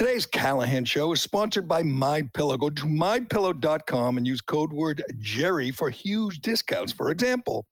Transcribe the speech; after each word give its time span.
Today's 0.00 0.24
Callahan 0.24 0.86
Show 0.86 1.12
is 1.12 1.20
sponsored 1.20 1.68
by 1.68 1.82
My 1.82 2.22
Pillow. 2.32 2.56
Go 2.56 2.70
to 2.70 2.86
mypillow.com 2.86 4.16
and 4.16 4.26
use 4.26 4.40
code 4.40 4.72
word 4.72 5.04
Gerry 5.18 5.70
for 5.70 5.90
huge 5.90 6.40
discounts. 6.40 6.90
For 6.90 7.10
example, 7.10 7.66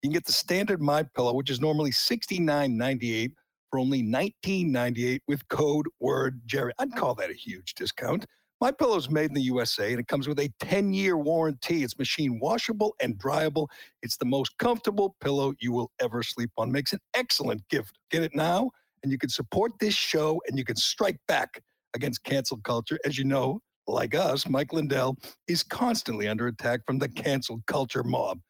you 0.00 0.06
can 0.06 0.12
get 0.12 0.24
the 0.24 0.30
standard 0.30 0.80
My 0.80 1.02
Pillow, 1.02 1.34
which 1.34 1.50
is 1.50 1.60
normally 1.60 1.90
$69.98 1.90 3.32
for 3.68 3.80
only 3.80 4.00
$19.98 4.00 5.22
with 5.26 5.48
code 5.48 5.86
word 5.98 6.40
Gerry. 6.46 6.72
I'd 6.78 6.94
call 6.94 7.16
that 7.16 7.30
a 7.30 7.34
huge 7.34 7.74
discount. 7.74 8.26
My 8.60 8.70
Pillow 8.70 8.96
is 8.96 9.10
made 9.10 9.30
in 9.30 9.34
the 9.34 9.42
USA 9.42 9.90
and 9.90 9.98
it 9.98 10.06
comes 10.06 10.28
with 10.28 10.38
a 10.38 10.52
10-year 10.60 11.16
warranty. 11.16 11.82
It's 11.82 11.98
machine 11.98 12.38
washable 12.38 12.94
and 13.00 13.18
dryable. 13.18 13.66
It's 14.02 14.16
the 14.16 14.24
most 14.24 14.56
comfortable 14.58 15.16
pillow 15.20 15.52
you 15.58 15.72
will 15.72 15.90
ever 16.00 16.22
sleep 16.22 16.52
on. 16.56 16.70
Makes 16.70 16.92
an 16.92 17.00
excellent 17.14 17.68
gift. 17.68 17.98
Get 18.12 18.22
it 18.22 18.36
now 18.36 18.70
and 19.02 19.10
you 19.10 19.18
can 19.18 19.30
support 19.30 19.72
this 19.80 19.94
show 19.94 20.40
and 20.46 20.56
you 20.56 20.64
can 20.64 20.76
strike 20.76 21.18
back 21.26 21.60
against 21.94 22.24
cancel 22.24 22.58
culture. 22.58 22.98
As 23.04 23.18
you 23.18 23.24
know, 23.24 23.60
like 23.86 24.14
us, 24.14 24.48
Mike 24.48 24.72
Lindell 24.72 25.16
is 25.48 25.62
constantly 25.62 26.28
under 26.28 26.46
attack 26.46 26.80
from 26.86 26.98
the 26.98 27.08
cancel 27.08 27.62
culture 27.66 28.04
mob. 28.04 28.40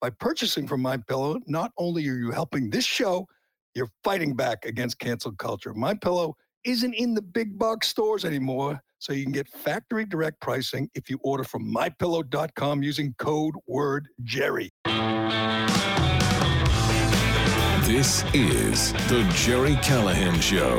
By 0.00 0.10
purchasing 0.10 0.66
from 0.66 0.82
My 0.82 0.98
Pillow, 0.98 1.38
not 1.46 1.72
only 1.78 2.06
are 2.08 2.16
you 2.16 2.30
helping 2.30 2.68
this 2.70 2.84
show, 2.84 3.26
you're 3.74 3.90
fighting 4.02 4.36
back 4.36 4.64
against 4.66 4.98
cancel 4.98 5.32
culture. 5.32 5.72
My 5.72 5.94
Pillow 5.94 6.36
isn't 6.64 6.94
in 6.94 7.14
the 7.14 7.22
big 7.22 7.58
box 7.58 7.88
stores 7.88 8.24
anymore, 8.24 8.80
so 8.98 9.12
you 9.12 9.24
can 9.24 9.32
get 9.32 9.48
factory 9.48 10.04
direct 10.04 10.40
pricing 10.40 10.88
if 10.94 11.10
you 11.10 11.18
order 11.22 11.44
from 11.44 11.72
mypillow.com 11.72 12.82
using 12.82 13.14
code 13.18 13.54
word 13.66 14.08
Gerry. 14.22 14.70
This 17.86 18.24
is 18.32 18.92
the 19.08 19.30
Gerry 19.34 19.76
Callahan 19.82 20.40
Show. 20.40 20.78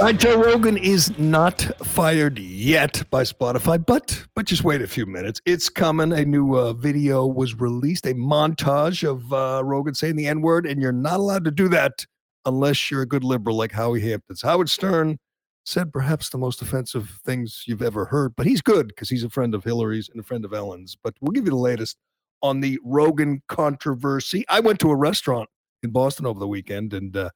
Uh, 0.00 0.12
Joe 0.12 0.42
Rogan 0.42 0.76
is 0.76 1.16
not 1.20 1.60
fired 1.84 2.38
yet 2.40 3.04
by 3.10 3.22
Spotify, 3.22 3.84
but 3.86 4.26
but 4.34 4.44
just 4.44 4.64
wait 4.64 4.82
a 4.82 4.88
few 4.88 5.06
minutes. 5.06 5.40
It's 5.46 5.68
coming. 5.68 6.12
A 6.12 6.24
new 6.24 6.56
uh, 6.56 6.72
video 6.72 7.26
was 7.26 7.54
released, 7.54 8.04
a 8.04 8.12
montage 8.14 9.08
of 9.08 9.32
uh, 9.32 9.62
Rogan 9.64 9.94
saying 9.94 10.16
the 10.16 10.26
N 10.26 10.42
word, 10.42 10.66
and 10.66 10.82
you're 10.82 10.90
not 10.90 11.20
allowed 11.20 11.44
to 11.44 11.52
do 11.52 11.68
that 11.68 12.04
unless 12.44 12.90
you're 12.90 13.02
a 13.02 13.06
good 13.06 13.22
liberal 13.22 13.56
like 13.56 13.70
Howie 13.70 14.00
Hamptons. 14.00 14.42
Howard 14.42 14.68
Stern 14.68 15.16
said 15.64 15.92
perhaps 15.92 16.28
the 16.28 16.38
most 16.38 16.60
offensive 16.60 17.20
things 17.24 17.62
you've 17.66 17.80
ever 17.80 18.06
heard, 18.06 18.34
but 18.36 18.46
he's 18.46 18.60
good 18.60 18.88
because 18.88 19.08
he's 19.08 19.24
a 19.24 19.30
friend 19.30 19.54
of 19.54 19.62
Hillary's 19.62 20.08
and 20.08 20.18
a 20.20 20.24
friend 20.24 20.44
of 20.44 20.52
Ellen's. 20.52 20.96
But 21.02 21.14
we'll 21.20 21.32
give 21.32 21.44
you 21.44 21.50
the 21.50 21.56
latest 21.56 21.96
on 22.42 22.60
the 22.60 22.80
Rogan 22.84 23.42
controversy. 23.46 24.44
I 24.48 24.58
went 24.58 24.80
to 24.80 24.90
a 24.90 24.96
restaurant 24.96 25.48
in 25.84 25.90
Boston 25.90 26.26
over 26.26 26.40
the 26.40 26.48
weekend 26.48 26.92
and 26.92 27.16
uh, 27.16 27.30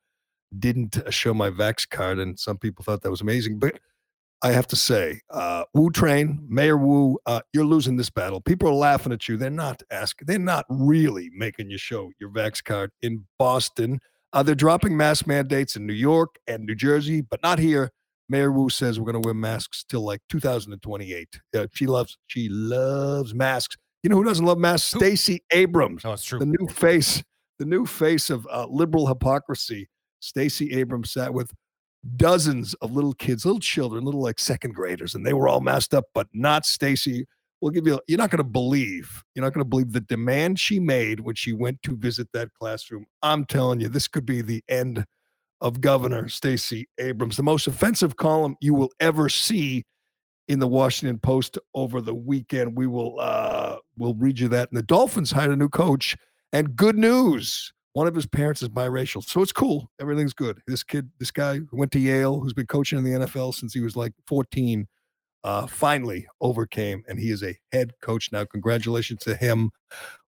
didn't 0.58 0.98
uh, 0.98 1.10
show 1.10 1.34
my 1.34 1.50
Vax 1.50 1.88
card, 1.88 2.18
and 2.18 2.38
some 2.38 2.58
people 2.58 2.84
thought 2.84 3.02
that 3.02 3.10
was 3.10 3.20
amazing. 3.20 3.58
But 3.58 3.80
I 4.42 4.52
have 4.52 4.66
to 4.68 4.76
say, 4.76 5.20
uh, 5.30 5.64
Wu 5.74 5.90
Train, 5.90 6.46
Mayor 6.48 6.76
Wu, 6.76 7.18
uh, 7.26 7.40
you're 7.52 7.64
losing 7.64 7.96
this 7.96 8.10
battle. 8.10 8.40
People 8.40 8.68
are 8.68 8.74
laughing 8.74 9.12
at 9.12 9.28
you. 9.28 9.36
They're 9.36 9.50
not 9.50 9.82
asking. 9.90 10.26
They're 10.26 10.38
not 10.38 10.64
really 10.68 11.30
making 11.34 11.70
you 11.70 11.78
show 11.78 12.10
your 12.20 12.30
Vax 12.30 12.62
card 12.62 12.92
in 13.02 13.24
Boston. 13.38 14.00
Uh, 14.32 14.42
they're 14.42 14.54
dropping 14.54 14.96
mask 14.96 15.26
mandates 15.26 15.74
in 15.76 15.86
New 15.86 15.94
York 15.94 16.36
and 16.46 16.64
New 16.64 16.74
Jersey, 16.74 17.20
but 17.20 17.42
not 17.42 17.58
here. 17.58 17.90
Mayor 18.28 18.52
Wu 18.52 18.68
says 18.68 19.00
we're 19.00 19.10
going 19.10 19.20
to 19.20 19.26
wear 19.26 19.34
masks 19.34 19.84
till 19.88 20.02
like 20.02 20.20
2028. 20.28 21.40
Uh, 21.56 21.66
she 21.72 21.86
loves 21.86 22.18
she 22.26 22.48
loves 22.50 23.34
masks. 23.34 23.76
You 24.02 24.10
know 24.10 24.16
who 24.16 24.24
doesn't 24.24 24.44
love 24.44 24.58
masks? 24.58 24.90
Stacey 24.90 25.42
Abrams. 25.50 26.04
No, 26.04 26.12
it's 26.12 26.24
true. 26.24 26.38
The 26.38 26.46
new 26.46 26.68
face, 26.68 27.22
the 27.58 27.64
new 27.64 27.86
face 27.86 28.30
of 28.30 28.46
uh, 28.50 28.66
liberal 28.68 29.06
hypocrisy. 29.06 29.88
Stacey 30.20 30.72
Abrams 30.72 31.12
sat 31.12 31.32
with 31.32 31.52
dozens 32.16 32.74
of 32.74 32.92
little 32.92 33.14
kids, 33.14 33.44
little 33.44 33.60
children, 33.60 34.04
little 34.04 34.22
like 34.22 34.38
second 34.38 34.74
graders, 34.74 35.14
and 35.14 35.26
they 35.26 35.32
were 35.32 35.48
all 35.48 35.60
masked 35.60 35.94
up, 35.94 36.06
but 36.14 36.26
not 36.32 36.66
Stacey. 36.66 37.26
We'll 37.60 37.72
give 37.72 37.86
you. 37.86 38.00
You're 38.06 38.18
not 38.18 38.30
going 38.30 38.38
to 38.38 38.44
believe. 38.44 39.24
You're 39.34 39.44
not 39.44 39.52
going 39.52 39.64
to 39.64 39.68
believe 39.68 39.92
the 39.92 40.00
demand 40.00 40.60
she 40.60 40.78
made 40.78 41.20
when 41.20 41.34
she 41.34 41.52
went 41.52 41.82
to 41.82 41.96
visit 41.96 42.28
that 42.32 42.52
classroom. 42.54 43.06
I'm 43.22 43.44
telling 43.44 43.80
you, 43.80 43.88
this 43.88 44.06
could 44.06 44.24
be 44.24 44.42
the 44.42 44.62
end 44.68 45.04
of 45.60 45.80
Governor 45.80 46.28
Stacey 46.28 46.88
Abrams. 46.98 47.36
The 47.36 47.42
most 47.42 47.66
offensive 47.66 48.16
column 48.16 48.56
you 48.60 48.74
will 48.74 48.92
ever 49.00 49.28
see 49.28 49.84
in 50.46 50.60
the 50.60 50.68
Washington 50.68 51.18
Post 51.18 51.58
over 51.74 52.00
the 52.00 52.14
weekend. 52.14 52.76
We 52.76 52.86
will 52.86 53.18
uh 53.18 53.76
we'll 53.96 54.14
read 54.14 54.38
you 54.38 54.48
that. 54.48 54.70
And 54.70 54.78
the 54.78 54.82
Dolphins 54.82 55.30
hired 55.30 55.50
a 55.50 55.56
new 55.56 55.68
coach. 55.68 56.16
And 56.52 56.76
good 56.76 56.96
news. 56.96 57.72
One 57.98 58.06
of 58.06 58.14
his 58.14 58.26
parents 58.26 58.62
is 58.62 58.68
biracial. 58.68 59.24
So 59.24 59.42
it's 59.42 59.50
cool. 59.50 59.90
Everything's 60.00 60.32
good. 60.32 60.60
This 60.68 60.84
kid, 60.84 61.10
this 61.18 61.32
guy 61.32 61.56
who 61.56 61.76
went 61.76 61.90
to 61.90 61.98
Yale, 61.98 62.38
who's 62.38 62.52
been 62.52 62.68
coaching 62.68 62.96
in 62.96 63.02
the 63.02 63.26
NFL 63.26 63.52
since 63.56 63.74
he 63.74 63.80
was 63.80 63.96
like 63.96 64.12
14, 64.28 64.86
uh, 65.42 65.66
finally 65.66 66.24
overcame, 66.40 67.02
and 67.08 67.18
he 67.18 67.30
is 67.32 67.42
a 67.42 67.56
head 67.72 67.90
coach 68.00 68.30
now. 68.30 68.44
Congratulations 68.44 69.18
to 69.24 69.34
him. 69.34 69.72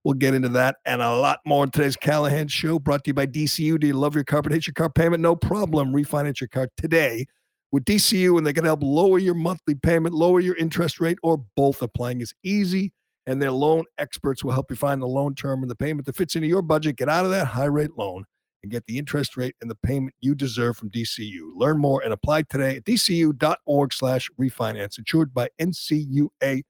We'll 0.02 0.14
get 0.14 0.34
into 0.34 0.48
that 0.48 0.78
and 0.84 1.00
a 1.00 1.14
lot 1.14 1.38
more 1.46 1.62
in 1.62 1.70
today's 1.70 1.96
Callahan 1.96 2.48
Show, 2.48 2.80
brought 2.80 3.04
to 3.04 3.10
you 3.10 3.14
by 3.14 3.26
DCU. 3.26 3.78
Do 3.78 3.86
you 3.86 3.94
love 3.94 4.16
your 4.16 4.24
car 4.24 4.42
but 4.42 4.50
hate 4.50 4.66
your 4.66 4.74
car 4.74 4.90
payment? 4.90 5.22
No 5.22 5.36
problem. 5.36 5.92
Refinance 5.92 6.40
your 6.40 6.48
car 6.48 6.70
today 6.76 7.24
with 7.70 7.84
DCU, 7.84 8.36
and 8.36 8.44
they 8.44 8.52
can 8.52 8.64
help 8.64 8.82
lower 8.82 9.20
your 9.20 9.34
monthly 9.34 9.76
payment, 9.76 10.12
lower 10.12 10.40
your 10.40 10.56
interest 10.56 10.98
rate, 10.98 11.18
or 11.22 11.44
both. 11.54 11.82
Applying 11.82 12.20
is 12.20 12.34
easy, 12.42 12.92
and 13.26 13.40
their 13.40 13.52
loan 13.52 13.84
experts 13.98 14.42
will 14.42 14.52
help 14.52 14.70
you 14.70 14.76
find 14.76 15.00
the 15.00 15.06
loan 15.06 15.34
term 15.34 15.62
and 15.62 15.70
the 15.70 15.76
payment 15.76 16.06
that 16.06 16.16
fits 16.16 16.36
into 16.36 16.48
your 16.48 16.62
budget. 16.62 16.96
Get 16.96 17.08
out 17.08 17.24
of 17.24 17.30
that 17.30 17.46
high 17.46 17.66
rate 17.66 17.96
loan 17.96 18.24
and 18.62 18.70
get 18.70 18.84
the 18.86 18.98
interest 18.98 19.36
rate 19.36 19.54
and 19.60 19.70
the 19.70 19.76
payment 19.76 20.14
you 20.20 20.34
deserve 20.34 20.76
from 20.76 20.90
DCU. 20.90 21.52
Learn 21.54 21.78
more 21.78 22.02
and 22.02 22.12
apply 22.12 22.42
today 22.42 22.76
at 22.76 22.84
dcu.org 22.84 23.92
slash 23.92 24.30
refinance. 24.38 24.98
Insured 24.98 25.32
by 25.32 25.48
NCUA 25.60 26.62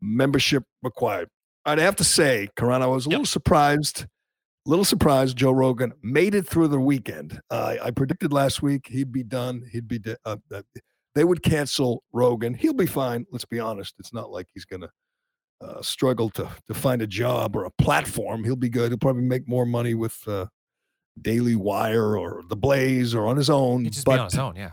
membership 0.00 0.64
required. 0.82 1.28
All 1.66 1.72
right, 1.72 1.80
I 1.80 1.84
have 1.84 1.96
to 1.96 2.04
say, 2.04 2.48
Karan, 2.56 2.82
I 2.82 2.86
was 2.86 3.06
a 3.06 3.10
little 3.10 3.26
surprised, 3.26 4.02
a 4.02 4.70
little 4.70 4.84
surprised 4.84 5.36
Joe 5.36 5.52
Rogan 5.52 5.92
made 6.02 6.34
it 6.34 6.46
through 6.46 6.68
the 6.68 6.80
weekend. 6.80 7.40
Uh, 7.50 7.76
I 7.82 7.90
predicted 7.90 8.32
last 8.32 8.62
week 8.62 8.86
he'd 8.88 9.12
be 9.12 9.24
done. 9.24 9.62
He'd 9.70 9.88
be, 9.88 9.98
de- 9.98 10.16
uh, 10.24 10.36
uh, 10.54 10.62
they 11.14 11.24
would 11.24 11.42
cancel 11.42 12.02
Rogan. 12.12 12.54
He'll 12.54 12.72
be 12.72 12.86
fine. 12.86 13.26
Let's 13.30 13.44
be 13.44 13.60
honest. 13.60 13.94
It's 13.98 14.14
not 14.14 14.30
like 14.30 14.46
he's 14.54 14.64
going 14.64 14.82
to 14.82 14.88
uh, 15.60 15.82
struggle 15.82 16.30
to 16.30 16.48
to 16.68 16.74
find 16.74 17.02
a 17.02 17.06
job 17.06 17.56
or 17.56 17.64
a 17.64 17.70
platform. 17.70 18.44
He'll 18.44 18.56
be 18.56 18.68
good. 18.68 18.90
He'll 18.90 18.98
probably 18.98 19.22
make 19.22 19.48
more 19.48 19.66
money 19.66 19.94
with 19.94 20.16
uh, 20.26 20.46
Daily 21.20 21.56
Wire 21.56 22.16
or 22.16 22.42
The 22.48 22.56
Blaze 22.56 23.14
or 23.14 23.26
on 23.26 23.36
his 23.36 23.50
own. 23.50 23.84
He'd 23.84 23.92
just 23.92 24.06
but 24.06 24.14
be 24.14 24.18
on 24.20 24.24
his 24.26 24.38
own, 24.38 24.56
yeah. 24.56 24.72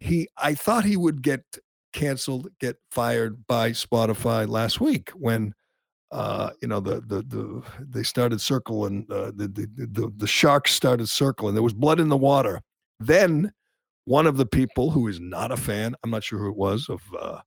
he, 0.00 0.28
I 0.36 0.54
thought 0.54 0.84
he 0.84 0.96
would 0.96 1.22
get 1.22 1.42
canceled, 1.92 2.48
get 2.58 2.76
fired 2.90 3.46
by 3.46 3.70
Spotify 3.72 4.48
last 4.48 4.80
week 4.80 5.10
when. 5.10 5.54
Uh, 6.10 6.50
you 6.60 6.68
know 6.68 6.78
the 6.78 7.00
the 7.00 7.22
the 7.22 7.62
they 7.80 8.02
started 8.02 8.38
circling 8.38 9.06
uh, 9.10 9.32
the, 9.34 9.48
the 9.48 9.66
the 9.78 10.12
the 10.18 10.26
sharks 10.26 10.72
started 10.72 11.08
circling. 11.08 11.54
There 11.54 11.62
was 11.62 11.72
blood 11.72 12.00
in 12.00 12.10
the 12.10 12.18
water. 12.18 12.60
Then 13.00 13.50
one 14.04 14.26
of 14.26 14.36
the 14.36 14.46
people 14.46 14.90
who 14.90 15.08
is 15.08 15.20
not 15.20 15.52
a 15.52 15.56
fan, 15.56 15.94
I'm 16.02 16.10
not 16.10 16.24
sure 16.24 16.38
who 16.38 16.48
it 16.48 16.56
was, 16.56 16.88
of 16.88 17.02
uh, 17.18 17.40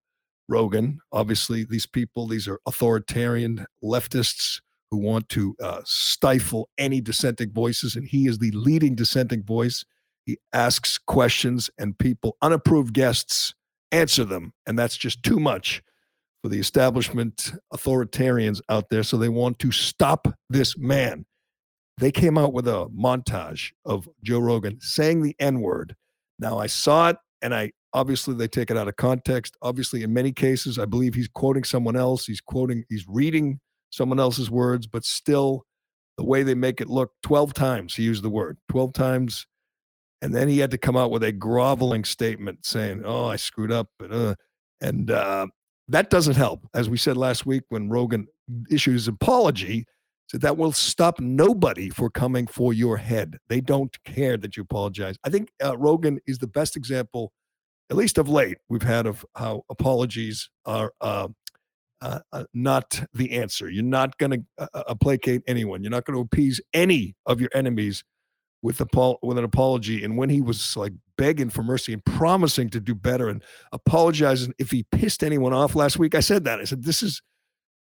Rogan. 0.48 1.00
Obviously, 1.12 1.64
these 1.64 1.86
people, 1.86 2.28
these 2.28 2.48
are 2.48 2.60
authoritarian 2.66 3.66
leftists 3.84 4.62
who 4.92 4.98
want 4.98 5.28
to 5.30 5.56
uh, 5.62 5.82
stifle 5.84 6.70
any 6.78 7.02
dissenting 7.02 7.52
voices, 7.52 7.96
and 7.96 8.08
he 8.08 8.28
is 8.28 8.38
the 8.38 8.52
leading 8.52 8.96
dissenting 8.96 9.44
voice. 9.44 9.84
He 10.26 10.38
asks 10.54 10.98
questions, 10.98 11.70
and 11.78 11.98
people, 11.98 12.38
unapproved 12.42 12.94
guests, 12.94 13.54
answer 13.92 14.24
them, 14.24 14.54
and 14.66 14.78
that's 14.78 14.98
just 14.98 15.24
too 15.24 15.40
much 15.40 15.82
for 16.42 16.50
the 16.50 16.60
establishment 16.60 17.54
authoritarians 17.74 18.62
out 18.70 18.90
there. 18.90 19.04
So 19.04 19.18
they 19.18 19.30
want 19.30 19.58
to 19.60 19.72
stop 19.72 20.28
this 20.50 20.78
man. 20.78 21.26
They 21.98 22.12
came 22.12 22.38
out 22.38 22.54
with 22.54 22.68
a 22.68 22.88
montage 22.88 23.72
of 23.86 24.08
Joe 24.24 24.40
Rogan 24.40 24.80
saying 24.82 25.22
the 25.22 25.36
N 25.40 25.62
word. 25.62 25.96
Now 26.38 26.60
I 26.60 26.68
saw 26.68 27.10
it, 27.10 27.18
and 27.42 27.56
I 27.56 27.72
obviously 27.96 28.36
they 28.36 28.48
take 28.48 28.70
it 28.70 28.78
out 28.78 28.88
of 28.88 28.96
context. 28.98 29.58
Obviously, 29.62 30.04
in 30.04 30.14
many 30.14 30.32
cases, 30.32 30.78
I 30.78 30.86
believe 30.86 31.16
he's 31.16 31.30
quoting 31.30 31.64
someone 31.64 31.96
else. 31.96 32.26
He's 32.26 32.42
quoting, 32.42 32.84
he's 32.90 33.06
reading 33.08 33.60
someone 33.90 34.20
else's 34.20 34.52
words, 34.52 34.86
but 34.86 35.06
still, 35.06 35.66
the 36.18 36.24
way 36.24 36.44
they 36.44 36.56
make 36.56 36.82
it 36.82 36.90
look 36.90 37.12
12 37.24 37.54
times 37.54 37.96
he 37.96 38.04
used 38.04 38.24
the 38.24 38.30
word 38.30 38.58
12 38.70 38.94
times 38.94 39.48
and 40.22 40.34
then 40.34 40.48
he 40.48 40.60
had 40.60 40.72
to 40.72 40.78
come 40.78 40.96
out 40.96 41.12
with 41.12 41.24
a 41.24 41.32
groveling 41.32 42.04
statement 42.04 42.66
saying 42.66 43.02
oh 43.06 43.26
i 43.26 43.36
screwed 43.36 43.72
up 43.72 43.90
and, 44.00 44.14
uh, 44.14 44.36
and 44.82 45.12
uh, 45.12 45.48
that 45.88 46.10
doesn't 46.10 46.36
help 46.36 46.62
as 46.74 46.90
we 46.90 46.98
said 46.98 47.18
last 47.18 47.46
week 47.46 47.64
when 47.70 47.90
rogan 47.90 48.28
issued 48.72 48.94
his 48.94 49.08
apology 49.08 49.86
said 50.32 50.42
that 50.42 50.58
will 50.58 50.72
stop 50.72 51.20
nobody 51.20 51.90
for 51.90 52.10
coming 52.10 52.48
for 52.48 52.74
your 52.74 52.98
head 52.98 53.38
they 53.50 53.62
don't 53.62 54.02
care 54.04 54.38
that 54.38 54.56
you 54.56 54.64
apologize 54.64 55.18
i 55.24 55.30
think 55.30 55.50
uh, 55.64 55.78
rogan 55.78 56.20
is 56.28 56.38
the 56.38 56.48
best 56.48 56.76
example 56.78 57.32
at 57.90 57.98
least 57.98 58.18
of 58.18 58.30
late 58.30 58.58
we've 58.70 58.82
had 58.82 59.06
of 59.06 59.26
how 59.36 59.64
apologies 59.70 60.50
are 60.66 60.94
uh, 61.02 61.28
uh, 62.02 62.20
uh, 62.34 62.44
not 62.54 63.04
the 63.14 63.32
answer. 63.32 63.70
You're 63.70 63.84
not 63.84 64.18
going 64.18 64.32
to 64.32 64.44
uh, 64.58 64.84
uh, 64.88 64.96
placate 64.96 65.42
anyone. 65.48 65.82
You're 65.84 65.92
not 65.92 66.06
going 66.06 66.16
to 66.16 66.22
appease 66.22 66.62
any 66.74 67.16
of 67.26 67.40
your 67.40 67.50
enemies 67.54 68.04
with 68.62 68.78
the 68.78 69.18
with 69.22 69.38
an 69.38 69.44
apology, 69.44 70.04
and 70.04 70.18
when 70.18 70.30
he 70.30 70.42
was 70.42 70.76
like 70.76 70.94
begging 71.18 71.50
for 71.50 71.64
mercy 71.64 71.94
and 71.94 72.04
promising 72.04 72.70
to 72.72 72.80
do 72.80 72.96
better 72.96 73.30
and 73.30 73.44
apologizing 73.72 74.54
if 74.58 74.72
he 74.72 74.84
pissed 74.92 75.24
anyone 75.24 75.54
off 75.54 75.76
last 75.76 76.00
week, 76.00 76.16
I 76.16 76.20
said 76.20 76.44
that. 76.46 76.60
I 76.60 76.64
said 76.64 76.84
this 76.84 77.04
is 77.04 77.22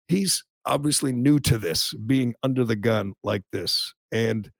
he's 0.09 0.43
obviously 0.65 1.13
new 1.13 1.39
to 1.39 1.57
this, 1.57 1.93
being 1.93 2.35
under 2.43 2.65
the 2.65 2.75
gun 2.75 3.13
like 3.23 3.43
this, 3.51 3.93
and 4.11 4.51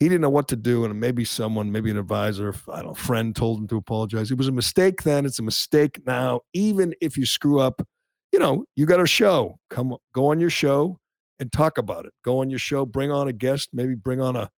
he 0.00 0.08
didn't 0.08 0.20
know 0.20 0.30
what 0.30 0.48
to 0.48 0.56
do. 0.56 0.84
And 0.84 0.98
maybe 1.00 1.24
someone, 1.24 1.70
maybe 1.70 1.90
an 1.90 1.98
advisor, 1.98 2.54
I 2.72 2.76
don't 2.76 2.86
know, 2.88 2.94
friend 2.94 3.34
told 3.34 3.60
him 3.60 3.68
to 3.68 3.76
apologize. 3.76 4.30
It 4.30 4.38
was 4.38 4.48
a 4.48 4.52
mistake 4.52 5.02
then. 5.02 5.24
It's 5.24 5.38
a 5.38 5.42
mistake 5.42 6.00
now. 6.06 6.40
Even 6.52 6.94
if 7.00 7.16
you 7.16 7.26
screw 7.26 7.60
up, 7.60 7.86
you 8.32 8.38
know, 8.38 8.64
you 8.76 8.86
got 8.86 9.00
a 9.00 9.06
show. 9.06 9.58
Come 9.70 9.96
go 10.14 10.26
on 10.26 10.40
your 10.40 10.50
show 10.50 10.98
and 11.38 11.52
talk 11.52 11.78
about 11.78 12.06
it. 12.06 12.12
Go 12.24 12.40
on 12.40 12.50
your 12.50 12.58
show, 12.58 12.84
bring 12.86 13.10
on 13.10 13.28
a 13.28 13.32
guest, 13.32 13.70
maybe 13.72 13.94
bring 13.94 14.20
on 14.20 14.36
a, 14.36 14.50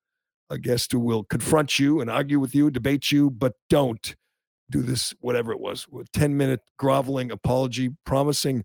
a 0.51 0.59
guest 0.59 0.93
who 0.93 1.01
will 1.01 1.25
confront 1.25 1.79
you 1.79 2.01
and 2.01 2.11
argue 2.11 2.41
with 2.41 2.55
you, 2.55 2.71
debate 2.71 3.13
you, 3.13 3.31
but 3.31 3.55
don't 3.69 4.15
do 4.71 4.83
this, 4.83 5.15
whatever 5.21 5.53
it 5.53 5.61
was, 5.61 5.87
with 5.89 6.11
10 6.13 6.37
minute 6.37 6.61
groveling 6.79 7.31
apology, 7.31 7.91
promising 8.05 8.65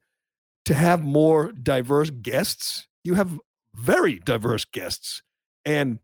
to 0.66 0.74
have 0.74 1.04
more 1.04 1.52
diverse 1.52 2.10
guests. 2.10 2.88
You 3.04 3.16
have 3.16 3.38
very 3.76 4.20
diverse 4.20 4.66
guests. 4.66 5.22
And 5.66 6.00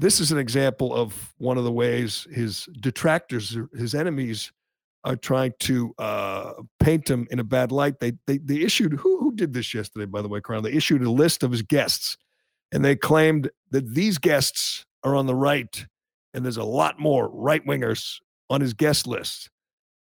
this 0.00 0.18
is 0.18 0.32
an 0.32 0.38
example 0.38 0.94
of 0.94 1.34
one 1.36 1.58
of 1.58 1.64
the 1.64 1.72
ways 1.72 2.26
his 2.32 2.64
detractors, 2.80 3.56
his 3.76 3.94
enemies, 3.94 4.50
are 5.04 5.16
trying 5.16 5.52
to 5.60 5.94
uh, 5.98 6.52
paint 6.78 7.08
him 7.08 7.26
in 7.30 7.38
a 7.38 7.44
bad 7.44 7.70
light. 7.70 8.00
They, 8.00 8.12
they 8.26 8.38
they 8.38 8.60
issued 8.60 8.94
who 8.94 9.20
who 9.20 9.32
did 9.34 9.52
this 9.52 9.74
yesterday, 9.74 10.06
by 10.06 10.22
the 10.22 10.28
way, 10.28 10.40
Crown. 10.40 10.62
They 10.62 10.72
issued 10.72 11.02
a 11.02 11.10
list 11.10 11.42
of 11.42 11.52
his 11.52 11.62
guests, 11.62 12.16
and 12.72 12.82
they 12.84 12.96
claimed 12.96 13.50
that 13.70 13.94
these 13.94 14.16
guests 14.16 14.86
are 15.04 15.14
on 15.14 15.26
the 15.26 15.34
right, 15.34 15.86
and 16.32 16.44
there's 16.44 16.56
a 16.56 16.64
lot 16.64 16.98
more 16.98 17.28
right 17.28 17.64
wingers 17.66 18.20
on 18.48 18.62
his 18.62 18.72
guest 18.72 19.06
list. 19.06 19.50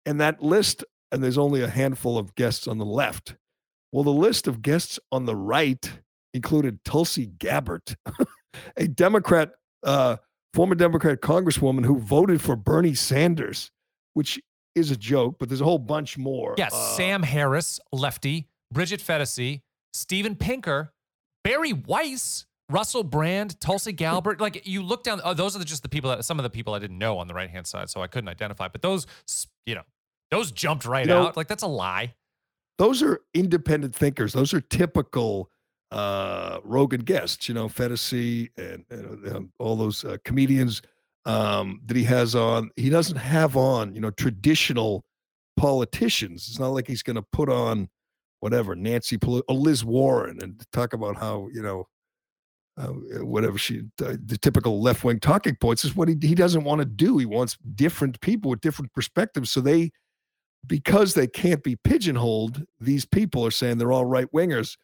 And 0.05 0.19
that 0.21 0.41
list, 0.41 0.83
and 1.11 1.21
there's 1.21 1.37
only 1.37 1.61
a 1.61 1.69
handful 1.69 2.17
of 2.17 2.35
guests 2.35 2.67
on 2.67 2.77
the 2.77 2.85
left. 2.85 3.35
Well, 3.91 4.03
the 4.03 4.11
list 4.11 4.47
of 4.47 4.61
guests 4.61 4.97
on 5.11 5.25
the 5.25 5.35
right 5.35 5.91
included 6.33 6.83
Tulsi 6.83 7.27
Gabbard, 7.27 7.95
a 8.77 8.87
Democrat, 8.87 9.51
uh, 9.83 10.17
former 10.53 10.75
Democrat 10.75 11.21
congresswoman 11.21 11.85
who 11.85 11.99
voted 11.99 12.41
for 12.41 12.55
Bernie 12.55 12.93
Sanders, 12.93 13.71
which 14.13 14.39
is 14.75 14.91
a 14.91 14.95
joke, 14.95 15.37
but 15.39 15.49
there's 15.49 15.61
a 15.61 15.65
whole 15.65 15.79
bunch 15.79 16.17
more. 16.17 16.55
Yes, 16.57 16.73
uh, 16.73 16.95
Sam 16.95 17.23
Harris, 17.23 17.79
lefty, 17.91 18.47
Bridget 18.71 18.99
Phetasy, 18.99 19.61
Steven 19.93 20.35
Pinker, 20.35 20.93
Bari 21.43 21.73
Weiss, 21.73 22.45
Russell 22.69 23.03
Brand, 23.03 23.59
Tulsi 23.59 23.91
Gabbard. 23.91 24.41
like 24.41 24.65
you 24.65 24.81
look 24.81 25.03
down, 25.03 25.21
oh, 25.23 25.33
those 25.33 25.55
are 25.55 25.63
just 25.63 25.83
the 25.83 25.89
people 25.89 26.09
that 26.09 26.25
some 26.25 26.39
of 26.39 26.43
the 26.43 26.49
people 26.49 26.73
I 26.73 26.79
didn't 26.79 26.97
know 26.97 27.17
on 27.19 27.27
the 27.27 27.33
right 27.33 27.49
hand 27.49 27.67
side, 27.67 27.89
so 27.89 28.01
I 28.01 28.07
couldn't 28.07 28.29
identify. 28.29 28.67
But 28.67 28.81
those, 28.81 29.05
you 29.65 29.75
know, 29.75 29.83
those 30.31 30.51
jumped 30.51 30.85
right 30.85 31.05
you 31.05 31.13
know, 31.13 31.27
out. 31.27 31.37
Like 31.37 31.47
that's 31.47 31.63
a 31.63 31.67
lie 31.67 32.15
those 32.77 33.03
are 33.03 33.21
independent 33.33 33.95
thinkers. 33.95 34.33
Those 34.33 34.53
are 34.53 34.61
typical 34.61 35.49
uh, 35.93 36.59
Rogan 36.63 37.01
guests, 37.01 37.47
you 37.47 37.53
know, 37.53 37.67
Phetasy 37.67 38.49
and, 38.57 38.83
and 38.89 39.35
um, 39.35 39.51
all 39.59 39.75
those 39.75 40.03
uh, 40.03 40.17
comedians 40.25 40.81
um, 41.25 41.81
that 41.85 41.95
he 41.95 42.03
has 42.03 42.35
on. 42.35 42.71
He 42.75 42.89
doesn't 42.89 43.17
have 43.17 43.55
on, 43.55 43.93
you 43.93 44.01
know, 44.01 44.09
traditional 44.09 45.05
politicians. 45.55 46.47
It's 46.49 46.59
not 46.59 46.69
like 46.69 46.87
he's 46.87 47.03
going 47.03 47.15
to 47.15 47.25
put 47.31 47.47
on 47.47 47.89
whatever 48.39 48.75
Nancy 48.75 49.17
Pelosi 49.17 49.43
Liz 49.49 49.85
Warren 49.85 50.41
and 50.41 50.61
talk 50.73 50.93
about 50.93 51.15
how 51.15 51.47
you 51.53 51.61
know 51.61 51.87
uh, 52.77 52.87
whatever 53.23 53.57
she 53.59 53.83
uh, 54.03 54.15
the 54.25 54.37
typical 54.41 54.81
left 54.81 55.03
wing 55.03 55.19
talking 55.19 55.55
points 55.55 55.85
is 55.85 55.95
what 55.95 56.09
he 56.09 56.17
he 56.21 56.33
doesn't 56.33 56.63
want 56.63 56.79
to 56.79 56.85
do. 56.85 57.19
He 57.19 57.25
wants 57.27 57.55
different 57.75 58.19
people 58.19 58.49
with 58.49 58.61
different 58.61 58.91
perspectives, 58.93 59.51
so 59.51 59.61
they 59.61 59.91
because 60.65 61.13
they 61.13 61.27
can't 61.27 61.61
be 61.61 61.75
pigeonholed, 61.75 62.63
these 62.79 63.05
people 63.05 63.45
are 63.45 63.51
saying 63.51 63.77
they're 63.77 63.91
all 63.91 64.05
right 64.05 64.31
wingers. 64.33 64.77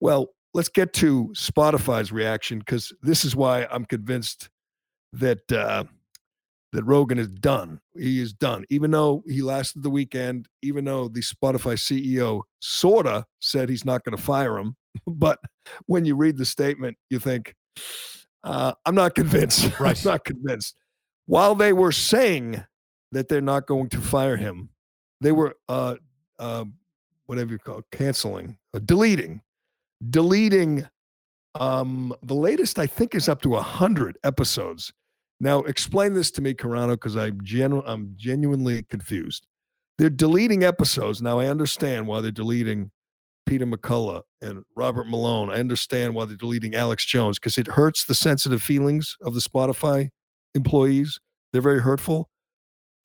Well, 0.00 0.30
let's 0.54 0.68
get 0.68 0.92
to 0.94 1.32
Spotify's 1.34 2.12
reaction 2.12 2.58
because 2.58 2.92
this 3.02 3.24
is 3.24 3.36
why 3.36 3.66
I'm 3.70 3.84
convinced 3.84 4.48
that 5.12 5.50
uh, 5.52 5.84
that 6.72 6.84
Rogan 6.84 7.18
is 7.18 7.28
done. 7.28 7.80
He 7.96 8.20
is 8.20 8.32
done, 8.32 8.64
even 8.70 8.90
though 8.90 9.22
he 9.26 9.42
lasted 9.42 9.82
the 9.82 9.90
weekend. 9.90 10.48
Even 10.62 10.84
though 10.84 11.08
the 11.08 11.20
Spotify 11.20 11.74
CEO 11.74 12.42
sorta 12.60 13.24
said 13.40 13.68
he's 13.68 13.84
not 13.84 14.04
going 14.04 14.16
to 14.16 14.22
fire 14.22 14.58
him, 14.58 14.76
but 15.06 15.38
when 15.86 16.04
you 16.04 16.16
read 16.16 16.36
the 16.36 16.46
statement, 16.46 16.96
you 17.10 17.18
think, 17.18 17.54
uh, 18.44 18.72
"I'm 18.84 18.94
not 18.94 19.14
convinced. 19.14 19.70
Right. 19.80 19.98
I'm 20.04 20.12
not 20.12 20.24
convinced." 20.24 20.76
While 21.26 21.54
they 21.54 21.74
were 21.74 21.92
saying 21.92 22.64
that 23.12 23.28
they're 23.28 23.40
not 23.40 23.66
going 23.66 23.90
to 23.90 24.00
fire 24.00 24.36
him, 24.36 24.70
they 25.20 25.32
were 25.32 25.56
uh, 25.68 25.96
uh, 26.38 26.64
whatever 27.26 27.52
you 27.52 27.58
call 27.58 27.78
it, 27.78 27.84
canceling, 27.92 28.56
uh, 28.74 28.78
deleting, 28.78 29.42
deleting. 30.10 30.86
Um, 31.58 32.14
the 32.22 32.34
latest 32.34 32.78
I 32.78 32.86
think 32.86 33.14
is 33.14 33.28
up 33.28 33.42
to 33.42 33.56
a 33.56 33.62
hundred 33.62 34.18
episodes. 34.22 34.92
Now, 35.40 35.60
explain 35.60 36.14
this 36.14 36.30
to 36.32 36.42
me, 36.42 36.54
Carano, 36.54 36.92
because 36.92 37.16
I'm 37.16 37.40
genu- 37.42 37.82
I'm 37.86 38.14
genuinely 38.16 38.82
confused. 38.84 39.46
They're 39.96 40.10
deleting 40.10 40.62
episodes. 40.62 41.22
Now, 41.22 41.40
I 41.40 41.46
understand 41.46 42.06
why 42.06 42.20
they're 42.20 42.30
deleting 42.30 42.90
Peter 43.46 43.66
McCullough 43.66 44.22
and 44.40 44.62
Robert 44.76 45.08
Malone. 45.08 45.50
I 45.50 45.54
understand 45.54 46.14
why 46.14 46.26
they're 46.26 46.36
deleting 46.36 46.74
Alex 46.74 47.04
Jones 47.04 47.38
because 47.38 47.58
it 47.58 47.66
hurts 47.66 48.04
the 48.04 48.14
sensitive 48.14 48.62
feelings 48.62 49.16
of 49.22 49.34
the 49.34 49.40
Spotify 49.40 50.10
employees. 50.54 51.18
They're 51.52 51.62
very 51.62 51.80
hurtful 51.80 52.28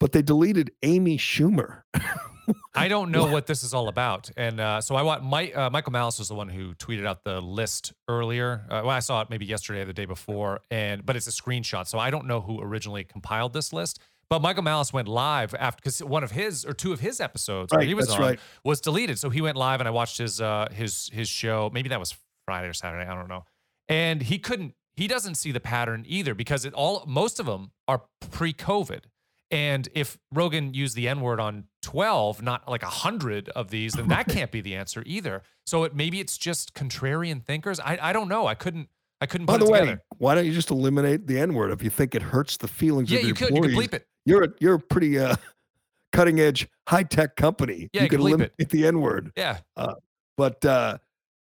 but 0.03 0.11
they 0.11 0.21
deleted 0.21 0.69
Amy 0.81 1.17
Schumer. 1.17 1.83
I 2.75 2.87
don't 2.87 3.11
know 3.11 3.27
what 3.27 3.47
this 3.47 3.63
is 3.63 3.73
all 3.73 3.87
about, 3.87 4.29
and 4.35 4.59
uh, 4.59 4.81
so 4.81 4.95
I 4.95 5.03
want 5.03 5.23
Mike, 5.23 5.55
uh, 5.55 5.69
Michael 5.69 5.91
Malice 5.91 6.19
was 6.19 6.27
the 6.27 6.35
one 6.35 6.49
who 6.49 6.73
tweeted 6.75 7.05
out 7.05 7.23
the 7.23 7.41
list 7.41 7.93
earlier. 8.07 8.65
Uh, 8.69 8.81
well, 8.83 8.89
I 8.89 8.99
saw 8.99 9.21
it 9.21 9.29
maybe 9.29 9.45
yesterday 9.45 9.81
or 9.81 9.85
the 9.85 9.93
day 9.93 10.05
before, 10.05 10.61
and 10.71 11.05
but 11.05 11.15
it's 11.15 11.27
a 11.27 11.31
screenshot, 11.31 11.87
so 11.87 11.99
I 11.99 12.09
don't 12.09 12.25
know 12.27 12.41
who 12.41 12.61
originally 12.61 13.03
compiled 13.03 13.53
this 13.53 13.71
list. 13.71 13.99
But 14.29 14.41
Michael 14.41 14.63
Malice 14.63 14.91
went 14.91 15.07
live 15.07 15.53
after 15.53 15.79
because 15.79 16.03
one 16.03 16.23
of 16.23 16.31
his 16.31 16.65
or 16.65 16.73
two 16.73 16.91
of 16.91 16.99
his 16.99 17.21
episodes 17.21 17.71
right, 17.71 17.87
he 17.87 17.93
was 17.93 18.09
on 18.09 18.19
right. 18.19 18.39
was 18.63 18.81
deleted. 18.81 19.19
So 19.19 19.29
he 19.29 19.41
went 19.41 19.57
live, 19.57 19.79
and 19.79 19.87
I 19.87 19.91
watched 19.91 20.17
his 20.17 20.41
uh, 20.41 20.69
his 20.71 21.09
his 21.13 21.29
show. 21.29 21.69
Maybe 21.71 21.89
that 21.89 21.99
was 21.99 22.15
Friday 22.45 22.67
or 22.67 22.73
Saturday. 22.73 23.07
I 23.07 23.15
don't 23.15 23.27
know. 23.27 23.45
And 23.87 24.21
he 24.23 24.39
couldn't. 24.39 24.73
He 24.95 25.07
doesn't 25.07 25.35
see 25.35 25.51
the 25.51 25.59
pattern 25.59 26.03
either 26.07 26.33
because 26.33 26.65
it 26.65 26.73
all 26.73 27.03
most 27.05 27.39
of 27.39 27.45
them 27.45 27.71
are 27.87 28.03
pre-COVID. 28.31 29.03
And 29.51 29.87
if 29.93 30.17
Rogan 30.31 30.73
used 30.73 30.95
the 30.95 31.07
N 31.07 31.21
word 31.21 31.39
on 31.39 31.65
12, 31.83 32.41
not 32.41 32.67
like 32.67 32.81
100 32.81 33.49
of 33.49 33.69
these, 33.69 33.93
then 33.93 34.07
that 34.07 34.27
can't 34.27 34.51
be 34.51 34.61
the 34.61 34.75
answer 34.75 35.03
either. 35.05 35.43
So 35.65 35.83
it, 35.83 35.95
maybe 35.95 36.19
it's 36.19 36.37
just 36.37 36.73
contrarian 36.73 37.43
thinkers. 37.43 37.79
I, 37.79 37.99
I 38.01 38.13
don't 38.13 38.29
know. 38.29 38.47
I 38.47 38.55
couldn't. 38.55 38.89
I 39.21 39.25
couldn't. 39.25 39.45
By 39.45 39.57
the 39.57 39.69
way, 39.69 39.79
together. 39.79 40.01
why 40.17 40.35
don't 40.35 40.45
you 40.45 40.51
just 40.51 40.69
eliminate 40.69 41.27
the 41.27 41.39
N 41.39 41.53
word 41.53 41.71
if 41.71 41.81
you 41.81 41.89
think 41.89 42.13
it 42.15 42.21
hurts 42.21 42.57
the 42.57 42.67
feelings 42.67 43.09
yeah, 43.09 43.19
of 43.19 43.23
your 43.23 43.27
you 43.29 43.33
could, 43.35 43.49
employees? 43.49 43.71
You 43.73 43.81
could 43.81 43.91
bleep 43.91 43.93
it. 43.93 44.07
You're 44.25 44.43
a, 44.43 44.49
you're 44.59 44.73
a 44.75 44.79
pretty 44.79 45.17
uh, 45.19 45.35
cutting 46.11 46.39
edge, 46.39 46.67
high 46.87 47.03
tech 47.03 47.35
company. 47.35 47.89
Yeah, 47.93 48.03
you, 48.03 48.09
could 48.09 48.19
eliminate 48.19 48.51
it. 48.57 48.69
the 48.69 48.85
N 48.87 48.99
word. 48.99 49.31
Yeah. 49.37 49.59
Uh, 49.77 49.93
but 50.35 50.65
uh, 50.65 50.97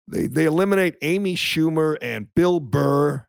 they 0.08 0.28
they 0.28 0.46
eliminate 0.46 0.96
Amy 1.02 1.36
Schumer 1.36 1.98
and 2.02 2.34
Bill 2.34 2.60
Burr 2.60 3.26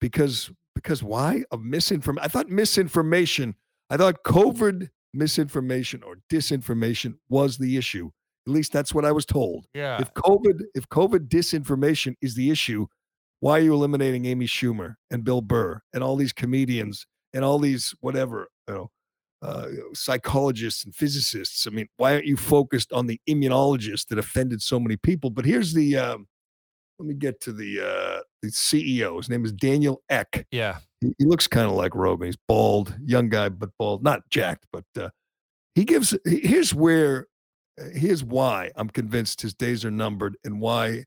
because 0.00 0.50
because 0.74 1.02
why? 1.02 1.44
Of 1.50 1.62
misinformation. 1.62 2.24
I 2.24 2.28
thought 2.28 2.48
misinformation 2.48 3.54
I 3.92 3.98
thought 3.98 4.24
COVID 4.24 4.88
misinformation 5.12 6.02
or 6.02 6.16
disinformation 6.32 7.16
was 7.28 7.58
the 7.58 7.76
issue. 7.76 8.10
At 8.46 8.52
least 8.54 8.72
that's 8.72 8.94
what 8.94 9.04
I 9.04 9.12
was 9.12 9.26
told. 9.26 9.66
Yeah. 9.74 10.00
If 10.00 10.14
COVID, 10.14 10.62
if 10.74 10.88
COVID 10.88 11.28
disinformation 11.28 12.14
is 12.22 12.34
the 12.34 12.50
issue, 12.50 12.86
why 13.40 13.58
are 13.58 13.62
you 13.62 13.74
eliminating 13.74 14.24
Amy 14.24 14.46
Schumer 14.46 14.94
and 15.10 15.24
Bill 15.24 15.42
Burr 15.42 15.78
and 15.92 16.02
all 16.02 16.16
these 16.16 16.32
comedians 16.32 17.06
and 17.34 17.44
all 17.44 17.58
these 17.58 17.94
whatever 18.00 18.48
you 18.66 18.74
know, 18.74 18.90
uh, 19.42 19.68
psychologists 19.92 20.86
and 20.86 20.94
physicists? 20.94 21.66
I 21.66 21.70
mean, 21.70 21.88
why 21.98 22.14
aren't 22.14 22.24
you 22.24 22.38
focused 22.38 22.94
on 22.94 23.08
the 23.08 23.20
immunologists 23.28 24.06
that 24.08 24.18
offended 24.18 24.62
so 24.62 24.80
many 24.80 24.96
people? 24.96 25.28
But 25.28 25.44
here's 25.44 25.74
the 25.74 25.98
um, 25.98 26.28
let 26.98 27.08
me 27.08 27.14
get 27.14 27.42
to 27.42 27.52
the 27.52 27.80
uh, 27.80 28.20
the 28.40 28.48
CEO. 28.48 29.18
His 29.18 29.28
name 29.28 29.44
is 29.44 29.52
Daniel 29.52 30.02
Ek. 30.08 30.46
Yeah, 30.50 30.78
he, 31.02 31.14
he 31.18 31.24
looks 31.24 31.46
kind 31.46 31.66
of 31.66 31.72
like 31.72 31.94
Rogan. 31.94 32.26
He's 32.26 32.38
bald, 32.48 32.96
young 33.04 33.28
guy, 33.28 33.48
but 33.48 33.70
bald, 33.78 34.02
not 34.02 34.22
jacked. 34.30 34.66
But 34.72 34.84
uh, 34.98 35.10
he 35.74 35.84
gives. 35.84 36.16
Here's 36.24 36.74
where. 36.74 37.26
Uh, 37.80 37.84
here's 37.94 38.22
why 38.22 38.70
I'm 38.76 38.90
convinced 38.90 39.40
his 39.40 39.54
days 39.54 39.84
are 39.84 39.90
numbered, 39.90 40.36
and 40.44 40.60
why 40.60 41.04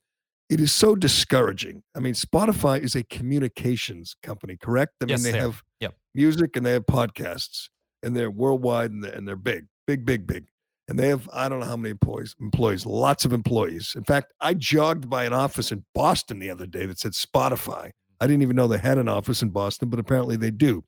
it 0.49 0.59
is 0.59 0.71
so 0.71 0.95
discouraging. 0.95 1.83
I 1.95 1.99
mean, 1.99 2.13
Spotify 2.13 2.81
is 2.81 2.95
a 2.95 3.03
communications 3.03 4.15
company, 4.21 4.57
correct? 4.57 4.93
I 5.01 5.05
yes, 5.07 5.23
mean, 5.23 5.33
they 5.33 5.39
have 5.39 5.61
yep. 5.79 5.95
music 6.13 6.55
and 6.55 6.65
they 6.65 6.71
have 6.71 6.85
podcasts, 6.85 7.69
and 8.03 8.15
they're 8.15 8.31
worldwide 8.31 8.91
and 8.91 9.03
they're, 9.03 9.13
and 9.13 9.27
they're 9.27 9.35
big, 9.35 9.65
big, 9.87 10.05
big, 10.05 10.27
big 10.27 10.45
and 10.87 10.99
they 10.99 11.07
have 11.07 11.29
I 11.33 11.49
don't 11.49 11.59
know 11.59 11.65
how 11.65 11.77
many 11.77 11.91
employees, 11.91 12.35
employees, 12.39 12.85
lots 12.85 13.25
of 13.25 13.33
employees. 13.33 13.93
In 13.95 14.03
fact, 14.03 14.33
I 14.39 14.53
jogged 14.53 15.09
by 15.09 15.25
an 15.25 15.33
office 15.33 15.71
in 15.71 15.83
Boston 15.93 16.39
the 16.39 16.49
other 16.49 16.67
day 16.67 16.85
that 16.85 16.99
said 16.99 17.13
Spotify. 17.13 17.91
I 18.19 18.27
didn't 18.27 18.43
even 18.43 18.55
know 18.55 18.67
they 18.67 18.77
had 18.77 18.98
an 18.98 19.10
office 19.10 19.41
in 19.41 19.50
Boston, 19.50 19.89
but 19.89 20.00
apparently 20.00 20.38
they 20.38 20.51
do. 20.51 20.84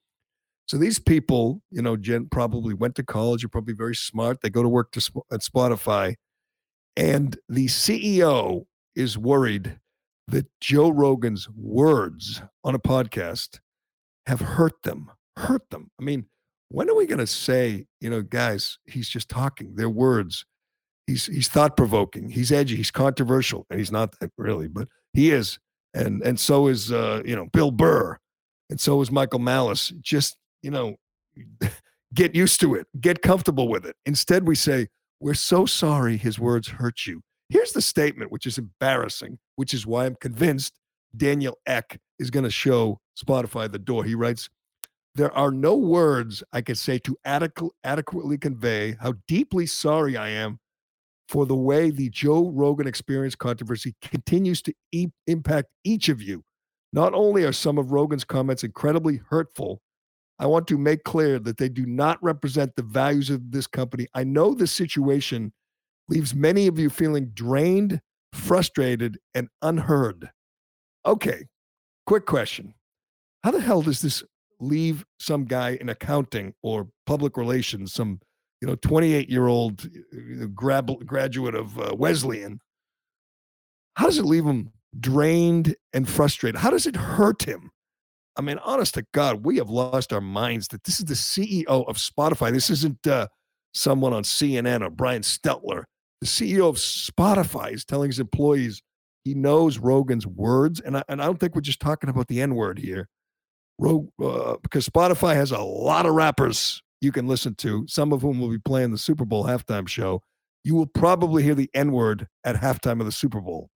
So 0.67 0.77
these 0.77 0.99
people, 0.99 1.61
you 1.71 1.81
know, 1.81 1.95
Jen 1.95 2.27
probably 2.29 2.73
went 2.73 2.95
to 2.95 3.03
college. 3.03 3.41
You're 3.41 3.49
probably 3.49 3.73
very 3.73 3.95
smart. 3.95 4.41
They 4.41 4.49
go 4.49 4.63
to 4.63 4.69
work 4.69 4.91
to, 4.91 5.23
at 5.31 5.41
Spotify, 5.41 6.15
and 6.95 7.37
the 7.47 7.67
CEO 7.67 8.65
is 8.95 9.17
worried 9.17 9.79
that 10.27 10.47
Joe 10.59 10.89
Rogan's 10.89 11.47
words 11.49 12.41
on 12.63 12.75
a 12.75 12.79
podcast 12.79 13.59
have 14.25 14.41
hurt 14.41 14.83
them. 14.83 15.11
Hurt 15.37 15.69
them. 15.69 15.91
I 16.01 16.03
mean, 16.03 16.25
when 16.69 16.89
are 16.89 16.95
we 16.95 17.05
going 17.05 17.19
to 17.19 17.27
say, 17.27 17.85
you 18.01 18.09
know, 18.09 18.21
guys, 18.21 18.77
he's 18.85 19.07
just 19.07 19.29
talking. 19.29 19.75
Their 19.75 19.89
words. 19.89 20.45
He's 21.05 21.27
he's 21.27 21.47
thought 21.47 21.77
provoking. 21.77 22.29
He's 22.29 22.51
edgy. 22.51 22.75
He's 22.75 22.91
controversial, 22.91 23.65
and 23.69 23.79
he's 23.79 23.91
not 23.91 24.13
really, 24.37 24.67
but 24.67 24.89
he 25.13 25.31
is. 25.31 25.59
And 25.93 26.21
and 26.21 26.39
so 26.39 26.67
is 26.67 26.91
uh, 26.91 27.21
you 27.25 27.35
know 27.35 27.47
Bill 27.47 27.71
Burr, 27.71 28.17
and 28.69 28.79
so 28.79 29.01
is 29.01 29.11
Michael 29.11 29.39
Malice. 29.39 29.93
Just 30.01 30.37
you 30.61 30.71
know, 30.71 30.95
get 32.13 32.35
used 32.35 32.59
to 32.61 32.75
it. 32.75 32.87
Get 32.99 33.21
comfortable 33.21 33.67
with 33.67 33.85
it. 33.85 33.95
Instead, 34.05 34.47
we 34.47 34.55
say, 34.55 34.87
"We're 35.19 35.33
so 35.33 35.65
sorry. 35.65 36.17
His 36.17 36.39
words 36.39 36.67
hurt 36.67 37.05
you." 37.05 37.21
Here's 37.49 37.71
the 37.71 37.81
statement, 37.81 38.31
which 38.31 38.45
is 38.45 38.57
embarrassing, 38.57 39.39
which 39.55 39.73
is 39.73 39.87
why 39.87 40.05
I'm 40.05 40.15
convinced 40.15 40.73
Daniel 41.15 41.57
Ek 41.65 41.99
is 42.19 42.29
going 42.29 42.43
to 42.43 42.49
show 42.51 42.99
Spotify 43.17 43.71
the 43.71 43.79
door. 43.79 44.03
He 44.03 44.15
writes, 44.15 44.49
There 45.15 45.31
are 45.31 45.51
no 45.51 45.75
words 45.75 46.43
I 46.51 46.61
could 46.61 46.77
say 46.77 46.99
to 46.99 47.17
adequ- 47.25 47.69
adequately 47.83 48.37
convey 48.37 48.97
how 48.99 49.13
deeply 49.27 49.65
sorry 49.65 50.17
I 50.17 50.29
am 50.29 50.59
for 51.27 51.45
the 51.45 51.55
way 51.55 51.89
the 51.89 52.09
Joe 52.09 52.49
Rogan 52.49 52.87
experience 52.87 53.35
controversy 53.35 53.95
continues 54.01 54.61
to 54.63 54.73
e- 54.91 55.07
impact 55.27 55.69
each 55.83 56.09
of 56.09 56.21
you. 56.21 56.43
Not 56.93 57.13
only 57.13 57.43
are 57.43 57.51
some 57.51 57.77
of 57.77 57.91
Rogan's 57.91 58.23
comments 58.23 58.63
incredibly 58.63 59.19
hurtful, 59.29 59.81
I 60.39 60.45
want 60.45 60.67
to 60.67 60.77
make 60.77 61.03
clear 61.03 61.39
that 61.39 61.57
they 61.57 61.69
do 61.69 61.85
not 61.85 62.21
represent 62.23 62.75
the 62.75 62.83
values 62.83 63.29
of 63.29 63.51
this 63.51 63.67
company. 63.67 64.07
I 64.13 64.23
know 64.23 64.53
the 64.53 64.67
situation 64.67 65.51
leaves 66.09 66.33
many 66.33 66.67
of 66.67 66.79
you 66.79 66.89
feeling 66.89 67.31
drained, 67.33 68.01
frustrated, 68.33 69.17
and 69.33 69.49
unheard. 69.61 70.29
Okay, 71.05 71.47
quick 72.05 72.25
question. 72.25 72.73
How 73.43 73.51
the 73.51 73.61
hell 73.61 73.81
does 73.81 74.01
this 74.01 74.23
leave 74.59 75.05
some 75.19 75.45
guy 75.45 75.77
in 75.79 75.89
accounting 75.89 76.53
or 76.63 76.87
public 77.05 77.37
relations, 77.37 77.93
some 77.93 78.19
you 78.61 78.67
know 78.67 78.75
28 78.75 79.29
year 79.29 79.47
old 79.47 79.89
uh, 80.41 80.45
graduate 81.05 81.55
of 81.55 81.79
uh, 81.79 81.95
Wesleyan? 81.95 82.59
How 83.95 84.05
does 84.05 84.17
it 84.17 84.25
leave 84.25 84.45
him 84.45 84.71
drained 84.99 85.75
and 85.93 86.07
frustrated? 86.07 86.59
How 86.59 86.69
does 86.69 86.85
it 86.85 86.95
hurt 86.95 87.43
him? 87.43 87.71
I 88.35 88.41
mean, 88.41 88.59
honest 88.59 88.93
to 88.95 89.05
God, 89.13 89.43
we 89.43 89.57
have 89.57 89.69
lost 89.69 90.13
our 90.13 90.21
minds 90.21 90.67
that 90.67 90.83
this 90.83 90.99
is 90.99 91.05
the 91.05 91.15
CEO 91.15 91.65
of 91.67 91.97
Spotify. 91.97 92.51
This 92.51 92.69
isn't 92.69 93.07
uh, 93.07 93.27
someone 93.73 94.13
on 94.13 94.21
CNN 94.21 94.85
or 94.85 94.91
Brian 94.91 95.23
Stelter 95.23 95.85
the 96.21 96.27
CEO 96.27 96.67
of 96.67 96.77
Spotify 96.77 97.73
is 97.73 97.85
telling 97.85 98.09
his 98.09 98.19
employees 98.19 98.81
he 99.23 99.33
knows 99.33 99.77
Rogan's 99.77 100.25
words, 100.25 100.79
and 100.79 100.97
I, 100.97 101.03
and 101.09 101.21
I 101.21 101.25
don't 101.25 101.39
think 101.39 101.53
we're 101.53 101.61
just 101.61 101.79
talking 101.81 102.09
about 102.09 102.27
the 102.27 102.41
N 102.41 102.55
word 102.55 102.79
here. 102.79 103.09
Rog, 103.77 104.07
uh, 104.23 104.55
because 104.63 104.87
Spotify 104.87 105.35
has 105.35 105.51
a 105.51 105.59
lot 105.59 106.05
of 106.05 106.15
rappers 106.15 106.81
you 107.01 107.11
can 107.11 107.27
listen 107.27 107.55
to, 107.55 107.85
some 107.87 108.11
of 108.11 108.21
whom 108.21 108.39
will 108.39 108.49
be 108.49 108.59
playing 108.59 108.91
the 108.91 108.97
Super 108.97 109.25
Bowl 109.25 109.45
halftime 109.45 109.87
show. 109.87 110.21
You 110.63 110.75
will 110.75 110.87
probably 110.87 111.43
hear 111.43 111.55
the 111.55 111.69
N 111.73 111.91
word 111.91 112.27
at 112.43 112.55
halftime 112.57 112.99
of 112.99 113.05
the 113.05 113.11
Super 113.11 113.39
Bowl, 113.39 113.69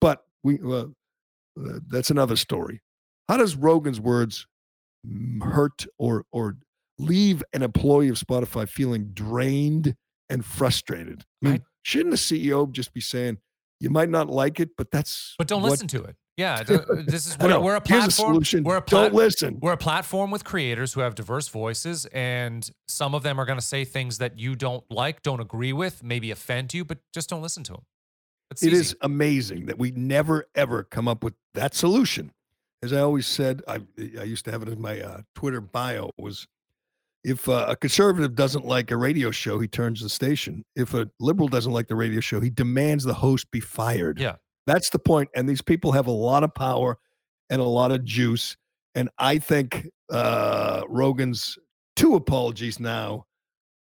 but 0.00 0.24
we 0.42 0.58
uh, 0.64 0.84
that's 1.88 2.10
another 2.10 2.36
story. 2.36 2.80
How 3.28 3.36
does 3.36 3.56
Rogan's 3.56 4.00
words 4.00 4.46
hurt 5.42 5.86
or 5.98 6.24
or 6.32 6.56
leave 6.98 7.42
an 7.52 7.62
employee 7.62 8.08
of 8.08 8.16
Spotify 8.16 8.68
feeling 8.68 9.10
drained 9.12 9.96
and 10.30 10.44
frustrated? 10.44 11.24
I 11.42 11.46
mean, 11.46 11.54
I, 11.56 11.60
Shouldn't 11.82 12.10
the 12.10 12.16
CEO 12.16 12.70
just 12.70 12.92
be 12.92 13.00
saying, 13.00 13.38
you 13.80 13.90
might 13.90 14.10
not 14.10 14.28
like 14.28 14.60
it, 14.60 14.70
but 14.76 14.90
that's 14.90 15.34
but 15.38 15.48
don't 15.48 15.62
what- 15.62 15.72
listen 15.72 15.88
to 15.88 16.04
it. 16.04 16.16
Yeah, 16.40 16.62
this 16.62 17.26
is 17.26 17.38
we're, 17.40 17.60
we're 17.60 17.76
a 17.76 17.80
platform. 17.80 18.42
A 18.42 18.62
we're 18.62 18.76
a 18.76 18.82
pla- 18.82 19.02
don't 19.02 19.14
listen. 19.14 19.58
We're 19.60 19.72
a 19.72 19.76
platform 19.76 20.30
with 20.30 20.42
creators 20.42 20.94
who 20.94 21.02
have 21.02 21.14
diverse 21.14 21.48
voices, 21.48 22.06
and 22.06 22.68
some 22.88 23.14
of 23.14 23.22
them 23.22 23.38
are 23.38 23.44
going 23.44 23.58
to 23.58 23.64
say 23.64 23.84
things 23.84 24.18
that 24.18 24.38
you 24.38 24.56
don't 24.56 24.82
like, 24.90 25.22
don't 25.22 25.40
agree 25.40 25.74
with, 25.74 26.02
maybe 26.02 26.30
offend 26.30 26.72
you, 26.72 26.84
but 26.84 26.98
just 27.12 27.28
don't 27.28 27.42
listen 27.42 27.62
to 27.64 27.72
them. 27.72 27.82
It's 28.50 28.62
it 28.62 28.72
is 28.72 28.96
amazing 29.02 29.66
that 29.66 29.78
we 29.78 29.90
never 29.90 30.46
ever 30.54 30.82
come 30.82 31.06
up 31.06 31.22
with 31.22 31.34
that 31.54 31.74
solution. 31.74 32.32
As 32.82 32.94
I 32.94 33.00
always 33.00 33.26
said, 33.26 33.62
I 33.68 33.80
I 34.18 34.24
used 34.24 34.46
to 34.46 34.50
have 34.50 34.62
it 34.62 34.68
in 34.68 34.80
my 34.80 35.00
uh, 35.00 35.20
Twitter 35.34 35.60
bio 35.60 36.10
was 36.16 36.48
if 37.22 37.48
uh, 37.50 37.66
a 37.68 37.76
conservative 37.76 38.34
doesn't 38.34 38.64
like 38.64 38.90
a 38.90 38.96
radio 38.96 39.30
show, 39.30 39.58
he 39.58 39.68
turns 39.68 40.00
the 40.00 40.08
station. 40.08 40.64
If 40.74 40.94
a 40.94 41.10
liberal 41.20 41.48
doesn't 41.48 41.72
like 41.72 41.88
the 41.88 41.96
radio 41.96 42.20
show, 42.20 42.40
he 42.40 42.48
demands 42.48 43.04
the 43.04 43.12
host 43.14 43.50
be 43.50 43.60
fired. 43.60 44.18
Yeah. 44.18 44.36
That's 44.66 44.90
the 44.90 44.98
point. 44.98 45.28
And 45.34 45.48
these 45.48 45.62
people 45.62 45.92
have 45.92 46.06
a 46.06 46.12
lot 46.12 46.44
of 46.44 46.54
power 46.54 46.98
and 47.48 47.60
a 47.60 47.64
lot 47.64 47.92
of 47.92 48.04
juice. 48.04 48.56
And 48.94 49.08
I 49.18 49.38
think 49.38 49.88
uh, 50.10 50.82
Rogan's 50.88 51.58
two 51.96 52.14
apologies 52.14 52.80
now 52.80 53.26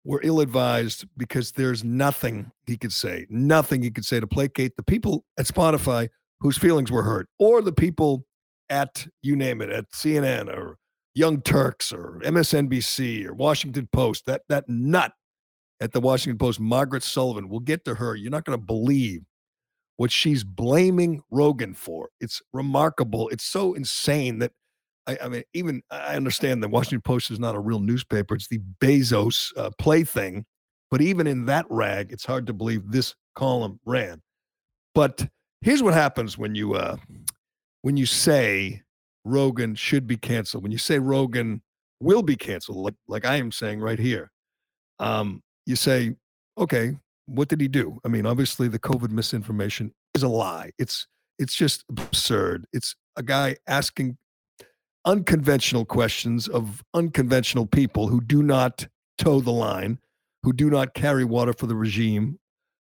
were 0.05 0.21
ill 0.23 0.41
advised 0.41 1.05
because 1.17 1.53
there's 1.53 1.83
nothing 1.83 2.51
he 2.67 2.77
could 2.77 2.93
say, 2.93 3.27
nothing 3.29 3.83
he 3.83 3.91
could 3.91 4.05
say 4.05 4.21
to 4.21 4.27
placate 4.27 4.77
the 4.77 4.83
people 4.83 5.25
at 5.39 5.47
Spotify 5.47 6.09
whose 6.41 6.59
feelings 6.59 6.93
were 6.93 7.03
hurt, 7.03 7.29
or 7.39 7.63
the 7.63 7.73
people 7.73 8.25
at 8.69 9.07
you 9.23 9.37
name 9.37 9.61
it, 9.61 9.71
at 9.71 9.91
CNN 9.91 10.49
or 10.49 10.79
Young 11.15 11.41
Turks 11.41 11.93
or 11.93 12.21
MSNBC 12.25 13.27
or 13.27 13.35
Washington 13.35 13.89
Post, 13.93 14.27
that 14.27 14.43
that 14.49 14.69
nut 14.69 15.13
at 15.81 15.93
the 15.93 16.01
Washington 16.01 16.39
Post, 16.39 16.61
Margaret 16.61 17.03
Sullivan, 17.03 17.49
we'll 17.49 17.61
get 17.61 17.85
to 17.85 17.95
her. 17.95 18.15
You're 18.15 18.31
not 18.31 18.45
going 18.45 18.59
to 18.59 18.65
believe 18.65 19.23
what 19.97 20.11
she's 20.11 20.45
blaming 20.45 21.23
Rogan 21.31 21.75
for. 21.75 22.11
It's 22.21 22.43
remarkable. 22.53 23.29
It's 23.29 23.45
so 23.45 23.75
insane 23.75 24.39
that 24.41 24.53
I, 25.07 25.19
I 25.23 25.29
mean, 25.29 25.43
even 25.55 25.83
I 25.91 26.17
understand 26.17 26.63
the 26.63 26.69
Washington 26.69 27.01
Post 27.01 27.31
is 27.31 27.39
not 27.39 27.55
a 27.55 27.61
real 27.61 27.81
newspaper. 27.81 28.35
It's 28.35 28.49
the 28.49 28.61
Bezos 28.81 29.57
uh, 29.57 29.71
plaything. 29.79 30.45
But 30.91 31.01
even 31.01 31.27
in 31.27 31.47
that 31.47 31.67
rag, 31.69 32.13
it's 32.13 32.25
hard 32.25 32.47
to 32.47 32.53
believe 32.53 32.91
this 32.91 33.15
column 33.35 33.81
ran. 33.85 34.23
But 34.95 35.27
here's 35.61 35.83
what 35.83 35.95
happens 35.95 36.39
when 36.39 36.55
you 36.55 36.75
uh, 36.75 36.97
when 37.83 37.97
you 37.97 38.07
say 38.07 38.83
Rogan 39.25 39.75
should 39.75 40.07
be 40.07 40.17
canceled. 40.17 40.63
When 40.63 40.73
you 40.73 40.79
say 40.79 40.99
Rogan 40.99 41.63
will 42.01 42.23
be 42.23 42.37
canceled, 42.37 42.79
like 42.79 42.95
like 43.09 43.25
I 43.25 43.37
am 43.37 43.51
saying 43.51 43.81
right 43.81 43.99
here, 43.99 44.31
um, 44.99 45.43
you 45.67 45.77
say, 45.77 46.15
okay, 46.57 46.97
what 47.27 47.49
did 47.49 47.61
he 47.61 47.69
do? 47.69 47.99
I 48.05 48.09
mean, 48.09 48.27
obviously 48.27 48.69
the 48.69 48.79
COVID 48.79 49.11
misinformation 49.11 49.93
is 50.15 50.23
a 50.23 50.29
lie. 50.29 50.71
It's 50.79 51.07
it's 51.39 51.55
just 51.55 51.85
absurd. 51.91 52.67
It's 52.73 52.95
a 53.17 53.23
guy 53.23 53.57
asking 53.67 54.17
unconventional 55.05 55.85
questions 55.85 56.49
of 56.49 56.83
unconventional 56.95 57.67
people 57.67 58.09
who 58.09 58.21
do 58.21 58.43
not 58.43 58.87
toe 59.19 59.41
the 59.41 59.53
line, 59.53 59.99
who 60.43 60.53
do 60.53 60.71
not 60.71 60.95
carry 60.95 61.25
water 61.25 61.53
for 61.53 61.67
the 61.67 61.77
regime, 61.77 62.39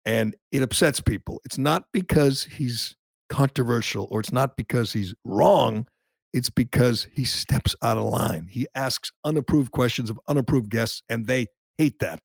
and 0.05 0.35
it 0.51 0.61
upsets 0.61 0.99
people. 0.99 1.41
It's 1.45 1.57
not 1.57 1.85
because 1.93 2.43
he's 2.43 2.95
controversial 3.29 4.07
or 4.11 4.19
it's 4.19 4.33
not 4.33 4.57
because 4.57 4.93
he's 4.93 5.15
wrong 5.23 5.87
it's 6.33 6.49
because 6.49 7.07
he 7.13 7.23
steps 7.25 7.75
out 7.81 7.97
of 7.97 8.05
line. 8.05 8.47
He 8.49 8.67
asks 8.73 9.11
unapproved 9.23 9.71
questions 9.71 10.09
of 10.09 10.19
unapproved 10.27 10.69
guests, 10.69 11.03
and 11.07 11.27
they 11.27 11.47
hate 11.77 11.99
that. 11.99 12.21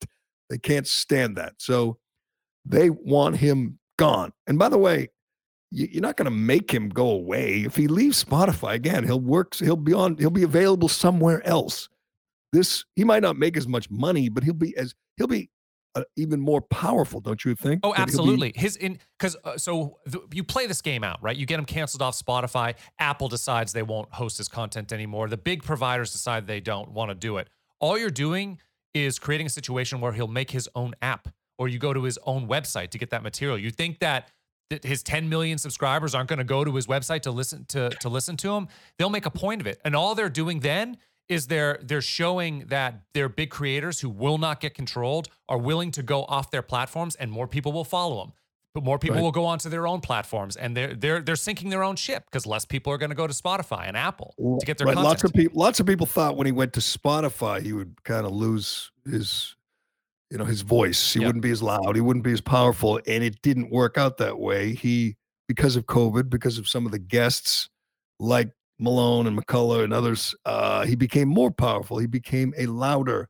They 0.49 0.57
can't 0.57 0.87
stand 0.87 1.37
that. 1.37 1.53
So 1.57 1.97
they 2.65 2.89
want 2.89 3.37
him 3.37 3.79
gone. 3.97 4.31
And 4.47 4.57
by 4.57 4.69
the 4.69 4.77
way, 4.77 5.09
you're 5.71 6.01
not 6.01 6.17
going 6.17 6.25
to 6.25 6.31
make 6.31 6.71
him 6.71 6.89
go 6.89 7.09
away. 7.09 7.61
If 7.61 7.75
he 7.75 7.87
leaves 7.87 8.23
Spotify 8.23 8.73
again, 8.73 9.03
he'll 9.03 9.19
work. 9.19 9.55
He'll 9.55 9.75
be 9.75 9.93
on. 9.93 10.17
He'll 10.17 10.31
be 10.31 10.43
available 10.43 10.87
somewhere 10.87 11.45
else. 11.45 11.89
This 12.51 12.85
he 12.95 13.03
might 13.03 13.21
not 13.21 13.37
make 13.37 13.55
as 13.55 13.67
much 13.67 13.89
money, 13.91 14.29
but 14.29 14.43
he'll 14.43 14.53
be 14.55 14.75
as 14.75 14.95
he'll 15.17 15.27
be 15.27 15.51
uh, 15.93 16.03
even 16.15 16.39
more 16.39 16.61
powerful, 16.61 17.19
don't 17.19 17.43
you 17.45 17.53
think? 17.53 17.81
Oh, 17.83 17.93
absolutely. 17.95 18.51
Be- 18.51 18.59
His 18.59 18.75
in 18.77 18.99
because 19.19 19.35
uh, 19.43 19.57
so 19.57 19.99
th- 20.11 20.23
you 20.33 20.43
play 20.43 20.65
this 20.65 20.81
game 20.81 21.03
out, 21.03 21.21
right? 21.21 21.37
You 21.37 21.45
get 21.45 21.59
him 21.59 21.65
canceled 21.65 22.01
off 22.01 22.17
Spotify. 22.17 22.73
Apple 22.97 23.27
decides 23.27 23.71
they 23.73 23.83
won't 23.83 24.11
host 24.11 24.39
his 24.39 24.47
content 24.47 24.91
anymore. 24.91 25.27
The 25.27 25.37
big 25.37 25.63
providers 25.63 26.11
decide 26.11 26.47
they 26.47 26.61
don't 26.61 26.91
want 26.91 27.09
to 27.09 27.15
do 27.15 27.37
it. 27.37 27.47
All 27.79 27.97
you're 27.97 28.09
doing 28.09 28.59
is 28.93 29.19
creating 29.19 29.47
a 29.47 29.49
situation 29.49 30.01
where 30.01 30.13
he'll 30.13 30.27
make 30.27 30.51
his 30.51 30.69
own 30.75 30.93
app, 31.01 31.29
or 31.57 31.67
you 31.67 31.79
go 31.79 31.93
to 31.93 32.03
his 32.03 32.17
own 32.25 32.47
website 32.47 32.89
to 32.91 32.97
get 32.97 33.09
that 33.11 33.23
material. 33.23 33.57
You 33.57 33.71
think 33.71 33.99
that 33.99 34.29
his 34.83 35.01
10 35.01 35.29
million 35.29 35.57
subscribers 35.57 36.13
aren't 36.13 36.29
going 36.29 36.37
to 36.37 36.43
go 36.43 36.63
to 36.63 36.75
his 36.75 36.85
website 36.85 37.21
to 37.21 37.31
listen 37.31 37.65
to 37.65 37.89
to 37.89 38.07
listen 38.07 38.37
to 38.37 38.53
him 38.53 38.67
they'll 38.99 39.09
make 39.09 39.25
a 39.25 39.31
point 39.31 39.59
of 39.59 39.65
it 39.65 39.81
and 39.83 39.95
all 39.95 40.13
they're 40.13 40.29
doing 40.29 40.59
then 40.59 40.95
is 41.29 41.45
they're 41.47 41.79
they're 41.83 42.01
showing 42.01 42.65
that 42.67 43.03
their 43.13 43.29
big 43.29 43.51
creators 43.51 44.01
who 44.01 44.09
will 44.09 44.37
not 44.37 44.59
get 44.59 44.73
controlled 44.73 45.29
are 45.47 45.57
willing 45.57 45.91
to 45.91 46.03
go 46.03 46.23
off 46.23 46.51
their 46.51 46.63
platforms 46.63 47.15
and 47.15 47.31
more 47.31 47.47
people 47.47 47.71
will 47.71 47.85
follow 47.85 48.23
them. 48.23 48.33
But 48.73 48.83
more 48.83 48.99
people 48.99 49.17
Right. 49.17 49.23
will 49.23 49.31
go 49.31 49.45
onto 49.45 49.69
their 49.69 49.87
own 49.87 49.99
platforms, 50.01 50.55
and 50.55 50.75
they're 50.75 50.93
they're 50.95 51.21
they're 51.21 51.35
sinking 51.35 51.69
their 51.69 51.83
own 51.83 51.95
ship 51.95 52.25
because 52.25 52.45
less 52.45 52.65
people 52.65 52.93
are 52.93 52.97
going 52.97 53.09
to 53.09 53.15
go 53.15 53.27
to 53.27 53.33
Spotify 53.33 53.87
and 53.87 53.97
Apple 53.97 54.35
to 54.59 54.65
get 54.65 54.77
their 54.77 54.87
Right, 54.87 54.95
content. 54.95 55.05
lots 55.05 55.23
of 55.23 55.33
people 55.33 55.59
lots 55.59 55.79
of 55.79 55.85
people 55.85 56.05
thought 56.05 56.37
when 56.37 56.45
he 56.45 56.51
went 56.51 56.73
to 56.73 56.79
Spotify 56.79 57.61
he 57.61 57.73
would 57.73 58.03
kind 58.03 58.25
of 58.25 58.31
lose 58.31 58.91
his 59.09 59.55
you 60.29 60.37
know 60.37 60.45
his 60.45 60.61
voice. 60.61 61.13
He 61.13 61.19
Yep. 61.19 61.27
wouldn't 61.27 61.43
be 61.43 61.51
as 61.51 61.63
loud, 61.63 61.95
he 61.95 62.01
wouldn't 62.01 62.23
be 62.23 62.31
as 62.33 62.41
powerful 62.41 62.99
and 63.07 63.23
it 63.23 63.41
didn't 63.41 63.71
work 63.71 63.97
out 63.97 64.17
that 64.17 64.39
way. 64.39 64.73
He 64.75 65.15
because 65.47 65.75
of 65.75 65.87
COVID, 65.87 66.29
because 66.29 66.59
of 66.59 66.67
some 66.67 66.85
of 66.85 66.91
the 66.91 66.99
guests 66.99 67.69
like 68.19 68.51
Malone 68.77 69.25
and 69.25 69.35
McCullough 69.37 69.83
and 69.83 69.91
others, 69.91 70.35
uh, 70.45 70.85
he 70.85 70.95
became 70.95 71.27
more 71.27 71.49
powerful. 71.51 71.97
He 71.97 72.05
became 72.07 72.53
a 72.57 72.67
louder 72.67 73.27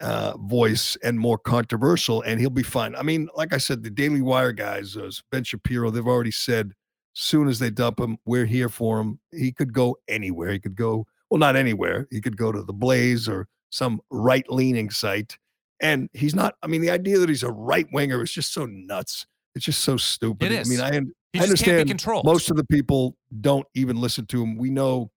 uh, 0.00 0.36
voice 0.38 0.96
and 1.02 1.18
more 1.18 1.38
controversial, 1.38 2.22
and 2.22 2.40
he'll 2.40 2.50
be 2.50 2.62
fine. 2.62 2.94
I 2.96 3.02
mean, 3.02 3.28
like 3.34 3.52
I 3.52 3.58
said, 3.58 3.82
the 3.82 3.90
Daily 3.90 4.22
Wire 4.22 4.52
guys, 4.52 4.96
uh, 4.96 5.10
Ben 5.30 5.44
Shapiro, 5.44 5.90
they've 5.90 6.06
already 6.06 6.30
said 6.30 6.74
soon 7.14 7.48
as 7.48 7.58
they 7.58 7.70
dump 7.70 7.98
him, 7.98 8.18
we're 8.24 8.44
here 8.44 8.68
for 8.68 9.00
him. 9.00 9.18
He 9.32 9.52
could 9.52 9.72
go 9.72 9.96
anywhere. 10.08 10.52
He 10.52 10.58
could 10.58 10.76
go, 10.76 11.06
well, 11.30 11.38
not 11.38 11.56
anywhere. 11.56 12.06
He 12.10 12.20
could 12.20 12.36
go 12.36 12.52
to 12.52 12.62
the 12.62 12.72
Blaze 12.72 13.28
or 13.28 13.48
some 13.70 14.00
right 14.10 14.44
leaning 14.50 14.90
site. 14.90 15.38
And 15.80 16.08
he's 16.12 16.34
not, 16.34 16.54
I 16.62 16.66
mean, 16.66 16.80
the 16.80 16.90
idea 16.90 17.18
that 17.18 17.28
he's 17.28 17.42
a 17.42 17.50
right 17.50 17.86
winger 17.92 18.22
is 18.22 18.32
just 18.32 18.52
so 18.52 18.66
nuts. 18.66 19.26
It's 19.54 19.64
just 19.64 19.82
so 19.82 19.96
stupid. 19.96 20.52
It 20.52 20.66
I 20.66 20.68
mean, 20.68 20.80
I, 20.80 21.00
He 21.32 21.40
I 21.40 21.46
just 21.46 21.64
can't 21.64 21.86
be 21.86 21.92
understand 21.92 22.24
most 22.24 22.50
of 22.50 22.56
the 22.56 22.64
people 22.64 23.16
don't 23.40 23.66
even 23.74 24.00
listen 24.00 24.26
to 24.26 24.42
him. 24.42 24.56
We 24.56 24.70
know 24.70 25.10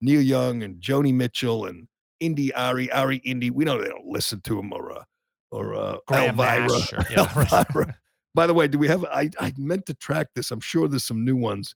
Neil 0.00 0.20
Young 0.20 0.62
and 0.62 0.80
Joni 0.80 1.14
Mitchell 1.14 1.66
and 1.66 1.88
Indy 2.20 2.52
Ari, 2.54 2.90
Ari 2.92 3.16
Indy. 3.18 3.50
We 3.50 3.64
know 3.64 3.80
they 3.80 3.88
don't 3.88 4.06
listen 4.06 4.40
to 4.42 4.58
him 4.58 4.72
or 4.72 4.92
uh, 4.92 5.04
or 5.50 5.74
uh, 5.74 5.96
Graham 6.06 6.38
Elvira. 6.38 6.68
Nash 6.68 6.92
or- 6.92 7.06
yeah. 7.10 7.20
Elvira. 7.20 7.96
By 8.34 8.46
the 8.46 8.54
way, 8.54 8.68
do 8.68 8.78
we 8.78 8.88
have? 8.88 9.04
I 9.06 9.30
I 9.40 9.52
meant 9.56 9.86
to 9.86 9.94
track 9.94 10.28
this. 10.34 10.50
I'm 10.50 10.60
sure 10.60 10.88
there's 10.88 11.04
some 11.04 11.24
new 11.24 11.36
ones. 11.36 11.74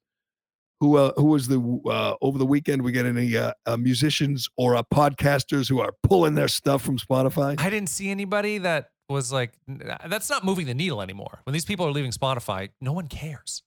Who 0.81 0.97
uh, 0.97 1.13
who 1.17 1.27
was 1.27 1.47
the 1.49 1.61
uh, 1.87 2.15
over 2.21 2.39
the 2.39 2.47
weekend? 2.47 2.83
We 2.83 2.93
get 2.93 3.07
any 3.07 3.37
uh, 3.37 3.53
uh, 3.67 3.77
musicians 3.77 4.49
or 4.57 4.77
uh, 4.77 4.83
podcasters 4.93 5.69
who 5.69 5.81
are 5.81 5.93
pulling 6.03 6.35
their 6.35 6.49
stuff 6.49 6.83
from 6.83 6.99
Spotify? 6.99 7.59
I 7.61 7.71
didn't 7.71 7.89
see 7.89 8.11
anybody 8.11 8.59
that 8.59 8.89
was 9.09 9.33
like, 9.33 9.53
that's 9.69 10.29
not 10.31 10.45
moving 10.45 10.67
the 10.67 10.75
needle 10.75 11.01
anymore. 11.03 11.41
When 11.45 11.53
these 11.53 11.65
people 11.65 11.87
are 11.87 11.93
leaving 11.93 12.11
Spotify, 12.13 12.71
no 12.81 12.93
one 12.93 13.07
cares. 13.09 13.63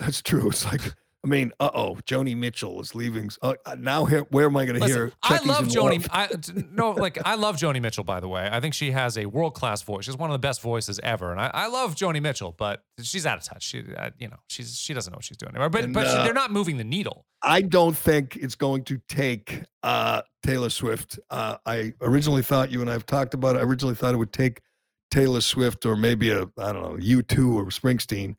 That's 0.00 0.20
true. 0.22 0.48
It's 0.50 0.64
like 0.64 0.80
I 1.26 1.28
mean, 1.28 1.52
uh 1.58 1.70
oh, 1.74 1.96
Joni 2.06 2.36
Mitchell 2.36 2.80
is 2.80 2.94
leaving. 2.94 3.30
Uh, 3.42 3.54
now 3.78 4.04
here, 4.04 4.20
where 4.30 4.46
am 4.46 4.56
I 4.56 4.64
going 4.64 4.80
to 4.80 4.86
hear? 4.86 5.12
I 5.24 5.40
love 5.44 5.66
Joni. 5.66 6.06
I 6.08 6.28
no, 6.70 6.92
like 6.92 7.18
I 7.26 7.34
love 7.34 7.56
Joni 7.56 7.82
Mitchell. 7.82 8.04
By 8.04 8.20
the 8.20 8.28
way, 8.28 8.48
I 8.50 8.60
think 8.60 8.74
she 8.74 8.92
has 8.92 9.18
a 9.18 9.26
world 9.26 9.54
class 9.54 9.82
voice. 9.82 10.04
She's 10.04 10.16
one 10.16 10.30
of 10.30 10.34
the 10.34 10.38
best 10.38 10.62
voices 10.62 11.00
ever, 11.02 11.32
and 11.32 11.40
I, 11.40 11.50
I 11.52 11.66
love 11.66 11.96
Joni 11.96 12.22
Mitchell. 12.22 12.54
But 12.56 12.84
she's 13.02 13.26
out 13.26 13.38
of 13.38 13.44
touch. 13.44 13.64
She, 13.64 13.82
uh, 13.96 14.10
you 14.20 14.28
know, 14.28 14.36
she's 14.46 14.78
she 14.78 14.94
doesn't 14.94 15.12
know 15.12 15.16
what 15.16 15.24
she's 15.24 15.36
doing 15.36 15.50
anymore. 15.50 15.68
But 15.68 15.84
And, 15.84 15.94
but 15.94 16.06
she- 16.06 16.16
uh, 16.16 16.22
they're 16.22 16.32
not 16.32 16.52
moving 16.52 16.76
the 16.76 16.84
needle. 16.84 17.26
I 17.42 17.60
don't 17.60 17.96
think 17.96 18.36
it's 18.36 18.54
going 18.54 18.84
to 18.84 19.00
take 19.08 19.64
uh, 19.82 20.22
Taylor 20.44 20.70
Swift. 20.70 21.18
Uh, 21.28 21.56
I 21.66 21.92
originally 22.00 22.42
thought 22.42 22.70
you 22.70 22.80
and 22.82 22.88
I 22.88 22.92
have 22.92 23.06
talked 23.06 23.34
about 23.34 23.56
it. 23.56 23.58
I 23.58 23.62
originally 23.62 23.96
thought 23.96 24.14
it 24.14 24.18
would 24.18 24.32
take 24.32 24.60
Taylor 25.10 25.40
Swift 25.40 25.84
or 25.86 25.96
maybe 25.96 26.30
a 26.30 26.42
I 26.56 26.72
don't 26.72 26.82
know 26.82 26.96
U 27.00 27.22
two 27.22 27.58
or 27.58 27.64
Springsteen, 27.66 28.36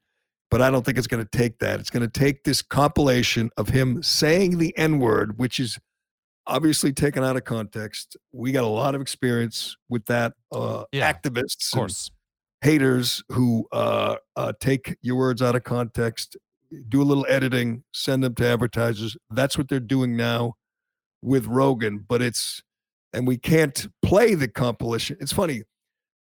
but 0.49 0.61
I 0.61 0.69
don't 0.71 0.85
think 0.85 0.97
it's 0.97 1.07
going 1.07 1.25
to 1.25 1.37
take 1.37 1.59
that. 1.59 1.79
It's 1.79 1.89
going 1.89 2.07
to 2.09 2.19
take 2.19 2.43
this 2.43 2.61
compilation 2.61 3.49
of 3.57 3.69
him 3.69 4.01
saying 4.03 4.57
the 4.57 4.75
N 4.77 4.99
word, 4.99 5.37
which 5.37 5.59
is 5.59 5.77
obviously 6.45 6.93
taken 6.93 7.23
out 7.23 7.35
of 7.35 7.43
context. 7.43 8.15
We 8.31 8.51
got 8.51 8.63
a 8.63 8.67
lot 8.67 8.95
of 8.95 9.01
experience 9.01 9.75
with 9.89 10.05
that. 10.05 10.33
Uh, 10.51 10.85
Yeah, 10.91 11.11
activists, 11.11 11.73
Of 11.73 11.77
course. 11.77 12.11
haters 12.61 13.21
who 13.29 13.67
uh, 13.71 14.15
uh, 14.35 14.53
take 14.59 14.95
your 15.01 15.17
words 15.17 15.41
out 15.41 15.55
of 15.55 15.63
context, 15.65 16.37
do 16.87 17.01
a 17.01 17.03
little 17.03 17.25
editing, 17.27 17.83
send 17.93 18.23
them 18.23 18.33
to 18.35 18.45
advertisers. 18.47 19.17
That's 19.29 19.57
what 19.57 19.67
they're 19.67 19.79
doing 19.81 20.15
now 20.15 20.53
with 21.21 21.45
Rogan. 21.47 22.05
But 22.07 22.21
it's, 22.21 22.61
and 23.11 23.27
we 23.27 23.37
can't 23.37 23.87
play 24.01 24.33
the 24.33 24.47
compilation. 24.47 25.17
It's 25.19 25.33
funny 25.33 25.63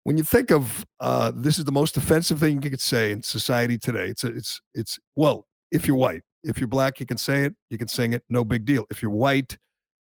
when 0.05 0.17
you 0.17 0.25
think 0.25 0.51
of 0.51 0.85
uh, 1.01 1.33
this 1.35 1.59
is 1.59 1.65
the 1.65 1.73
most 1.73 1.97
offensive 1.97 2.41
thing 2.41 2.63
you 2.63 2.71
could 2.71 2.81
say 2.81 3.13
in 3.13 3.23
society 3.23 3.79
today. 3.79 4.07
It's 4.07 4.25
it's 4.25 4.61
it's 4.75 4.99
well, 5.17 5.47
if 5.71 5.87
you're 5.87 5.97
white, 5.97 6.23
if 6.45 6.59
you're 6.59 6.69
black, 6.69 7.01
you 7.01 7.07
can 7.07 7.19
say 7.19 7.45
it, 7.45 7.55
you 7.71 7.79
can 7.79 7.89
sing 7.89 8.13
it, 8.13 8.23
no 8.29 8.45
big 8.45 8.65
deal. 8.65 8.87
If 8.91 9.03
you're 9.03 9.11
white, 9.11 9.59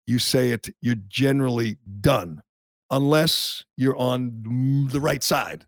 you 0.07 0.19
say 0.19 0.51
it, 0.51 0.69
you're 0.81 0.95
generally 1.07 1.77
done, 1.99 2.41
unless 2.89 3.63
you're 3.77 3.97
on 3.97 4.87
the 4.91 5.01
right 5.01 5.23
side 5.23 5.65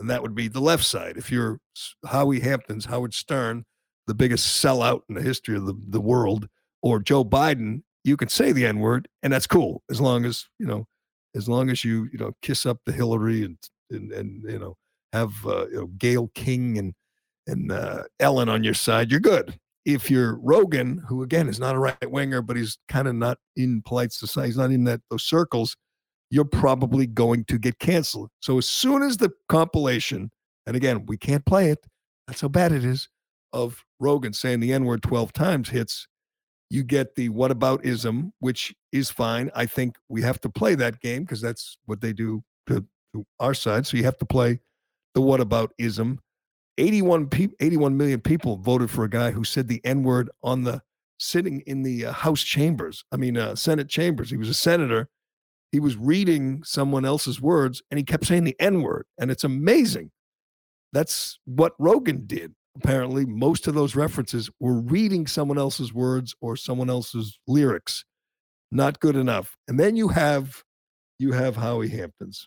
and 0.00 0.10
that 0.10 0.22
would 0.22 0.34
be 0.34 0.48
the 0.48 0.60
left 0.60 0.84
side. 0.84 1.16
If 1.16 1.30
you're 1.30 1.60
Howie 2.06 2.40
Hampton's, 2.40 2.84
Howard 2.84 3.14
Stern, 3.14 3.64
the 4.06 4.14
biggest 4.14 4.62
sellout 4.62 5.00
in 5.08 5.14
the 5.14 5.22
history 5.22 5.56
of 5.56 5.66
the, 5.66 5.74
the 5.88 6.00
world, 6.00 6.48
or 6.82 7.00
Joe 7.00 7.24
Biden, 7.24 7.82
you 8.04 8.16
can 8.16 8.28
say 8.28 8.52
the 8.52 8.66
N 8.66 8.80
word, 8.80 9.08
and 9.22 9.32
that's 9.32 9.46
cool 9.46 9.82
as 9.90 10.00
long 10.00 10.24
as 10.24 10.46
you 10.58 10.66
know, 10.66 10.86
as 11.34 11.48
long 11.48 11.70
as 11.70 11.84
you 11.84 12.08
you 12.12 12.18
know 12.18 12.32
kiss 12.42 12.66
up 12.66 12.78
the 12.84 12.92
Hillary 12.92 13.44
and 13.44 13.56
and 13.90 14.12
and 14.12 14.42
you 14.50 14.58
know 14.58 14.76
have 15.12 15.32
uh, 15.46 15.66
you 15.68 15.76
know 15.76 15.86
Gayle 15.98 16.30
King 16.34 16.78
and 16.78 16.94
and 17.46 17.70
uh, 17.70 18.04
Ellen 18.20 18.48
on 18.48 18.64
your 18.64 18.74
side, 18.74 19.10
you're 19.10 19.20
good. 19.20 19.58
If 19.84 20.10
you're 20.10 20.38
Rogan, 20.40 21.02
who 21.08 21.22
again 21.22 21.48
is 21.48 21.60
not 21.60 21.74
a 21.74 21.78
right 21.78 22.10
winger, 22.10 22.40
but 22.40 22.56
he's 22.56 22.78
kind 22.88 23.06
of 23.06 23.14
not 23.14 23.38
in 23.56 23.82
polite 23.82 24.12
society, 24.12 24.48
he's 24.48 24.56
not 24.56 24.70
in 24.70 24.84
that 24.84 25.00
those 25.10 25.24
circles 25.24 25.76
you're 26.34 26.44
probably 26.44 27.06
going 27.06 27.44
to 27.44 27.58
get 27.58 27.78
canceled. 27.78 28.28
So 28.40 28.58
as 28.58 28.66
soon 28.66 29.02
as 29.02 29.18
the 29.18 29.30
compilation, 29.48 30.32
and 30.66 30.74
again, 30.74 31.06
we 31.06 31.16
can't 31.16 31.46
play 31.46 31.70
it, 31.70 31.78
that's 32.26 32.40
how 32.40 32.48
bad 32.48 32.72
it 32.72 32.84
is, 32.84 33.08
of 33.52 33.84
Rogan 34.00 34.32
saying 34.32 34.58
the 34.58 34.72
N 34.72 34.84
word 34.84 35.00
12 35.02 35.32
times 35.32 35.68
hits, 35.68 36.08
you 36.70 36.82
get 36.82 37.14
the 37.14 37.28
what 37.28 37.52
about 37.52 37.84
ism, 37.84 38.32
which 38.40 38.74
is 38.90 39.10
fine. 39.10 39.48
I 39.54 39.66
think 39.66 39.96
we 40.08 40.22
have 40.22 40.40
to 40.40 40.48
play 40.48 40.74
that 40.74 40.98
game 41.00 41.22
because 41.22 41.40
that's 41.40 41.78
what 41.84 42.00
they 42.00 42.12
do 42.12 42.42
to 42.66 42.84
our 43.40 43.54
side. 43.54 43.86
So 43.86 43.96
you 43.96 44.04
have 44.04 44.18
to 44.18 44.26
play 44.26 44.60
the 45.14 45.20
what 45.20 45.40
about 45.40 45.72
ism. 45.78 46.20
81 46.78 47.28
people, 47.28 47.56
81 47.60 47.96
million 47.96 48.20
people 48.20 48.56
voted 48.56 48.90
for 48.90 49.04
a 49.04 49.10
guy 49.10 49.30
who 49.30 49.44
said 49.44 49.68
the 49.68 49.80
N 49.84 50.02
word 50.02 50.30
on 50.42 50.64
the 50.64 50.82
sitting 51.18 51.60
in 51.66 51.82
the 51.82 52.06
uh, 52.06 52.12
House 52.12 52.42
chambers. 52.42 53.04
I 53.12 53.16
mean, 53.16 53.36
uh, 53.36 53.54
Senate 53.54 53.88
chambers. 53.88 54.30
He 54.30 54.36
was 54.36 54.48
a 54.48 54.54
senator 54.54 55.08
he 55.74 55.80
was 55.80 55.96
reading 55.96 56.62
someone 56.62 57.04
else's 57.04 57.40
words 57.40 57.82
and 57.90 57.98
he 57.98 58.04
kept 58.04 58.26
saying 58.26 58.44
the 58.44 58.54
N 58.60 58.80
word. 58.80 59.06
And 59.18 59.28
it's 59.28 59.42
amazing. 59.42 60.12
That's 60.92 61.40
what 61.46 61.72
Rogan 61.80 62.26
did. 62.28 62.54
Apparently, 62.76 63.26
most 63.26 63.66
of 63.66 63.74
those 63.74 63.96
references 63.96 64.48
were 64.60 64.80
reading 64.80 65.26
someone 65.26 65.58
else's 65.58 65.92
words 65.92 66.32
or 66.40 66.54
someone 66.54 66.88
else's 66.88 67.40
lyrics. 67.48 68.04
Not 68.70 69.00
good 69.00 69.16
enough. 69.16 69.56
And 69.66 69.80
then 69.80 69.96
you 69.96 70.06
have 70.08 70.62
you 71.18 71.32
have 71.32 71.56
Howie 71.56 71.88
Hamptons. 71.88 72.46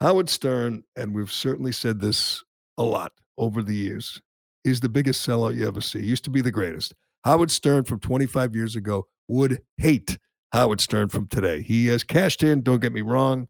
Howard 0.00 0.28
Stern, 0.28 0.84
and 0.96 1.14
we've 1.14 1.32
certainly 1.32 1.72
said 1.72 2.00
this 2.00 2.44
a 2.76 2.82
lot 2.82 3.12
over 3.38 3.62
the 3.62 3.74
years, 3.74 4.20
is 4.64 4.80
the 4.80 4.88
biggest 4.88 5.26
sellout 5.26 5.56
you 5.56 5.66
ever 5.66 5.80
see. 5.80 6.00
Used 6.00 6.24
to 6.24 6.30
be 6.30 6.42
the 6.42 6.50
greatest. 6.50 6.94
Howard 7.24 7.50
Stern 7.50 7.84
from 7.84 8.00
25 8.00 8.54
years 8.54 8.76
ago 8.76 9.06
would 9.28 9.62
hate 9.78 10.18
Howard 10.52 10.80
Stern 10.80 11.08
from 11.08 11.26
today. 11.28 11.62
He 11.62 11.86
has 11.86 12.04
cashed 12.04 12.42
in, 12.42 12.62
don't 12.62 12.80
get 12.80 12.92
me 12.92 13.00
wrong. 13.00 13.48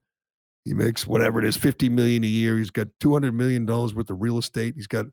He 0.64 0.74
makes 0.74 1.06
whatever 1.06 1.38
it 1.38 1.44
is, 1.44 1.56
50 1.56 1.88
million 1.88 2.24
a 2.24 2.28
year. 2.28 2.58
He's 2.58 2.70
got 2.70 2.88
200 3.00 3.32
million 3.32 3.66
dollars 3.66 3.94
worth 3.94 4.10
of 4.10 4.20
real 4.20 4.38
estate. 4.38 4.74
He's 4.76 4.88
got 4.88 5.06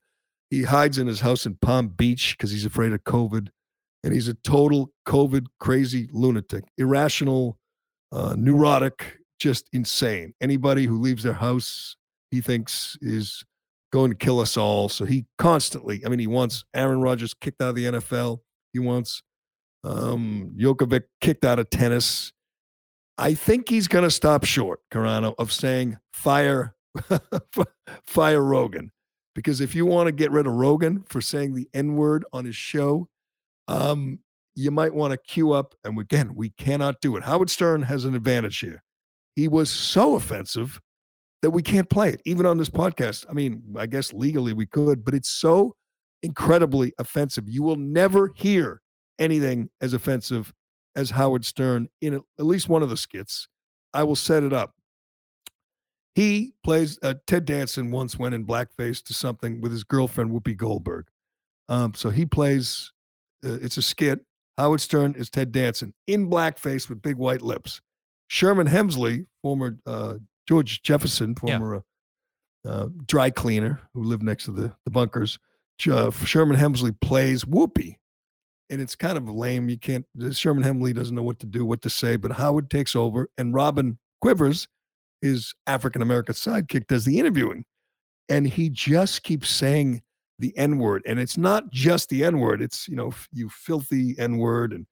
he 0.50 0.64
hides 0.64 0.98
in 0.98 1.08
his 1.08 1.22
house 1.22 1.46
in 1.46 1.56
Palm 1.56 1.90
Beach 1.90 2.36
because 2.38 2.52
he's 2.52 2.66
afraid 2.66 2.94
of 2.94 3.04
COVID. 3.04 3.50
And 4.04 4.14
he's 4.14 4.28
a 4.28 4.34
total 4.34 4.92
COVID 5.08 5.46
crazy 5.60 6.10
lunatic, 6.12 6.66
irrational, 6.78 7.58
uh, 8.12 8.36
neurotic, 8.38 9.18
just 9.44 9.68
insane. 9.74 10.34
Anybody 10.40 10.86
who 10.86 10.98
leaves 10.98 11.22
their 11.22 11.34
house, 11.34 11.98
he 12.32 12.40
thinks 12.40 12.98
is 13.02 13.44
going 13.92 14.10
to 14.10 14.16
kill 14.16 14.40
us 14.40 14.56
all. 14.56 14.88
So 14.88 15.04
he 15.04 15.26
constantly, 15.38 16.02
I 16.06 16.10
mean, 16.10 16.20
he 16.20 16.28
wants 16.28 16.64
Aaron 16.74 17.02
Rodgers 17.02 17.34
kicked 17.34 17.62
out 17.62 17.70
of 17.70 17.76
the 17.76 17.86
NFL. 17.86 18.40
He 18.72 18.80
wants 18.80 19.22
um, 19.84 20.56
Djokovic 20.58 21.04
kicked 21.20 21.44
out 21.44 21.60
of 21.60 21.70
tennis. 21.70 22.32
I 23.18 23.34
think 23.34 23.68
he's 23.68 23.90
going 23.90 24.06
to 24.06 24.10
stop 24.10 24.46
short, 24.46 24.80
Carano, 24.92 25.36
of 25.38 25.52
saying 25.52 25.98
fire, 26.14 26.74
fire 28.06 28.42
Rogan, 28.42 28.94
because 29.36 29.60
if 29.60 29.76
you 29.76 29.86
want 29.86 30.08
to 30.08 30.14
get 30.14 30.32
rid 30.32 30.48
of 30.48 30.54
Rogan 30.54 31.04
for 31.10 31.20
saying 31.20 31.54
the 31.54 31.68
N 31.74 31.96
word 31.96 32.24
on 32.32 32.46
his 32.46 32.56
show, 32.56 33.10
um, 33.68 34.20
you 34.56 34.72
might 34.72 34.94
want 34.94 35.12
to 35.12 35.18
queue 35.18 35.52
up. 35.52 35.76
And 35.84 36.00
again, 36.00 36.34
we 36.34 36.52
cannot 36.52 37.02
do 37.02 37.18
it. 37.18 37.24
Howard 37.24 37.50
Stern 37.50 37.82
has 37.84 38.06
an 38.06 38.16
advantage 38.16 38.60
here. 38.60 38.84
He 39.36 39.48
was 39.48 39.70
so 39.70 40.16
offensive 40.16 40.80
that 41.42 41.52
we 41.52 41.62
can't 41.62 41.90
play 41.90 42.10
it, 42.10 42.22
even 42.26 42.46
on 42.46 42.58
this 42.58 42.70
podcast. 42.70 43.26
I 43.30 43.34
mean, 43.34 43.62
I 43.78 43.86
guess 43.86 44.14
legally 44.14 44.54
we 44.54 44.66
could, 44.66 45.04
but 45.04 45.14
it's 45.14 45.30
so 45.30 45.76
incredibly 46.22 46.94
offensive. 46.98 47.50
You 47.50 47.64
will 47.64 47.76
never 47.76 48.32
hear 48.36 48.82
anything 49.20 49.70
as 49.82 49.94
offensive 49.94 50.54
as 50.96 51.10
Howard 51.10 51.46
Stern 51.46 51.90
in 52.02 52.16
at 52.16 52.46
least 52.46 52.70
one 52.70 52.84
of 52.84 52.90
the 52.90 52.98
skits. 52.98 53.48
I 53.94 54.04
will 54.04 54.16
set 54.16 54.44
it 54.44 54.54
up. 54.54 54.74
He 56.16 56.54
plays 56.64 57.00
uh, 57.02 57.16
Ted 57.26 57.46
Danson 57.46 57.92
once 57.92 58.18
went 58.18 58.36
in 58.36 58.46
blackface 58.46 59.04
to 59.06 59.14
something 59.14 59.62
with 59.62 59.72
his 59.72 59.84
girlfriend 59.84 60.32
Whoopi 60.32 60.56
Goldberg. 60.56 61.08
Um, 61.70 61.94
so 61.94 62.10
he 62.10 62.26
plays. 62.26 62.92
Uh, 63.44 63.58
it's 63.62 63.78
a 63.78 63.82
skit. 63.82 64.22
Howard 64.58 64.82
Stern 64.82 65.16
is 65.18 65.30
Ted 65.30 65.52
Danson 65.52 65.94
in 66.08 66.30
blackface 66.30 66.88
with 66.88 67.02
big 67.02 67.18
white 67.18 67.42
lips. 67.42 67.82
Sherman 68.34 68.68
Hemsley, 68.68 69.28
former 69.44 69.78
uh, 69.86 70.16
George 70.48 70.82
Jefferson, 70.82 71.36
former 71.36 71.84
uh, 72.66 72.68
uh, 72.68 72.88
dry 73.06 73.30
cleaner 73.30 73.80
who 73.94 74.02
lived 74.02 74.24
next 74.24 74.46
to 74.46 74.52
the 74.52 74.74
the 74.86 74.90
bunkers. 74.90 75.38
Uh, 75.88 76.10
Sherman 76.10 76.58
Hemsley 76.58 77.00
plays 77.00 77.44
Whoopi, 77.44 77.98
and 78.72 78.82
it's 78.82 78.96
kind 78.96 79.20
of 79.20 79.30
lame. 79.30 79.70
You 79.70 79.78
can't. 79.78 80.04
Sherman 80.32 80.64
Hemsley 80.64 80.96
doesn't 80.96 81.16
know 81.16 81.22
what 81.22 81.38
to 81.42 81.46
do, 81.46 81.64
what 81.64 81.84
to 81.84 81.92
say, 81.92 82.16
but 82.16 82.32
Howard 82.32 82.72
takes 82.72 82.96
over, 82.96 83.30
and 83.38 83.54
Robin 83.54 84.00
Quivers, 84.20 84.68
his 85.22 85.54
African 85.68 86.02
American 86.02 86.34
sidekick, 86.34 86.88
does 86.88 87.06
the 87.06 87.20
interviewing, 87.20 87.66
and 88.30 88.48
he 88.48 88.68
just 88.68 89.22
keeps 89.22 89.48
saying 89.48 90.02
the 90.40 90.58
N 90.58 90.80
word, 90.80 91.04
and 91.06 91.20
it's 91.20 91.38
not 91.38 91.70
just 91.72 92.10
the 92.10 92.24
N 92.24 92.40
word. 92.40 92.64
It's 92.64 92.88
you 92.88 92.96
know 92.96 93.14
you 93.32 93.48
filthy 93.50 94.16
N 94.18 94.38
word, 94.38 94.74
and 94.74 94.88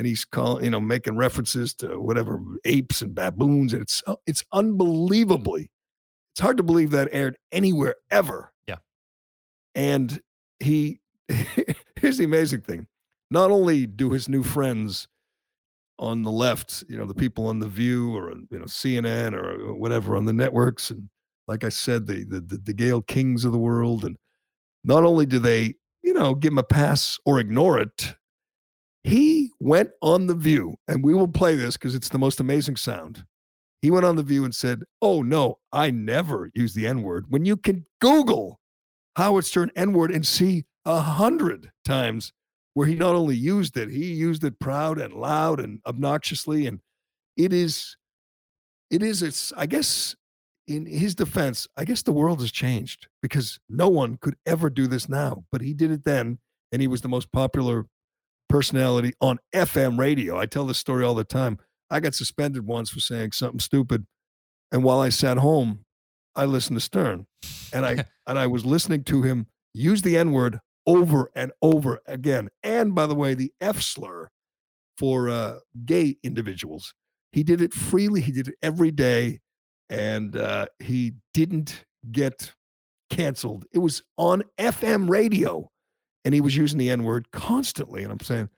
and 0.00 0.06
he's 0.06 0.24
calling 0.24 0.64
you 0.64 0.70
know 0.70 0.80
making 0.80 1.14
references 1.14 1.74
to 1.74 2.00
whatever 2.00 2.40
apes 2.64 3.02
and 3.02 3.14
baboons, 3.14 3.74
and 3.74 3.82
it's 3.82 4.02
uh, 4.06 4.14
it's 4.26 4.42
unbelievably. 4.50 5.70
It's 6.32 6.40
hard 6.40 6.56
to 6.56 6.62
believe 6.62 6.90
that 6.92 7.10
aired 7.12 7.36
anywhere 7.52 7.96
ever. 8.10 8.50
Yeah, 8.66 8.76
and 9.74 10.18
he 10.58 11.00
here's 11.96 12.16
the 12.16 12.24
amazing 12.24 12.62
thing 12.62 12.86
not 13.30 13.50
only 13.50 13.86
do 13.86 14.10
his 14.10 14.26
new 14.26 14.42
friends 14.42 15.06
on 15.98 16.22
the 16.22 16.30
left, 16.30 16.82
you 16.88 16.96
know, 16.96 17.04
the 17.04 17.12
people 17.12 17.46
on 17.46 17.58
the 17.58 17.68
View 17.68 18.16
or 18.16 18.30
you 18.50 18.58
know 18.58 18.64
CNN 18.64 19.34
or 19.34 19.74
whatever 19.74 20.16
on 20.16 20.24
the 20.24 20.32
networks, 20.32 20.90
and 20.90 21.10
like 21.46 21.62
I 21.62 21.68
said, 21.68 22.06
the 22.06 22.24
the 22.24 22.40
the, 22.40 22.56
the 22.56 22.72
Gayle 22.72 23.02
Kings 23.02 23.44
of 23.44 23.52
the 23.52 23.58
world, 23.58 24.06
and 24.06 24.16
not 24.82 25.04
only 25.04 25.26
do 25.26 25.38
they 25.38 25.74
you 26.02 26.14
know 26.14 26.34
give 26.34 26.52
him 26.52 26.58
a 26.58 26.62
pass 26.62 27.18
or 27.26 27.38
ignore 27.38 27.78
it, 27.78 28.14
he 29.04 29.39
went 29.60 29.90
on 30.02 30.26
the 30.26 30.34
View, 30.34 30.76
and 30.88 31.04
we 31.04 31.14
will 31.14 31.28
play 31.28 31.54
this 31.54 31.76
because 31.76 31.94
it's 31.94 32.08
the 32.08 32.18
most 32.18 32.40
amazing 32.40 32.76
sound. 32.76 33.24
He 33.82 33.90
went 33.90 34.06
on 34.06 34.16
the 34.16 34.22
View 34.22 34.44
and 34.44 34.54
said, 34.54 34.82
"Oh 35.00 35.22
no, 35.22 35.58
I 35.72 35.90
never 35.90 36.50
use 36.54 36.74
the 36.74 36.86
N 36.86 37.02
word." 37.02 37.26
When 37.28 37.44
you 37.44 37.56
can 37.56 37.86
Google 38.00 38.60
Howard 39.16 39.44
Stern 39.44 39.70
N 39.76 39.92
word 39.92 40.10
and 40.10 40.26
see 40.26 40.64
a 40.84 41.00
hundred 41.00 41.70
times 41.84 42.32
where 42.74 42.86
he 42.86 42.94
not 42.94 43.14
only 43.14 43.36
used 43.36 43.76
it, 43.76 43.90
he 43.90 44.12
used 44.12 44.44
it 44.44 44.58
proud 44.58 44.98
and 44.98 45.14
loud 45.14 45.60
and 45.60 45.80
obnoxiously. 45.86 46.66
And 46.66 46.80
it 47.36 47.52
is, 47.52 47.96
it 48.90 49.02
is, 49.02 49.22
it's, 49.22 49.52
I 49.56 49.66
guess, 49.66 50.14
in 50.66 50.86
his 50.86 51.14
defense, 51.14 51.66
I 51.76 51.84
guess 51.84 52.02
the 52.02 52.12
world 52.12 52.40
has 52.40 52.52
changed 52.52 53.08
because 53.22 53.58
no 53.68 53.88
one 53.88 54.18
could 54.20 54.36
ever 54.46 54.70
do 54.70 54.86
this 54.86 55.08
now, 55.08 55.44
but 55.50 55.60
he 55.60 55.74
did 55.74 55.90
it 55.90 56.04
then. 56.04 56.38
And 56.72 56.80
he 56.80 56.86
was 56.86 57.00
the 57.00 57.08
most 57.08 57.32
popular 57.32 57.86
personality 58.50 59.14
on 59.20 59.38
FM 59.54 59.98
radio. 59.98 60.38
I 60.38 60.44
tell 60.44 60.66
this 60.66 60.78
story 60.78 61.04
all 61.04 61.14
the 61.14 61.24
time. 61.24 61.58
I 61.90 62.00
got 62.00 62.14
suspended 62.14 62.66
once 62.66 62.90
for 62.90 63.00
saying 63.00 63.32
something 63.32 63.60
stupid. 63.60 64.06
And 64.70 64.84
while 64.84 65.00
I 65.00 65.08
sat 65.08 65.38
home, 65.38 65.84
I 66.36 66.44
listened 66.44 66.76
to 66.76 66.84
Stern 66.84 67.26
and 67.72 67.86
I 67.86 68.04
and 68.26 68.38
I 68.38 68.46
was 68.46 68.66
listening 68.66 69.04
to 69.04 69.22
him 69.22 69.46
use 69.72 70.02
the 70.02 70.16
N-word 70.16 70.60
over 70.86 71.30
and 71.34 71.52
over 71.62 72.00
again. 72.06 72.48
And 72.62 72.94
by 72.94 73.06
the 73.06 73.14
way, 73.14 73.34
the 73.34 73.52
F 73.60 73.80
slur 73.80 74.30
for 74.98 75.28
uh, 75.28 75.58
gay 75.84 76.16
individuals, 76.22 76.94
he 77.32 77.42
did 77.42 77.60
it 77.60 77.72
freely. 77.72 78.20
He 78.20 78.32
did 78.32 78.48
it 78.48 78.54
every 78.62 78.90
day, 78.90 79.40
and 79.88 80.36
uh, 80.36 80.66
he 80.78 81.14
didn't 81.32 81.84
get 82.10 82.52
canceled. 83.08 83.64
It 83.72 83.78
was 83.78 84.02
on 84.16 84.42
FM 84.58 85.08
radio, 85.08 85.70
and 86.24 86.34
he 86.34 86.40
was 86.40 86.56
using 86.56 86.78
the 86.78 86.90
N 86.90 87.04
word 87.04 87.30
constantly. 87.32 88.02
And 88.02 88.12
I'm 88.12 88.20
saying, 88.20 88.48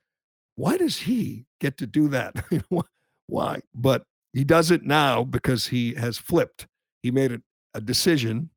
why 0.56 0.76
does 0.76 0.98
he 0.98 1.46
get 1.60 1.78
to 1.78 1.86
do 1.86 2.08
that? 2.08 2.34
why? 3.26 3.60
But 3.74 4.04
he 4.32 4.44
does 4.44 4.70
it 4.70 4.82
now 4.82 5.24
because 5.24 5.66
he 5.66 5.94
has 5.94 6.18
flipped. 6.18 6.66
He 7.02 7.10
made 7.10 7.32
a, 7.32 7.42
a 7.74 7.80
decision 7.80 8.50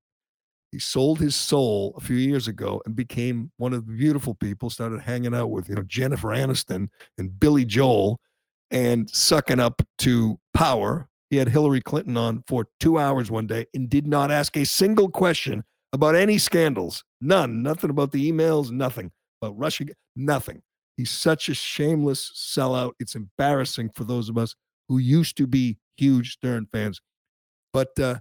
he 0.76 0.80
sold 0.80 1.20
his 1.20 1.38
soul 1.38 1.94
a 1.96 2.02
few 2.02 2.18
years 2.18 2.50
ago 2.50 2.82
and 2.86 2.98
became 2.98 3.50
one 3.56 3.72
of 3.72 3.88
the 3.88 3.94
beautiful 3.94 4.36
people, 4.36 4.70
started 4.70 5.00
hanging 5.00 5.34
out 5.34 5.50
with, 5.50 5.70
you 5.70 5.76
know, 5.76 5.84
Jennifer 5.84 6.28
Aniston 6.28 6.89
and 7.18 7.39
Billy 7.39 7.63
Joel 7.63 8.20
and 8.72 9.10
sucking 9.10 9.62
up 9.62 9.82
to 10.00 10.38
power. 10.54 11.08
He 11.30 11.38
had 11.38 11.48
Hillary 11.48 11.80
Clinton 11.80 12.18
on 12.18 12.44
for 12.46 12.68
two 12.82 13.00
hours 13.00 13.32
one 13.32 13.48
day 13.48 13.68
and 13.74 13.89
did 13.89 14.06
not 14.06 14.32
ask 14.32 14.58
a 14.58 14.65
single 14.65 15.08
question 15.08 15.63
about 15.94 16.13
any 16.13 16.38
scandals. 16.38 17.06
None. 17.26 17.64
Nothing 17.64 17.90
about 17.90 18.12
the 18.12 18.32
emails, 18.32 18.72
nothing. 18.72 19.12
About 19.42 19.58
Russia, 19.58 19.86
nothing. 20.16 20.62
He's 20.96 21.12
such 21.12 21.50
a 21.50 21.54
shameless 21.54 22.32
sellout. 22.36 22.94
It's 23.00 23.16
embarrassing 23.16 23.90
for 23.96 24.04
those 24.04 24.30
of 24.30 24.38
us 24.38 24.56
who 24.88 25.00
used 25.00 25.36
to 25.38 25.48
be 25.48 25.78
huge 25.98 26.34
Stern 26.34 26.68
fans. 26.72 27.02
But 27.74 27.90
uh, 28.00 28.20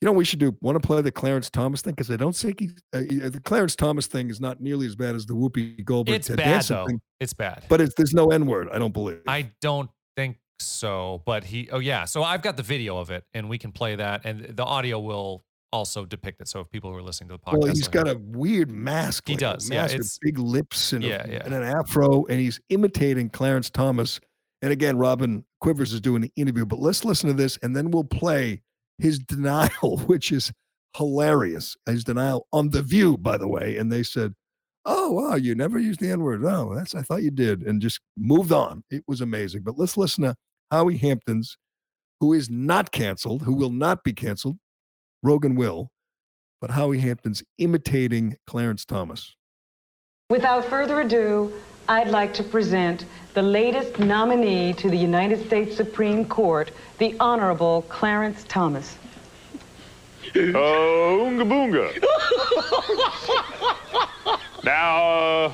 you 0.00 0.06
know, 0.06 0.12
we 0.12 0.24
should 0.24 0.38
do 0.38 0.56
want 0.60 0.80
to 0.80 0.86
play 0.86 1.00
the 1.00 1.10
Clarence 1.10 1.48
Thomas 1.48 1.80
thing 1.80 1.94
because 1.94 2.10
I 2.10 2.16
don't 2.16 2.36
think 2.36 2.60
he, 2.60 2.68
uh, 2.92 3.28
the 3.30 3.40
Clarence 3.44 3.74
Thomas 3.74 4.06
thing 4.06 4.30
is 4.30 4.40
not 4.40 4.60
nearly 4.60 4.86
as 4.86 4.94
bad 4.94 5.14
as 5.14 5.26
the 5.26 5.34
Whoopi 5.34 5.84
Goldberg. 5.84 6.16
It's 6.16 6.28
bad 6.28 6.62
though. 6.64 6.86
Thing. 6.86 7.00
It's 7.20 7.32
bad, 7.32 7.64
but 7.68 7.80
it's, 7.80 7.94
there's 7.96 8.14
no 8.14 8.26
N 8.26 8.46
word. 8.46 8.68
I 8.72 8.78
don't 8.78 8.92
believe. 8.92 9.20
I 9.26 9.50
don't 9.60 9.90
think 10.16 10.38
so. 10.60 11.22
But 11.24 11.44
he, 11.44 11.68
oh 11.72 11.78
yeah. 11.78 12.04
So 12.04 12.22
I've 12.22 12.42
got 12.42 12.56
the 12.56 12.62
video 12.62 12.98
of 12.98 13.10
it, 13.10 13.24
and 13.32 13.48
we 13.48 13.58
can 13.58 13.72
play 13.72 13.96
that, 13.96 14.24
and 14.24 14.56
the 14.56 14.64
audio 14.64 15.00
will 15.00 15.44
also 15.72 16.04
depict 16.04 16.40
it. 16.40 16.48
So 16.48 16.60
if 16.60 16.70
people 16.70 16.90
who 16.90 16.96
are 16.96 17.02
listening 17.02 17.28
to 17.30 17.34
the 17.36 17.38
podcast, 17.38 17.62
well, 17.62 17.68
he's 17.68 17.88
got 17.88 18.08
a 18.08 18.16
weird 18.16 18.70
mask. 18.70 19.28
He 19.28 19.34
like 19.34 19.40
does. 19.40 19.68
Mask 19.68 19.92
yeah, 19.92 19.98
with 19.98 20.18
big 20.22 20.38
lips 20.38 20.92
and, 20.92 21.02
yeah, 21.04 21.24
a, 21.26 21.32
yeah. 21.32 21.42
and 21.44 21.54
an 21.54 21.62
afro, 21.62 22.24
and 22.26 22.40
he's 22.40 22.60
imitating 22.68 23.30
Clarence 23.30 23.70
Thomas. 23.70 24.20
And 24.62 24.72
again, 24.72 24.96
Robin 24.96 25.44
Quivers 25.60 25.92
is 25.92 26.00
doing 26.00 26.22
the 26.22 26.32
interview. 26.36 26.66
But 26.66 26.80
let's 26.80 27.04
listen 27.04 27.28
to 27.28 27.34
this, 27.34 27.58
and 27.62 27.76
then 27.76 27.90
we'll 27.90 28.04
play 28.04 28.62
his 28.98 29.18
denial, 29.28 29.98
which 30.06 30.32
is 30.32 30.52
hilarious. 30.96 31.76
His 31.86 32.04
denial 32.04 32.46
on 32.52 32.70
The 32.70 32.82
View, 32.82 33.16
by 33.16 33.36
the 33.36 33.48
way. 33.48 33.76
And 33.76 33.90
they 33.90 34.02
said, 34.02 34.34
Oh, 34.84 35.12
wow, 35.12 35.34
you 35.34 35.54
never 35.54 35.78
used 35.78 36.00
the 36.00 36.10
N 36.10 36.22
word. 36.22 36.42
Oh, 36.44 36.74
that's, 36.74 36.94
I 36.94 37.02
thought 37.02 37.22
you 37.22 37.30
did. 37.30 37.62
And 37.62 37.82
just 37.82 38.00
moved 38.16 38.52
on. 38.52 38.82
It 38.90 39.04
was 39.06 39.20
amazing. 39.20 39.62
But 39.62 39.78
let's 39.78 39.98
listen 39.98 40.24
to 40.24 40.34
Howie 40.70 40.96
Hamptons, 40.96 41.58
who 42.20 42.32
is 42.32 42.48
not 42.48 42.90
canceled, 42.90 43.42
who 43.42 43.54
will 43.54 43.70
not 43.70 44.02
be 44.02 44.14
canceled. 44.14 44.56
Rogan 45.22 45.54
will. 45.54 45.90
But 46.60 46.70
Howie 46.72 46.98
Hampton's 46.98 47.42
imitating 47.58 48.36
Clarence 48.46 48.84
Thomas. 48.84 49.36
Without 50.30 50.64
further 50.64 51.00
ado, 51.00 51.52
I'd 51.88 52.08
like 52.08 52.34
to 52.34 52.42
present 52.42 53.06
the 53.34 53.42
latest 53.42 53.98
nominee 53.98 54.72
to 54.74 54.90
the 54.90 54.96
United 54.96 55.46
States 55.46 55.76
Supreme 55.76 56.24
Court, 56.24 56.70
the 56.98 57.16
Honorable 57.18 57.82
Clarence 57.88 58.44
Thomas. 58.48 58.98
Uh, 60.34 60.38
Oonga 60.38 61.46
boonga. 61.48 61.94
now, 64.64 65.08
uh, 65.08 65.52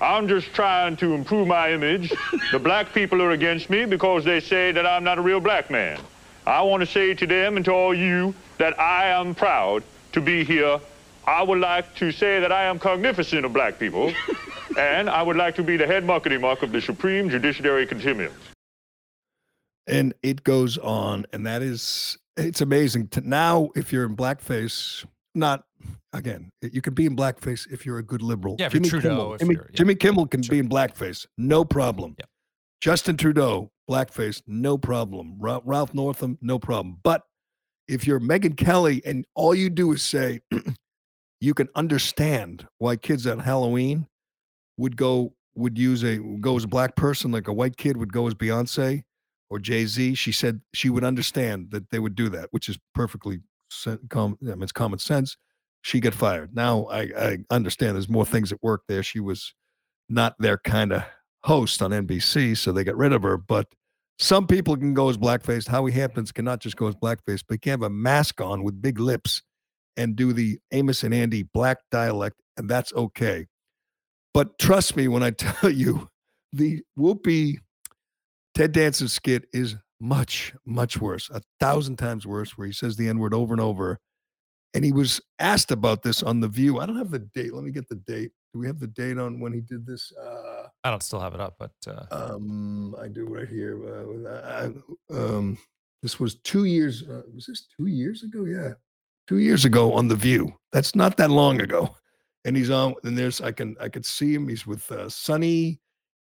I'm 0.00 0.28
just 0.28 0.54
trying 0.54 0.96
to 0.98 1.12
improve 1.12 1.48
my 1.48 1.72
image. 1.72 2.12
The 2.52 2.58
black 2.58 2.94
people 2.94 3.20
are 3.20 3.32
against 3.32 3.68
me 3.68 3.84
because 3.84 4.24
they 4.24 4.40
say 4.40 4.72
that 4.72 4.86
I'm 4.86 5.04
not 5.04 5.18
a 5.18 5.22
real 5.22 5.40
black 5.40 5.70
man. 5.70 6.00
I 6.46 6.62
want 6.62 6.80
to 6.80 6.86
say 6.86 7.12
to 7.12 7.26
them 7.26 7.56
and 7.56 7.64
to 7.66 7.72
all 7.72 7.92
you 7.92 8.34
that 8.58 8.78
I 8.80 9.06
am 9.06 9.34
proud 9.34 9.82
to 10.12 10.20
be 10.20 10.44
here. 10.44 10.80
I 11.26 11.42
would 11.42 11.58
like 11.58 11.94
to 11.96 12.12
say 12.12 12.40
that 12.40 12.52
I 12.52 12.64
am 12.64 12.78
cognificent 12.78 13.44
of 13.44 13.52
black 13.52 13.78
people, 13.78 14.12
and 14.78 15.10
I 15.10 15.22
would 15.22 15.36
like 15.36 15.56
to 15.56 15.62
be 15.62 15.76
the 15.76 15.86
head 15.86 16.04
marketing 16.04 16.40
mark 16.40 16.62
of 16.62 16.72
the 16.72 16.80
Supreme 16.80 17.28
Judiciary 17.28 17.86
Continuum. 17.86 18.32
And 19.88 20.14
it 20.22 20.44
goes 20.44 20.78
on, 20.78 21.26
and 21.32 21.46
that 21.46 21.62
is 21.62 22.18
it's 22.36 22.60
amazing 22.60 23.08
to 23.08 23.20
now 23.22 23.70
if 23.74 23.92
you're 23.92 24.04
in 24.04 24.16
blackface 24.16 25.04
not 25.34 25.64
again 26.12 26.50
you 26.60 26.80
can 26.82 26.94
be 26.94 27.06
in 27.06 27.16
blackface 27.16 27.70
if 27.72 27.86
you're 27.86 27.98
a 27.98 28.02
good 28.02 28.22
liberal 28.22 28.56
yeah, 28.58 28.68
jimmy, 28.68 28.88
Trudeau, 28.88 29.08
kimmel, 29.08 29.36
jimmy, 29.38 29.54
yeah. 29.54 29.60
jimmy 29.72 29.94
kimmel 29.94 30.26
can 30.26 30.42
sure. 30.42 30.52
be 30.52 30.58
in 30.58 30.68
blackface 30.68 31.26
no 31.38 31.64
problem 31.64 32.14
yeah. 32.18 32.26
justin 32.80 33.16
trudeau 33.16 33.70
blackface 33.88 34.42
no 34.46 34.76
problem 34.76 35.36
ralph, 35.38 35.62
ralph 35.64 35.94
northam 35.94 36.38
no 36.40 36.58
problem 36.58 36.98
but 37.02 37.22
if 37.88 38.06
you're 38.06 38.20
megyn 38.20 38.56
kelly 38.56 39.02
and 39.04 39.26
all 39.34 39.54
you 39.54 39.70
do 39.70 39.92
is 39.92 40.02
say 40.02 40.40
you 41.40 41.54
can 41.54 41.68
understand 41.74 42.66
why 42.78 42.96
kids 42.96 43.26
at 43.26 43.40
halloween 43.40 44.06
would 44.76 44.96
go 44.96 45.32
would 45.54 45.78
use 45.78 46.02
a 46.04 46.18
go 46.40 46.56
as 46.56 46.64
a 46.64 46.68
black 46.68 46.96
person 46.96 47.30
like 47.30 47.48
a 47.48 47.52
white 47.52 47.76
kid 47.76 47.96
would 47.96 48.12
go 48.12 48.26
as 48.26 48.34
beyonce 48.34 49.02
or 49.48 49.58
Jay 49.58 49.86
Z, 49.86 50.14
she 50.14 50.32
said 50.32 50.60
she 50.74 50.90
would 50.90 51.04
understand 51.04 51.70
that 51.70 51.90
they 51.90 51.98
would 51.98 52.14
do 52.14 52.28
that, 52.30 52.48
which 52.50 52.68
is 52.68 52.78
perfectly 52.94 53.40
com- 54.08 54.38
I 54.42 54.46
mean, 54.46 54.62
it's 54.62 54.72
common 54.72 54.98
sense. 54.98 55.36
She 55.82 56.00
got 56.00 56.14
fired. 56.14 56.54
Now 56.54 56.86
I, 56.86 57.02
I 57.16 57.38
understand 57.50 57.94
there's 57.94 58.08
more 58.08 58.26
things 58.26 58.50
at 58.50 58.62
work 58.62 58.82
there. 58.88 59.02
She 59.02 59.20
was 59.20 59.54
not 60.08 60.34
their 60.38 60.58
kind 60.58 60.92
of 60.92 61.04
host 61.44 61.80
on 61.80 61.92
NBC, 61.92 62.56
so 62.56 62.72
they 62.72 62.82
got 62.82 62.96
rid 62.96 63.12
of 63.12 63.22
her. 63.22 63.36
But 63.36 63.68
some 64.18 64.46
people 64.46 64.76
can 64.76 64.94
go 64.94 65.08
as 65.08 65.18
blackface. 65.18 65.68
Howie 65.68 65.92
Hamptons 65.92 66.32
cannot 66.32 66.60
just 66.60 66.76
go 66.76 66.86
as 66.86 66.94
blackface, 66.94 67.42
but 67.46 67.54
he 67.54 67.58
can 67.58 67.70
have 67.72 67.82
a 67.82 67.90
mask 67.90 68.40
on 68.40 68.62
with 68.62 68.80
big 68.80 68.98
lips 68.98 69.42
and 69.96 70.16
do 70.16 70.32
the 70.32 70.58
Amos 70.72 71.02
and 71.02 71.14
Andy 71.14 71.42
black 71.42 71.78
dialect, 71.90 72.36
and 72.56 72.68
that's 72.68 72.92
okay. 72.94 73.46
But 74.32 74.58
trust 74.58 74.96
me 74.96 75.08
when 75.08 75.22
I 75.22 75.30
tell 75.38 75.70
you, 75.70 76.08
the 76.52 76.82
Whoopi 76.98 77.58
Ted 78.54 78.72
Danson 78.72 79.08
skit 79.08 79.44
is 79.52 79.76
much, 80.00 80.54
much 80.64 81.00
worse, 81.00 81.28
a 81.30 81.42
thousand 81.60 81.96
times 81.96 82.26
worse, 82.26 82.56
where 82.56 82.66
he 82.66 82.72
says 82.72 82.96
the 82.96 83.08
N 83.08 83.18
word 83.18 83.34
over 83.34 83.52
and 83.52 83.60
over. 83.60 83.98
And 84.74 84.84
he 84.84 84.92
was 84.92 85.20
asked 85.38 85.70
about 85.70 86.02
this 86.02 86.22
on 86.22 86.40
The 86.40 86.48
View. 86.48 86.80
I 86.80 86.86
don't 86.86 86.96
have 86.96 87.10
the 87.10 87.18
date. 87.18 87.54
Let 87.54 87.64
me 87.64 87.70
get 87.70 87.88
the 87.88 87.94
date. 87.94 88.30
Do 88.52 88.60
we 88.60 88.66
have 88.66 88.78
the 88.78 88.86
date 88.86 89.18
on 89.18 89.40
when 89.40 89.52
he 89.52 89.60
did 89.60 89.86
this? 89.86 90.12
Uh, 90.12 90.55
I 90.86 90.90
don't 90.90 91.02
still 91.02 91.20
have 91.20 91.34
it 91.34 91.40
up, 91.40 91.56
but 91.58 91.72
uh, 91.88 92.06
um, 92.12 92.94
I 93.00 93.08
do 93.08 93.26
right 93.26 93.48
here. 93.48 93.76
Uh, 93.84 94.72
I, 95.10 95.14
um, 95.14 95.58
this 96.00 96.20
was 96.20 96.36
two 96.36 96.64
years. 96.64 97.02
Uh, 97.02 97.22
was 97.34 97.46
this 97.46 97.66
two 97.76 97.86
years 97.86 98.22
ago? 98.22 98.44
Yeah, 98.44 98.74
two 99.26 99.38
years 99.38 99.64
ago 99.64 99.92
on 99.94 100.06
The 100.06 100.14
View. 100.14 100.52
That's 100.72 100.94
not 100.94 101.16
that 101.16 101.30
long 101.30 101.60
ago. 101.60 101.96
And 102.44 102.56
he's 102.56 102.70
on. 102.70 102.94
And 103.02 103.18
there's 103.18 103.40
I 103.40 103.50
can 103.50 103.74
I 103.80 103.88
could 103.88 104.06
see 104.06 104.32
him. 104.32 104.48
He's 104.48 104.64
with 104.64 104.88
uh, 104.92 105.08
Sunny 105.08 105.80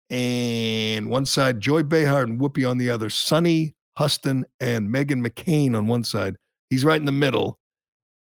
and 0.09 1.09
one 1.09 1.25
side, 1.25 1.61
Joy 1.61 1.83
Behar 1.83 2.23
and 2.23 2.37
Whoopi 2.37 2.69
on 2.69 2.77
the 2.77 2.89
other. 2.89 3.09
Sunny 3.09 3.75
Hostin 3.97 4.43
and 4.59 4.89
Meghan 4.89 5.25
McCain 5.25 5.73
on 5.77 5.87
one 5.87 6.03
side. 6.03 6.35
He's 6.69 6.83
right 6.83 6.99
in 6.99 7.05
the 7.05 7.13
middle. 7.13 7.59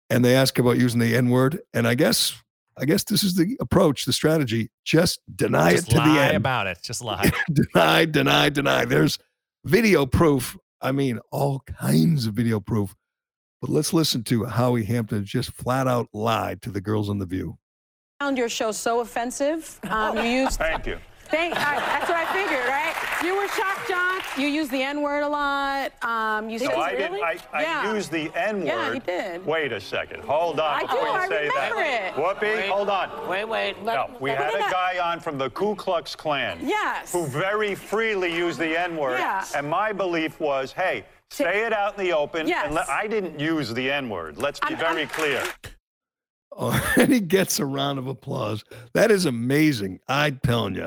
And 0.10 0.26
they 0.26 0.36
ask 0.36 0.60
about 0.60 0.78
using 0.78 1.00
the 1.00 1.16
N 1.16 1.30
word. 1.30 1.60
And 1.74 1.88
I 1.88 1.96
guess 1.96 2.36
I 2.80 2.86
guess 2.86 3.04
this 3.04 3.24
is 3.24 3.34
the 3.36 3.58
approach, 3.60 4.06
the 4.06 4.14
strategy. 4.14 4.70
Just 4.86 5.20
deny 5.36 5.72
just 5.74 5.88
it 5.88 5.92
to 5.92 5.98
lie 5.98 6.14
the 6.14 6.22
end. 6.22 6.38
about 6.38 6.68
it. 6.68 6.80
Just 6.84 7.02
lie. 7.04 7.32
deny, 7.52 8.06
deny, 8.06 8.50
deny. 8.50 8.86
There's 8.86 9.18
video 9.66 10.06
proof. 10.06 10.56
I 10.82 10.92
mean, 10.92 11.20
all 11.32 11.62
kinds 11.62 12.28
of 12.28 12.34
video 12.36 12.60
proof. 12.60 12.94
But 13.62 13.72
let's 13.72 13.94
listen 13.94 14.24
to 14.26 14.46
Howie 14.46 14.84
Hampton 14.84 15.26
just 15.26 15.52
flat 15.54 15.88
out 15.88 16.08
lied 16.14 16.62
to 16.62 16.70
the 16.70 16.80
girls 16.82 17.10
on 17.10 17.18
The 17.18 17.26
View. 17.26 17.58
found 18.20 18.38
your 18.38 18.50
show 18.50 18.72
so 18.72 19.00
offensive. 19.00 19.80
Um, 19.90 20.18
you 20.18 20.24
used. 20.24 20.58
Thank 20.60 20.86
you. 20.86 21.00
Thank, 21.30 21.56
I, 21.58 21.76
that's 21.76 22.08
what 22.10 22.18
I 22.18 22.26
figured, 22.34 22.68
right? 22.68 22.94
You 23.24 23.36
were 23.36 23.48
shocked, 23.50 23.88
John. 23.90 24.22
You 24.38 24.48
used 24.48 24.72
the 24.72 24.82
N 24.82 25.02
word 25.02 25.22
a 25.24 25.28
lot. 25.28 25.92
Um, 26.04 26.50
you 26.50 26.60
So 26.60 26.66
said 26.68 26.76
I 26.76 26.92
did. 26.96 27.12
really? 27.12 27.22
I, 27.24 27.38
I 27.54 27.62
yeah. 27.64 27.94
used 27.94 28.12
the 28.12 28.32
N 28.36 28.60
word. 28.60 28.66
Yeah, 28.68 28.94
you 28.94 29.00
did. 29.02 29.46
Wait 29.46 29.72
a 29.74 29.82
second. 29.82 30.24
Hold 30.24 30.60
on 30.60 30.78
I 30.78 30.82
do, 30.82 30.88
before 30.88 31.02
you 31.08 31.12
I 31.14 31.28
say 31.28 31.50
that. 31.50 31.72
remember 31.72 31.84
it. 31.84 32.14
Whoopi, 32.14 32.70
hold 32.70 32.90
on. 32.90 33.28
Wait, 33.30 33.46
wait. 33.46 33.82
No, 33.84 34.10
we 34.20 34.30
But 34.32 34.38
had 34.40 34.54
then 34.54 34.62
a 34.62 34.66
I- 34.66 34.72
guy 34.72 35.00
on 35.12 35.20
from 35.20 35.38
the 35.38 35.50
Ku 35.50 35.76
Klux 35.76 36.16
Klan. 36.16 36.60
Yes. 36.62 37.12
Who 37.12 37.26
very 37.26 37.76
freely 37.76 38.34
used 38.34 38.60
the 38.60 38.78
N 38.80 38.96
word. 38.96 39.20
Yeah. 39.20 39.44
And 39.56 39.70
my 39.70 39.92
belief 39.92 40.40
was, 40.40 40.72
hey, 40.72 41.04
say 41.30 41.66
it 41.66 41.74
out 41.74 41.98
in 41.98 42.06
the 42.06 42.14
open. 42.14 42.48
Yes. 42.48 42.66
And 42.68 42.76
let, 42.76 42.88
I 42.88 43.08
didn't 43.08 43.40
use 43.40 43.74
the 43.74 43.92
N 43.92 44.08
word. 44.10 44.38
Let's 44.38 44.60
be 44.60 44.68
I'm- 44.68 44.78
very 44.78 45.02
I'm- 45.02 45.10
clear. 45.10 45.44
Oh, 46.60 46.94
and 46.98 47.14
he 47.14 47.20
gets 47.20 47.60
a 47.60 47.66
round 47.66 48.00
of 48.00 48.08
applause. 48.08 48.64
That 48.94 49.12
is 49.12 49.26
amazing. 49.26 50.00
I'm 50.08 50.40
telling 50.44 50.74
you, 50.76 50.84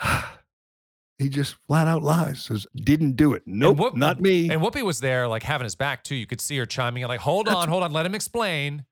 I, 0.00 0.24
he 1.18 1.28
just 1.28 1.56
flat 1.66 1.88
out 1.88 2.02
lies. 2.02 2.42
Says 2.44 2.66
didn't 2.76 3.16
do 3.16 3.32
it. 3.34 3.42
Nope, 3.46 3.78
Whoop- 3.78 3.96
not 3.96 4.20
me. 4.20 4.48
And 4.50 4.60
Whoopi 4.62 4.82
was 4.82 5.00
there, 5.00 5.26
like 5.26 5.42
having 5.42 5.64
his 5.64 5.74
back 5.74 6.04
too. 6.04 6.14
You 6.14 6.26
could 6.26 6.40
see 6.40 6.56
her 6.58 6.66
chiming 6.66 7.02
in, 7.02 7.08
like, 7.08 7.20
"Hold 7.20 7.46
That's- 7.46 7.62
on, 7.64 7.68
hold 7.68 7.82
on, 7.82 7.92
let 7.92 8.06
him 8.06 8.14
explain." 8.14 8.84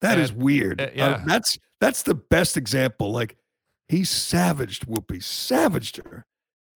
That 0.00 0.18
is 0.18 0.30
and- 0.30 0.42
weird. 0.42 0.80
uh, 0.80 0.84
Uh, 0.84 0.90
yeah. 0.94 1.22
that's 1.26 1.58
that's 1.80 2.02
the 2.02 2.14
best 2.14 2.56
example. 2.56 3.12
Like 3.12 3.36
he 3.88 4.04
savaged 4.04 4.86
Whoopi, 4.88 5.22
savaged 5.22 5.98
her, 5.98 6.26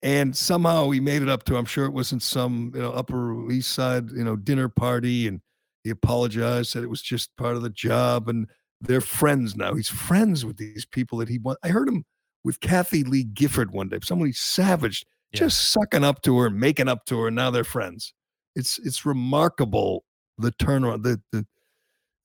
and 0.01 0.35
somehow 0.35 0.89
he 0.91 0.99
made 1.01 1.21
it 1.21 1.29
up 1.29 1.43
to. 1.45 1.57
I'm 1.57 1.65
sure 1.65 1.85
it 1.85 1.93
was 1.93 2.11
in 2.13 2.19
some 2.21 2.71
you 2.73 2.81
know 2.81 2.91
Upper 2.91 3.51
East 3.51 3.71
Side 3.73 4.11
you 4.11 4.23
know 4.23 4.35
dinner 4.37 4.69
party, 4.69 5.27
and 5.27 5.41
he 5.83 5.89
apologized, 5.89 6.69
said 6.69 6.83
it 6.83 6.89
was 6.89 7.01
just 7.01 7.35
part 7.37 7.55
of 7.55 7.61
the 7.61 7.69
job, 7.69 8.29
and 8.29 8.47
they're 8.81 9.01
friends 9.01 9.55
now. 9.55 9.73
He's 9.73 9.89
friends 9.89 10.45
with 10.45 10.57
these 10.57 10.85
people 10.85 11.17
that 11.19 11.29
he. 11.29 11.39
I 11.63 11.69
heard 11.69 11.87
him 11.87 12.05
with 12.43 12.59
Kathie 12.59 13.03
Lee 13.03 13.23
Gifford 13.23 13.71
one 13.71 13.89
day. 13.89 13.99
Someone 14.03 14.27
he 14.27 14.33
savaged, 14.33 15.05
Yeah. 15.33 15.39
just 15.39 15.69
sucking 15.71 16.03
up 16.03 16.21
to 16.23 16.37
her, 16.39 16.49
making 16.49 16.87
up 16.89 17.05
to 17.05 17.19
her, 17.21 17.27
and 17.27 17.35
now 17.35 17.51
they're 17.51 17.63
friends. 17.63 18.13
It's 18.55 18.79
it's 18.79 19.05
remarkable 19.05 20.03
the 20.37 20.51
turnaround, 20.51 21.03
the 21.03 21.21
the 21.31 21.45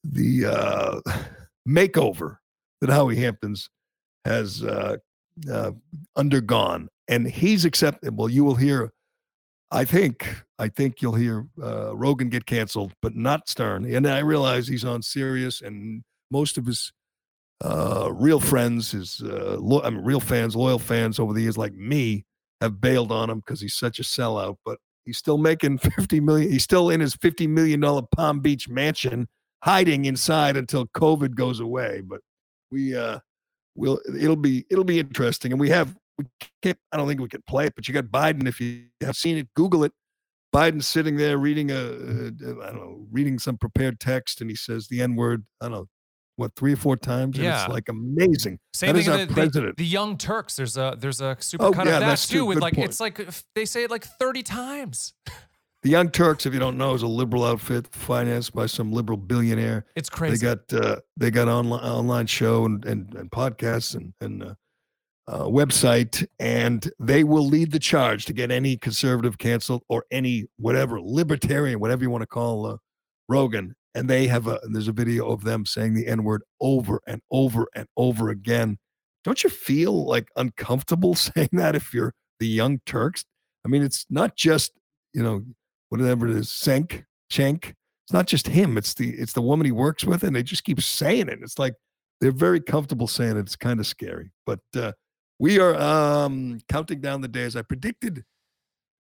the 0.05 0.47
uh, 0.47 1.01
makeover 1.69 2.39
that 2.81 2.91
Howie 2.91 3.17
Hamptons 3.17 3.71
has 4.25 4.63
uh, 4.63 4.97
uh, 5.51 5.73
undergone, 6.17 6.89
and 7.09 7.27
he's 7.29 7.65
accepted. 7.65 8.17
Well, 8.17 8.29
you 8.29 8.45
will 8.45 8.55
hear. 8.57 8.93
I 9.71 9.85
think 9.85 10.27
I 10.59 10.69
think 10.69 11.03
you'll 11.03 11.15
hear 11.15 11.47
uh, 11.63 11.95
Rogan 11.95 12.31
get 12.31 12.47
canceled, 12.47 12.93
but 13.03 13.15
not 13.15 13.49
Stern. 13.49 13.85
And 13.85 14.07
I 14.07 14.21
realize 14.21 14.67
he's 14.67 14.85
on 14.85 15.03
Sirius, 15.03 15.61
and 15.61 16.03
most 16.31 16.57
of 16.57 16.67
his 16.67 16.93
uh, 17.65 18.11
real 18.13 18.41
friends, 18.41 18.93
his 18.93 19.21
uh, 19.23 19.57
lo- 19.61 19.83
I 19.83 19.91
mean, 19.91 20.05
real 20.05 20.21
fans, 20.21 20.57
loyal 20.57 20.79
fans 20.79 21.19
over 21.19 21.33
the 21.33 21.43
years, 21.43 21.59
like 21.59 21.75
me, 21.75 22.25
have 22.61 22.81
bailed 22.81 23.13
on 23.13 23.29
him 23.29 23.41
because 23.41 23.61
he's 23.61 23.75
such 23.75 23.99
a 23.99 24.03
sellout. 24.03 24.57
But 24.65 24.79
he's 25.05 25.19
still 25.19 25.39
making 25.39 25.79
fifty 25.97 26.21
million. 26.21 26.51
He's 26.51 26.65
still 26.65 26.91
in 26.91 27.01
his 27.01 27.15
fifty 27.15 27.47
million 27.47 27.81
dollar 27.81 28.03
Palm 28.17 28.41
Beach 28.41 28.69
mansion, 28.69 29.29
hiding 29.65 30.07
inside 30.07 30.57
until 30.57 30.87
COVID 30.89 31.35
goes 31.35 31.61
away. 31.61 32.01
But 32.05 32.21
we 32.71 32.97
uh, 32.97 33.19
will. 33.75 34.01
It'll 34.19 34.37
be 34.37 34.65
it'll 34.71 34.85
be 34.85 34.99
interesting, 34.99 35.53
and 35.53 35.61
we 35.61 35.69
have. 35.71 35.95
We 36.19 36.25
can't. 36.63 36.79
I 36.93 36.97
don't 36.97 37.07
think 37.09 37.21
we 37.21 37.29
can 37.29 37.43
play 37.47 37.67
it, 37.67 37.75
but 37.75 37.87
you 37.89 37.95
got 37.95 38.07
Biden. 38.07 38.47
If 38.49 38.61
you 38.61 38.85
have 39.03 39.17
seen 39.17 39.37
it, 39.39 39.49
Google 39.55 39.85
it. 39.85 39.93
Biden 40.55 40.83
sitting 40.83 41.17
there 41.17 41.39
reading 41.39 41.71
a, 41.71 41.75
a 41.75 42.27
I 42.63 42.67
don't 42.71 42.77
know, 42.77 43.07
reading 43.13 43.39
some 43.39 43.57
prepared 43.59 44.01
text, 44.01 44.41
and 44.41 44.51
he 44.51 44.57
says 44.57 44.89
the 44.89 45.01
N 45.03 45.15
word. 45.15 45.45
I 45.61 45.67
don't 45.67 45.73
know 45.73 45.87
what 46.37 46.55
three 46.57 46.73
or 46.73 46.77
four 46.77 46.97
times. 46.97 47.37
And 47.37 47.45
Yeah. 47.45 47.65
it's 47.65 47.73
like 47.73 47.89
amazing. 47.89 48.59
Same 48.73 48.89
That 48.89 48.93
thing 48.95 49.03
is 49.03 49.09
our 49.09 49.19
the, 49.19 49.27
the, 49.27 49.35
president. 49.35 49.77
the 49.77 49.85
Young 49.85 50.17
Turks. 50.17 50.57
There's 50.57 50.77
a 50.77 50.97
there's 50.99 51.21
a 51.21 51.37
super 51.41 51.65
Oh, 51.67 51.73
yeah, 51.75 51.81
of 51.95 52.01
that 52.01 52.19
too. 52.19 52.47
With 52.47 52.59
like 52.59 52.75
point. 52.75 52.89
it's 52.89 53.01
like 53.01 53.21
they 53.55 53.65
say 53.65 53.85
it 53.85 53.91
like 53.91 54.05
30 54.05 54.43
times. 54.43 55.15
The 55.85 55.91
Young 55.91 56.11
Turks, 56.11 56.45
if 56.45 56.53
you 56.53 56.59
don't 56.59 56.77
know, 56.77 56.95
is 56.95 57.03
a 57.03 57.07
liberal 57.07 57.45
outfit 57.45 57.87
financed 57.95 58.53
by 58.53 58.67
some 58.67 58.91
liberal 58.91 59.17
billionaire. 59.17 59.87
It's 59.95 60.11
crazy. 60.11 60.45
They 60.45 60.55
got 60.57 60.73
uh, 60.73 60.97
they 61.17 61.31
got 61.31 61.47
online 61.47 61.85
online 61.85 62.27
show 62.27 62.65
and 62.65 62.85
and, 62.85 63.15
and 63.15 63.31
podcasts 63.31 63.95
and 63.95 64.13
and 64.21 64.43
uh, 64.43 64.55
uh, 65.29 65.45
website, 65.45 66.27
and 66.39 66.91
they 66.99 67.23
will 67.23 67.47
lead 67.47 67.71
the 67.71 67.79
charge 67.79 68.25
to 68.25 68.33
get 68.33 68.51
any 68.51 68.77
conservative 68.77 69.37
canceled 69.37 69.83
or 69.89 70.05
any 70.11 70.47
whatever 70.57 70.99
libertarian, 71.01 71.81
whatever 71.81 72.03
you 72.03 72.11
want 72.11 72.23
to 72.23 72.27
call 72.27 72.67
uh, 72.67 72.77
Rogan. 73.29 73.75
And 73.95 74.09
they 74.09 74.27
have 74.27 74.47
a 74.47 74.59
there's 74.71 74.89
a 74.89 74.93
video 74.93 75.31
of 75.31 75.45
them 75.45 75.67
saying 75.67 75.95
the 75.95 76.07
N 76.07 76.25
word 76.25 76.43
over 76.61 77.01
and 77.07 77.21
over 77.31 77.67
and 77.75 77.87
over 77.97 78.31
again. 78.31 78.79
Don't 79.25 79.43
you 79.45 79.51
feel 79.51 80.07
like 80.07 80.29
uncomfortable 80.37 81.15
saying 81.15 81.51
that 81.53 81.77
if 81.77 81.93
you're 81.93 82.15
the 82.41 82.47
Young 82.47 82.81
Turks? 82.87 83.25
I 83.67 83.69
mean, 83.69 83.83
it's 83.83 84.07
not 84.09 84.35
just 84.35 84.73
you 85.13 85.23
know 85.23 85.45
whatever 85.91 86.27
it 86.27 86.37
is, 86.37 86.49
Cenk, 86.49 87.05
Schenk. 87.31 87.75
It's 88.07 88.13
not 88.15 88.27
just 88.27 88.47
him. 88.47 88.79
It's 88.79 88.95
the 88.95 89.11
it's 89.11 89.35
the 89.35 89.43
woman 89.43 89.67
he 89.67 89.73
works 89.73 90.05
with, 90.05 90.23
and 90.23 90.35
they 90.35 90.43
just 90.43 90.65
keep 90.65 90.81
saying 90.81 91.29
it. 91.29 91.41
It's 91.43 91.59
like 91.59 91.75
they're 92.21 92.33
very 92.33 92.61
comfortable 92.61 93.09
saying 93.09 93.37
it. 93.37 93.41
It's 93.41 93.57
kind 93.57 93.81
of 93.81 93.87
scary. 93.87 94.31
But 94.47 94.61
uh, 94.75 94.93
we 95.39 95.59
are 95.59 95.75
um, 95.77 96.61
counting 96.69 97.01
down 97.01 97.21
the 97.21 97.29
days. 97.29 97.57
I 97.57 97.63
predicted 97.63 98.25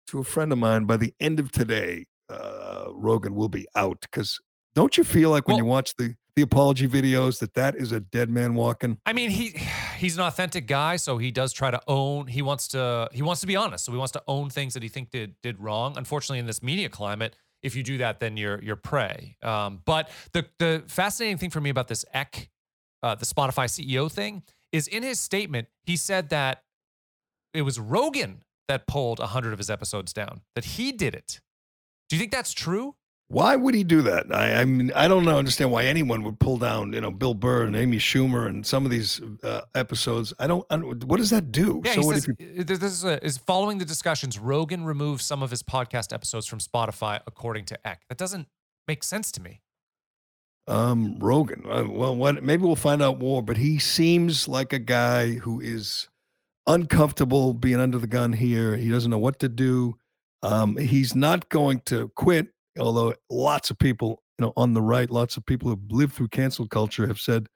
to 0.08 0.18
a 0.20 0.24
friend 0.24 0.52
of 0.52 0.58
mine 0.58 0.84
by 0.84 0.96
the 0.96 1.12
end 1.20 1.40
of 1.40 1.50
today, 1.52 2.06
uh, 2.28 2.86
Rogan 2.92 3.34
will 3.34 3.48
be 3.48 3.66
out. 3.74 4.00
Because 4.02 4.38
don't 4.74 4.96
you 4.96 5.04
feel 5.04 5.30
like 5.30 5.46
when 5.48 5.56
Well- 5.56 5.64
you 5.64 5.70
watch 5.70 5.94
the 5.96 6.14
the 6.36 6.42
apology 6.42 6.86
videos 6.86 7.40
that 7.40 7.54
that 7.54 7.74
is 7.74 7.90
a 7.90 7.98
dead 7.98 8.30
man 8.30 8.54
walking? 8.54 8.98
I 9.04 9.12
mean, 9.12 9.30
he 9.30 9.60
he's 9.96 10.16
an 10.16 10.22
authentic 10.22 10.68
guy, 10.68 10.94
so 10.94 11.18
he 11.18 11.32
does 11.32 11.52
try 11.52 11.72
to 11.72 11.80
own. 11.88 12.28
He 12.28 12.42
wants 12.42 12.68
to 12.68 13.08
he 13.12 13.22
wants 13.22 13.40
to 13.40 13.48
be 13.48 13.56
honest, 13.56 13.84
so 13.84 13.90
he 13.92 13.98
wants 13.98 14.12
to 14.12 14.22
own 14.28 14.48
things 14.48 14.74
that 14.74 14.82
he 14.84 14.88
think 14.88 15.10
did 15.10 15.34
did 15.42 15.58
wrong. 15.58 15.98
Unfortunately, 15.98 16.38
in 16.38 16.46
this 16.46 16.62
media 16.62 16.88
climate, 16.88 17.34
if 17.60 17.74
you 17.74 17.82
do 17.82 17.98
that, 17.98 18.20
then 18.20 18.36
you're 18.36 18.62
you're 18.62 18.76
prey. 18.76 19.36
Um, 19.42 19.82
but 19.84 20.10
the 20.32 20.46
the 20.60 20.84
fascinating 20.86 21.38
thing 21.38 21.50
for 21.50 21.60
me 21.60 21.70
about 21.70 21.88
this 21.88 22.04
Ek, 22.14 22.50
uh, 23.02 23.16
the 23.16 23.26
Spotify 23.26 23.64
CEO 23.68 24.08
thing, 24.08 24.44
is 24.72 24.86
in 24.86 25.02
his 25.02 25.18
statement 25.20 25.68
he 25.82 25.96
said 25.96 26.28
that 26.30 26.62
it 27.54 27.62
was 27.62 27.78
Rogan 27.80 28.42
that 28.68 28.86
pulled 28.86 29.18
hundred 29.18 29.52
of 29.52 29.58
his 29.58 29.70
episodes 29.70 30.12
down, 30.12 30.42
that 30.54 30.64
he 30.64 30.92
did 30.92 31.14
it. 31.14 31.40
Do 32.08 32.16
you 32.16 32.20
think 32.20 32.32
that's 32.32 32.52
true? 32.52 32.94
Why 33.30 33.56
would 33.56 33.74
he 33.74 33.84
do 33.84 34.00
that? 34.02 34.34
I, 34.34 34.62
I 34.62 34.64
mean, 34.64 34.90
I 34.94 35.06
don't 35.06 35.24
know, 35.24 35.36
understand 35.36 35.70
why 35.70 35.84
anyone 35.84 36.22
would 36.22 36.38
pull 36.40 36.56
down, 36.56 36.94
you 36.94 37.00
know, 37.02 37.10
Bill 37.10 37.34
Burr 37.34 37.64
and 37.64 37.76
Amy 37.76 37.98
Schumer 37.98 38.46
and 38.46 38.66
some 38.66 38.86
of 38.86 38.90
these 38.90 39.20
uh, 39.42 39.60
episodes. 39.74 40.32
I 40.38 40.46
don't. 40.46 40.64
I 40.70 40.76
don't- 40.78 41.04
What 41.04 41.18
does 41.18 41.28
that 41.30 41.52
do? 41.52 41.82
Yeah, 41.84 41.94
so 41.94 42.06
what 42.06 42.14
says, 42.16 42.28
you, 42.38 42.60
uh, 42.60 42.64
this 42.64 42.82
is, 42.82 43.04
a, 43.04 43.22
is 43.22 43.36
following 43.36 43.76
the 43.76 43.84
discussions. 43.84 44.38
Rogan 44.38 44.82
removed 44.84 45.20
some 45.20 45.42
of 45.42 45.50
his 45.50 45.62
podcast 45.62 46.14
episodes 46.14 46.46
from 46.46 46.58
Spotify, 46.58 47.20
according 47.26 47.66
to 47.66 47.86
Ek. 47.86 48.00
That 48.08 48.16
doesn't 48.16 48.48
make 48.86 49.04
sense 49.04 49.30
to 49.32 49.42
me. 49.42 49.60
Um, 50.68 51.16
Rogan. 51.18 51.64
Uh, 51.68 51.84
well, 51.88 52.14
what? 52.14 52.42
Maybe 52.42 52.62
we'll 52.62 52.76
find 52.76 53.02
out 53.02 53.18
more. 53.18 53.42
But 53.42 53.56
he 53.56 53.78
seems 53.78 54.46
like 54.46 54.72
a 54.72 54.78
guy 54.78 55.34
who 55.34 55.60
is 55.60 56.08
uncomfortable 56.66 57.54
being 57.54 57.80
under 57.80 57.98
the 57.98 58.06
gun 58.06 58.32
here. 58.32 58.76
He 58.76 58.90
doesn't 58.90 59.10
know 59.10 59.18
what 59.18 59.38
to 59.40 59.48
do. 59.48 59.96
Um, 60.42 60.76
he's 60.76 61.14
not 61.14 61.48
going 61.48 61.80
to 61.86 62.10
quit, 62.14 62.48
although 62.78 63.14
lots 63.28 63.70
of 63.70 63.78
people, 63.78 64.22
you 64.38 64.46
know, 64.46 64.52
on 64.56 64.74
the 64.74 64.82
right, 64.82 65.10
lots 65.10 65.36
of 65.36 65.44
people 65.46 65.70
who've 65.70 65.90
lived 65.90 66.12
through 66.12 66.28
cancel 66.28 66.68
culture 66.68 67.06
have 67.08 67.18
said, 67.18 67.48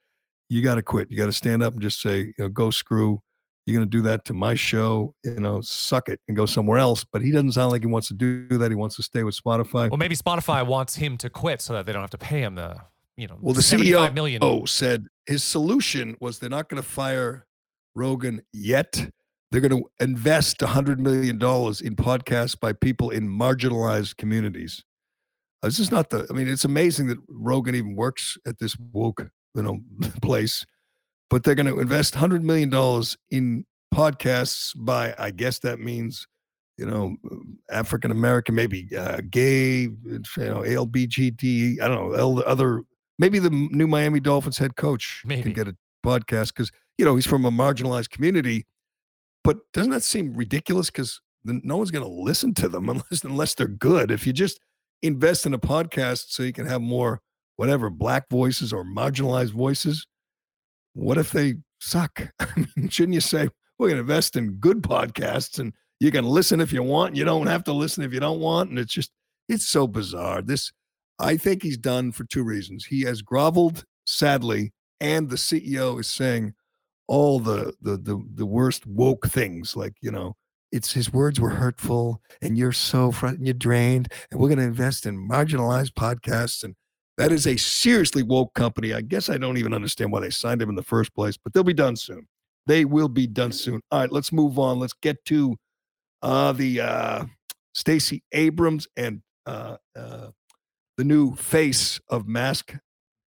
you 0.48 0.62
got 0.62 0.75
to 0.75 0.83
quit. 0.83 1.11
You 1.11 1.16
got 1.16 1.27
to 1.27 1.33
stand 1.33 1.62
up 1.62 1.75
and 1.75 1.83
just 1.83 2.01
say, 2.01 2.18
you 2.18 2.35
know, 2.38 2.48
go 2.48 2.70
screw. 2.70 3.22
You're 3.64 3.79
going 3.79 3.88
to 3.88 3.96
do 3.96 4.03
that 4.03 4.25
to 4.25 4.35
my 4.35 4.55
show, 4.55 5.14
you 5.22 5.38
know, 5.38 5.61
suck 5.61 6.09
it 6.09 6.18
and 6.27 6.37
go 6.37 6.46
somewhere 6.46 6.79
else. 6.79 7.05
But 7.05 7.22
he 7.22 7.31
doesn't 7.31 7.53
sound 7.53 7.70
like 7.70 7.83
he 7.83 7.87
wants 7.87 8.09
to 8.09 8.14
do 8.14 8.48
that. 8.48 8.72
He 8.72 8.75
wants 8.75 8.96
to 8.96 9.05
stay 9.05 9.22
with 9.22 9.40
Spotify. 9.40 9.88
Well, 9.88 9.98
maybe 9.98 10.16
Spotify 10.16 10.66
wants 10.66 10.96
him 10.96 11.16
to 11.18 11.31
quit 11.31 11.61
so 11.61 11.75
that 11.75 11.87
they 11.87 11.92
don't 11.92 12.03
have 12.03 12.11
to 12.11 12.18
pay 12.18 12.40
him 12.40 12.57
the, 12.57 12.81
you 13.16 13.27
know, 13.29 13.38
Well, 13.40 13.55
the 13.55 13.61
CEO 13.62 14.12
million. 14.14 14.66
said 14.66 15.07
his 15.27 15.44
solution 15.44 16.16
was 16.20 16.38
they're 16.38 16.51
not 16.51 16.68
going 16.68 16.83
to 16.83 16.88
fire 16.88 17.46
Rogan 17.94 18.42
yet. 18.53 19.11
They're 19.51 19.61
going 19.61 19.83
to 19.83 19.90
invest 20.01 20.59
$100 20.61 20.98
million 20.98 21.37
in 21.37 21.96
podcasts 21.96 22.59
by 22.59 22.72
people 22.72 23.11
in 23.11 23.29
marginalized 23.29 24.16
communities. 24.16 24.83
Uh, 25.62 25.68
This 25.68 25.79
is 25.79 25.90
not 25.90 26.09
the, 26.11 26.27
I 26.31 26.33
mean, 26.33 26.48
it's 26.48 26.64
amazing 26.64 27.09
that 27.09 27.18
Rogan 27.29 27.75
even 27.75 27.94
works 27.94 28.38
at 28.46 28.59
this 28.59 28.77
woke, 28.92 29.29
you 29.55 29.62
know, 29.62 29.81
place, 30.22 30.64
but 31.29 31.44
they're 31.44 31.55
going 31.55 31.66
to 31.66 31.81
invest 31.81 32.14
$100 32.14 32.42
million 32.42 32.72
in 33.31 33.66
podcasts 33.94 34.72
by, 34.75 35.14
I 35.18 35.31
guess 35.31 35.59
that 35.61 35.79
means, 35.81 36.27
you 36.79 36.87
know, 36.87 37.16
African 37.70 38.11
American, 38.11 38.55
maybe 38.55 38.88
uh, 38.96 39.20
gay, 39.31 39.83
you 39.83 40.22
know, 40.38 40.62
LBGT, 40.62 41.81
I 41.81 41.88
don't 41.88 42.11
know, 42.12 42.40
other 42.40 42.83
maybe 43.18 43.38
the 43.38 43.51
new 43.51 43.87
Miami 43.87 44.20
Dolphins 44.20 44.59
head 44.59 44.77
coach 44.77 45.22
Maybe. 45.25 45.42
can 45.42 45.53
get 45.53 45.68
a 45.68 45.77
podcast 46.05 46.48
because 46.48 46.70
you 46.98 47.05
know 47.05 47.14
he's 47.16 47.27
from 47.27 47.44
a 47.44 47.51
marginalized 47.51 48.11
community. 48.11 48.66
But 49.44 49.59
doesn't 49.72 49.90
that 49.90 50.03
seem 50.03 50.35
ridiculous? 50.35 50.90
Because 50.90 51.20
no 51.44 51.77
one's 51.77 51.90
going 51.90 52.05
to 52.05 52.11
listen 52.11 52.55
to 52.55 52.68
them 52.68 52.88
unless 52.88 53.25
unless 53.25 53.55
they're 53.55 53.68
good. 53.68 54.11
If 54.11 54.27
you 54.27 54.33
just 54.33 54.61
invest 55.03 55.46
in 55.46 55.55
a 55.55 55.59
podcast 55.59 56.27
so 56.29 56.42
you 56.42 56.53
can 56.53 56.66
have 56.66 56.81
more 56.81 57.20
whatever 57.57 57.90
black 57.90 58.29
voices 58.31 58.72
or 58.72 58.85
marginalized 58.85 59.53
voices, 59.53 60.07
what 60.94 61.18
if 61.18 61.33
they 61.33 61.55
suck? 61.81 62.29
I 62.40 62.66
mean, 62.77 62.88
shouldn't 62.88 63.14
you 63.14 63.20
say 63.20 63.48
we're 63.79 63.88
going 63.88 63.96
to 63.96 64.03
invest 64.03 64.37
in 64.37 64.53
good 64.55 64.83
podcasts 64.83 65.59
and 65.59 65.72
you 66.01 66.11
can 66.11 66.25
listen 66.25 66.61
if 66.61 66.72
you 66.72 66.83
want, 66.83 67.14
you 67.14 67.25
don't 67.25 67.46
have 67.46 67.62
to 67.64 67.72
listen 67.72 68.03
if 68.03 68.12
you 68.12 68.18
don't 68.18 68.40
want, 68.40 68.70
and 68.70 68.79
it's 68.79 68.92
just 68.92 69.12
it's 69.48 69.68
so 69.68 69.87
bizarre. 69.87 70.42
This 70.42 70.72
I 71.18 71.37
think 71.37 71.62
he's 71.62 71.79
done 71.79 72.12
for 72.12 72.25
two 72.25 72.42
reasons. 72.42 72.85
He 72.85 73.03
has 73.03 73.22
groveled 73.22 73.85
sadly, 74.07 74.72
and 75.01 75.29
the 75.29 75.37
CEO 75.37 76.01
is 76.01 76.09
saying 76.09 76.55
all 77.09 77.40
the 77.40 77.75
the 77.81 77.96
the, 77.96 78.22
the 78.35 78.46
worst 78.46 78.87
woke 78.87 79.29
things, 79.29 79.77
like 79.77 79.94
you 80.01 80.11
know, 80.11 80.37
it's 80.72 80.92
his 80.92 81.12
words 81.12 81.38
were 81.38 81.51
hurtful, 81.51 82.20
and 82.40 82.57
you're 82.57 82.72
so 82.72 83.12
front 83.12 83.38
and 83.38 83.46
you're 83.46 83.55
drained, 83.55 84.11
and 84.31 84.40
we're 84.40 84.48
going 84.48 84.59
to 84.59 84.64
invest 84.64 85.07
in 85.07 85.29
marginalized 85.29 85.92
podcasts, 85.92 86.64
and 86.64 86.75
that 87.18 87.31
is 87.31 87.46
a 87.46 87.57
seriously 87.57 88.22
woke 88.22 88.55
company. 88.55 88.94
I 88.94 89.03
guess 89.03 89.29
I 89.29 89.37
don't 89.37 89.59
even 89.59 89.75
understand 89.75 90.11
why 90.12 90.20
they 90.20 90.31
signed 90.31 90.62
him 90.62 90.70
in 90.70 90.75
the 90.75 90.83
first 90.83 91.14
place, 91.14 91.37
but 91.37 91.53
they'll 91.53 91.62
be 91.62 91.75
done 91.75 91.96
soon. 91.96 92.27
They 92.66 92.85
will 92.85 93.09
be 93.09 93.27
done 93.27 93.53
soon. 93.53 93.81
All 93.90 94.01
right, 94.01 94.12
let's 94.12 94.33
move 94.33 94.59
on. 94.59 94.79
Let's 94.79 94.94
get 94.94 95.25
to 95.27 95.57
uh 96.22 96.53
the 96.53 96.81
uh 96.81 97.25
Stacey 97.75 98.22
Abrams 98.33 98.87
and 98.96 99.22
uh 99.46 99.77
uh 99.96 100.29
the 100.96 101.05
new 101.05 101.35
face 101.35 102.00
of 102.09 102.26
mask 102.26 102.74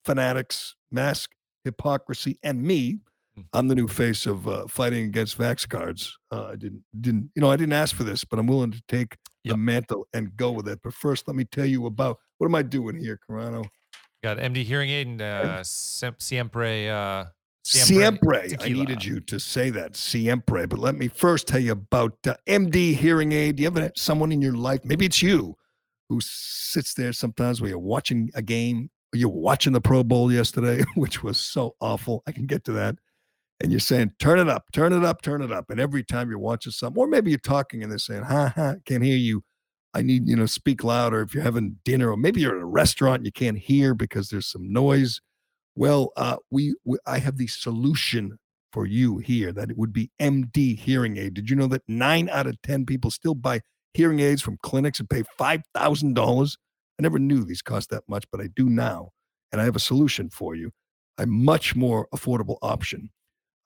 fanatics, 0.03 0.75
mask 0.91 1.31
hypocrisy, 1.63 2.37
and 2.43 2.61
me. 2.63 2.99
Hmm. 3.35 3.41
I'm 3.53 3.67
the 3.67 3.75
new 3.75 3.87
face 3.87 4.25
of 4.25 4.47
uh, 4.47 4.67
fighting 4.67 5.05
against 5.05 5.37
vax 5.37 5.67
cards. 5.67 6.17
Uh, 6.31 6.49
I 6.51 6.55
didn't 6.55 6.83
didn't 6.99 7.31
you 7.35 7.41
know 7.41 7.51
I 7.51 7.55
didn't 7.57 7.73
ask 7.73 7.95
for 7.95 8.03
this, 8.03 8.23
but 8.23 8.39
I'm 8.39 8.47
willing 8.47 8.71
to 8.71 8.81
take 8.87 9.17
the 9.43 9.57
mantle 9.57 10.07
and 10.13 10.35
go 10.37 10.51
with 10.51 10.67
it. 10.67 10.79
But 10.83 10.93
first, 10.93 11.27
let 11.27 11.35
me 11.35 11.43
tell 11.45 11.65
you 11.65 11.85
about 11.85 12.17
what 12.37 12.47
am 12.47 12.55
I 12.55 12.61
doing 12.61 12.97
here, 12.97 13.19
Carano? 13.29 13.65
Got 14.23 14.37
MD 14.37 14.63
hearing 14.63 14.89
aid 14.89 15.07
and 15.07 15.21
uh, 15.21 15.63
Sem- 15.63 16.15
Siempre. 16.17 16.87
Uh, 16.87 17.25
Siempre. 17.63 18.43
I 18.43 18.47
tequila. 18.47 18.79
needed 18.85 19.03
you 19.03 19.19
to 19.21 19.39
say 19.39 19.71
that, 19.71 19.95
siempre. 19.95 20.67
But 20.67 20.79
let 20.79 20.95
me 20.95 21.07
first 21.07 21.47
tell 21.47 21.59
you 21.59 21.71
about 21.71 22.15
uh, 22.27 22.35
MD 22.47 22.95
Hearing 22.95 23.31
Aid. 23.31 23.55
Do 23.55 23.63
you 23.63 23.67
ever 23.67 23.81
have 23.81 23.93
someone 23.95 24.31
in 24.31 24.41
your 24.41 24.53
life, 24.53 24.81
maybe 24.83 25.05
it's 25.05 25.21
you, 25.21 25.55
who 26.09 26.19
sits 26.21 26.93
there 26.93 27.13
sometimes 27.13 27.61
where 27.61 27.69
you're 27.69 27.79
watching 27.79 28.29
a 28.35 28.41
game, 28.41 28.89
you're 29.13 29.29
watching 29.29 29.73
the 29.73 29.81
Pro 29.81 30.03
Bowl 30.03 30.31
yesterday, 30.31 30.83
which 30.95 31.23
was 31.23 31.37
so 31.37 31.75
awful. 31.79 32.23
I 32.27 32.31
can 32.31 32.45
get 32.45 32.63
to 32.65 32.71
that. 32.73 32.95
And 33.61 33.71
you're 33.71 33.79
saying, 33.79 34.11
turn 34.19 34.39
it 34.39 34.49
up, 34.49 34.65
turn 34.73 34.91
it 34.91 35.05
up, 35.05 35.21
turn 35.21 35.41
it 35.41 35.51
up. 35.51 35.69
And 35.69 35.79
every 35.79 36.03
time 36.03 36.29
you're 36.29 36.39
watching 36.39 36.73
something, 36.73 36.99
or 36.99 37.07
maybe 37.07 37.31
you're 37.31 37.39
talking 37.39 37.81
and 37.81 37.91
they're 37.91 37.97
saying, 37.97 38.23
ha 38.23 38.51
ha, 38.53 38.75
can't 38.85 39.03
hear 39.03 39.15
you. 39.15 39.43
I 39.93 40.01
need, 40.01 40.27
you 40.27 40.35
know, 40.35 40.45
speak 40.45 40.83
louder 40.83 41.21
if 41.21 41.33
you're 41.33 41.43
having 41.43 41.77
dinner, 41.85 42.11
or 42.11 42.17
maybe 42.17 42.41
you're 42.41 42.57
at 42.57 42.61
a 42.61 42.65
restaurant 42.65 43.17
and 43.19 43.25
you 43.25 43.31
can't 43.31 43.57
hear 43.57 43.93
because 43.93 44.27
there's 44.27 44.51
some 44.51 44.73
noise. 44.73 45.21
Well, 45.73 46.11
uh, 46.17 46.35
we, 46.51 46.75
we 46.83 46.97
I 47.05 47.19
have 47.19 47.37
the 47.37 47.47
solution 47.47 48.37
for 48.73 48.85
you 48.85 49.19
here 49.19 49.53
that 49.53 49.71
it 49.71 49.77
would 49.77 49.93
be 49.93 50.11
MD 50.21 50.77
hearing 50.77 51.15
aid. 51.15 51.33
Did 51.35 51.49
you 51.49 51.55
know 51.55 51.67
that 51.67 51.83
nine 51.87 52.27
out 52.27 52.45
of 52.45 52.61
ten 52.61 52.85
people 52.85 53.09
still 53.09 53.35
buy 53.35 53.61
hearing 53.95 54.19
aids 54.19 54.41
from 54.41 54.57
clinics 54.61 54.99
and 54.99 55.09
pay 55.09 55.23
five 55.37 55.61
thousand 55.73 56.13
dollars? 56.13 56.57
I 56.99 57.03
never 57.03 57.19
knew 57.19 57.43
these 57.43 57.61
cost 57.61 57.89
that 57.89 58.03
much, 58.07 58.25
but 58.31 58.41
I 58.41 58.47
do 58.55 58.69
now, 58.69 59.09
and 59.51 59.61
I 59.61 59.65
have 59.65 59.75
a 59.75 59.79
solution 59.79 60.29
for 60.29 60.55
you, 60.55 60.71
a 61.17 61.25
much 61.25 61.75
more 61.75 62.07
affordable 62.13 62.57
option. 62.61 63.09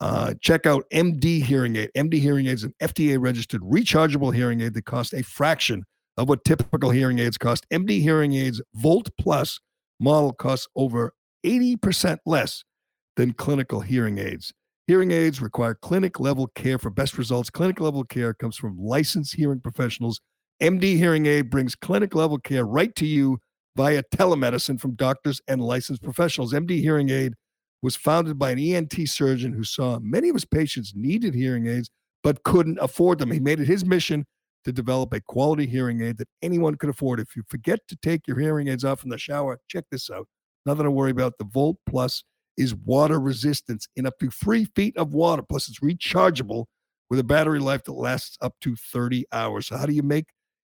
Uh, 0.01 0.33
check 0.41 0.65
out 0.65 0.85
MD 0.93 1.43
Hearing 1.43 1.75
Aid. 1.75 1.91
MD 1.95 2.13
Hearing 2.19 2.47
Aid 2.47 2.53
is 2.53 2.63
an 2.63 2.73
FDA 2.81 3.19
registered 3.19 3.61
rechargeable 3.61 4.33
hearing 4.33 4.61
aid 4.61 4.73
that 4.73 4.85
costs 4.85 5.13
a 5.13 5.21
fraction 5.23 5.83
of 6.17 6.29
what 6.29 6.43
typical 6.45 6.89
hearing 6.89 7.19
aids 7.19 7.37
cost. 7.37 7.65
MD 7.71 8.01
Hearing 8.01 8.33
Aid's 8.33 8.61
Volt 8.75 9.09
Plus 9.19 9.59
model 9.99 10.33
costs 10.33 10.67
over 10.75 11.13
80% 11.45 12.17
less 12.25 12.63
than 13.17 13.33
clinical 13.33 13.81
hearing 13.81 14.17
aids. 14.17 14.53
Hearing 14.89 15.11
aids 15.11 15.39
require 15.39 15.75
clinic 15.75 16.19
level 16.19 16.47
care 16.55 16.79
for 16.79 16.89
best 16.89 17.19
results. 17.19 17.51
Clinic 17.51 17.79
level 17.79 18.03
care 18.03 18.33
comes 18.33 18.57
from 18.57 18.75
licensed 18.75 19.35
hearing 19.35 19.59
professionals. 19.59 20.19
MD 20.63 20.97
Hearing 20.97 21.27
Aid 21.27 21.51
brings 21.51 21.75
clinic 21.75 22.15
level 22.15 22.39
care 22.39 22.65
right 22.65 22.95
to 22.95 23.05
you 23.05 23.37
via 23.75 24.01
telemedicine 24.11 24.81
from 24.81 24.95
doctors 24.95 25.41
and 25.47 25.61
licensed 25.61 26.01
professionals. 26.01 26.53
MD 26.53 26.81
Hearing 26.81 27.11
Aid 27.11 27.35
was 27.83 27.95
founded 27.95 28.39
by 28.39 28.49
an 28.49 28.57
ENT 28.57 29.07
surgeon 29.07 29.53
who 29.53 29.63
saw 29.63 29.99
many 29.99 30.27
of 30.29 30.35
his 30.35 30.45
patients 30.45 30.93
needed 30.95 31.35
hearing 31.35 31.67
aids 31.67 31.91
but 32.23 32.41
couldn't 32.41 32.79
afford 32.81 33.19
them. 33.19 33.29
He 33.29 33.39
made 33.39 33.59
it 33.59 33.67
his 33.67 33.85
mission 33.85 34.25
to 34.63 34.71
develop 34.71 35.13
a 35.13 35.21
quality 35.21 35.67
hearing 35.67 36.01
aid 36.01 36.17
that 36.17 36.29
anyone 36.41 36.73
could 36.73 36.89
afford. 36.89 37.19
If 37.19 37.35
you 37.35 37.43
forget 37.47 37.79
to 37.89 37.95
take 37.97 38.27
your 38.27 38.39
hearing 38.39 38.69
aids 38.69 38.83
off 38.83 39.03
in 39.03 39.11
the 39.11 39.19
shower, 39.19 39.59
check 39.67 39.83
this 39.91 40.09
out. 40.09 40.27
Nothing 40.65 40.85
to 40.85 40.91
worry 40.91 41.11
about. 41.11 41.37
The 41.37 41.45
Volt 41.45 41.77
Plus 41.87 42.23
is 42.59 42.75
water 42.75 43.19
resistance 43.19 43.87
in 43.95 44.05
up 44.05 44.19
to 44.19 44.29
three 44.29 44.65
feet 44.75 44.95
of 44.97 45.13
water. 45.13 45.41
Plus, 45.41 45.69
it's 45.69 45.79
rechargeable 45.79 46.65
with 47.09 47.19
a 47.19 47.23
battery 47.23 47.59
life 47.59 47.83
that 47.85 47.93
lasts 47.93 48.37
up 48.41 48.53
to 48.61 48.75
30 48.75 49.25
hours. 49.31 49.67
So, 49.67 49.77
how 49.77 49.85
do 49.85 49.93
you 49.93 50.03
make 50.03 50.25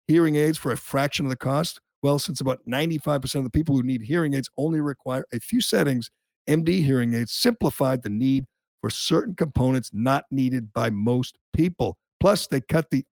hearing 0.08 0.36
aids 0.36 0.58
for 0.58 0.72
a 0.72 0.78
fraction 0.78 1.26
of 1.26 1.30
the 1.30 1.38
cost? 1.38 1.80
Well, 2.04 2.20
since 2.20 2.42
about 2.42 2.60
95% 2.68 3.36
of 3.36 3.44
the 3.44 3.50
people 3.50 3.76
who 3.76 3.84
need 3.84 4.02
hearing 4.04 4.34
aids 4.34 4.50
only 4.58 4.82
require 4.82 5.26
a 5.34 5.40
few 5.40 5.62
settings, 5.62 6.12
MD 6.48 6.84
hearing 6.84 7.14
aids 7.16 7.32
simplified 7.32 8.04
the 8.04 8.10
need 8.10 8.46
for 8.82 8.90
certain 8.90 9.34
components 9.34 9.90
not 9.94 10.26
needed 10.30 10.72
by 10.74 10.90
most 10.90 11.38
people. 11.56 11.98
Plus, 12.20 12.48
they 12.48 12.62
cut 12.62 12.90
the 12.92 13.04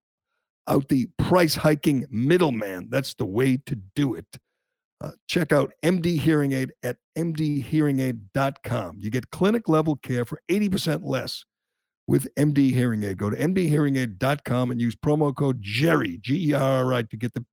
out 0.67 0.89
the 0.89 1.07
price 1.17 1.55
hiking 1.55 2.05
middleman. 2.09 2.87
That's 2.89 3.13
the 3.13 3.25
way 3.25 3.57
to 3.65 3.75
do 3.95 4.15
it. 4.15 4.25
Uh, 5.01 5.11
check 5.27 5.51
out 5.51 5.73
MD 5.83 6.17
Hearing 6.17 6.53
Aid 6.53 6.71
at 6.83 6.97
mdhearingaid.com. 7.17 8.97
You 8.99 9.09
get 9.09 9.29
clinic 9.29 9.67
level 9.67 9.97
care 9.97 10.25
for 10.25 10.39
80% 10.49 11.01
less 11.03 11.43
with 12.07 12.27
MD 12.35 12.71
Hearing 12.71 13.03
Aid. 13.03 13.17
Go 13.17 13.29
to 13.29 13.37
mdhearingaid.com 13.37 14.71
and 14.71 14.79
use 14.79 14.95
promo 14.95 15.35
code 15.35 15.61
Gerry 15.61 16.19
G 16.21 16.49
E 16.49 16.53
R 16.53 16.85
R 16.85 16.93
I 16.93 17.01
to 17.03 17.17
get 17.17 17.33
the 17.33 17.45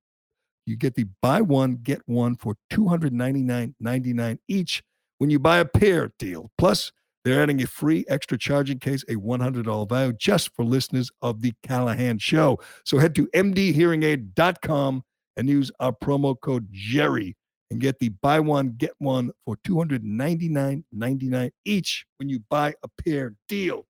you 0.65 0.77
get 0.77 0.95
the 0.95 1.05
buy 1.21 1.41
one 1.41 1.79
get 1.83 2.01
one 2.05 2.35
for 2.35 2.55
$299.99 2.71 4.37
each 4.47 4.81
when 5.17 5.29
you 5.29 5.39
buy 5.39 5.57
a 5.57 5.65
pair 5.65 6.11
deal. 6.17 6.51
Plus, 6.57 6.91
they're 7.25 7.41
adding 7.41 7.61
a 7.61 7.67
free 7.67 8.05
extra 8.09 8.37
charging 8.37 8.79
case, 8.79 9.03
a 9.03 9.15
$100 9.15 9.89
value 9.89 10.13
just 10.13 10.53
for 10.55 10.65
listeners 10.65 11.09
of 11.21 11.41
the 11.41 11.53
Callahan 11.63 12.17
Show. 12.17 12.59
So 12.85 12.97
head 12.97 13.15
to 13.15 13.27
mdhearingaid.com 13.27 15.03
and 15.37 15.49
use 15.49 15.71
our 15.79 15.91
promo 15.91 16.39
code 16.39 16.67
Gerry 16.71 17.35
and 17.71 17.81
get 17.81 17.99
the 17.99 18.09
buy 18.09 18.39
one 18.39 18.75
get 18.77 18.91
one 18.99 19.31
for 19.45 19.57
$299.99 19.67 21.51
each 21.65 22.05
when 22.17 22.29
you 22.29 22.39
buy 22.49 22.73
a 22.83 23.03
pair 23.03 23.35
deal. 23.47 23.85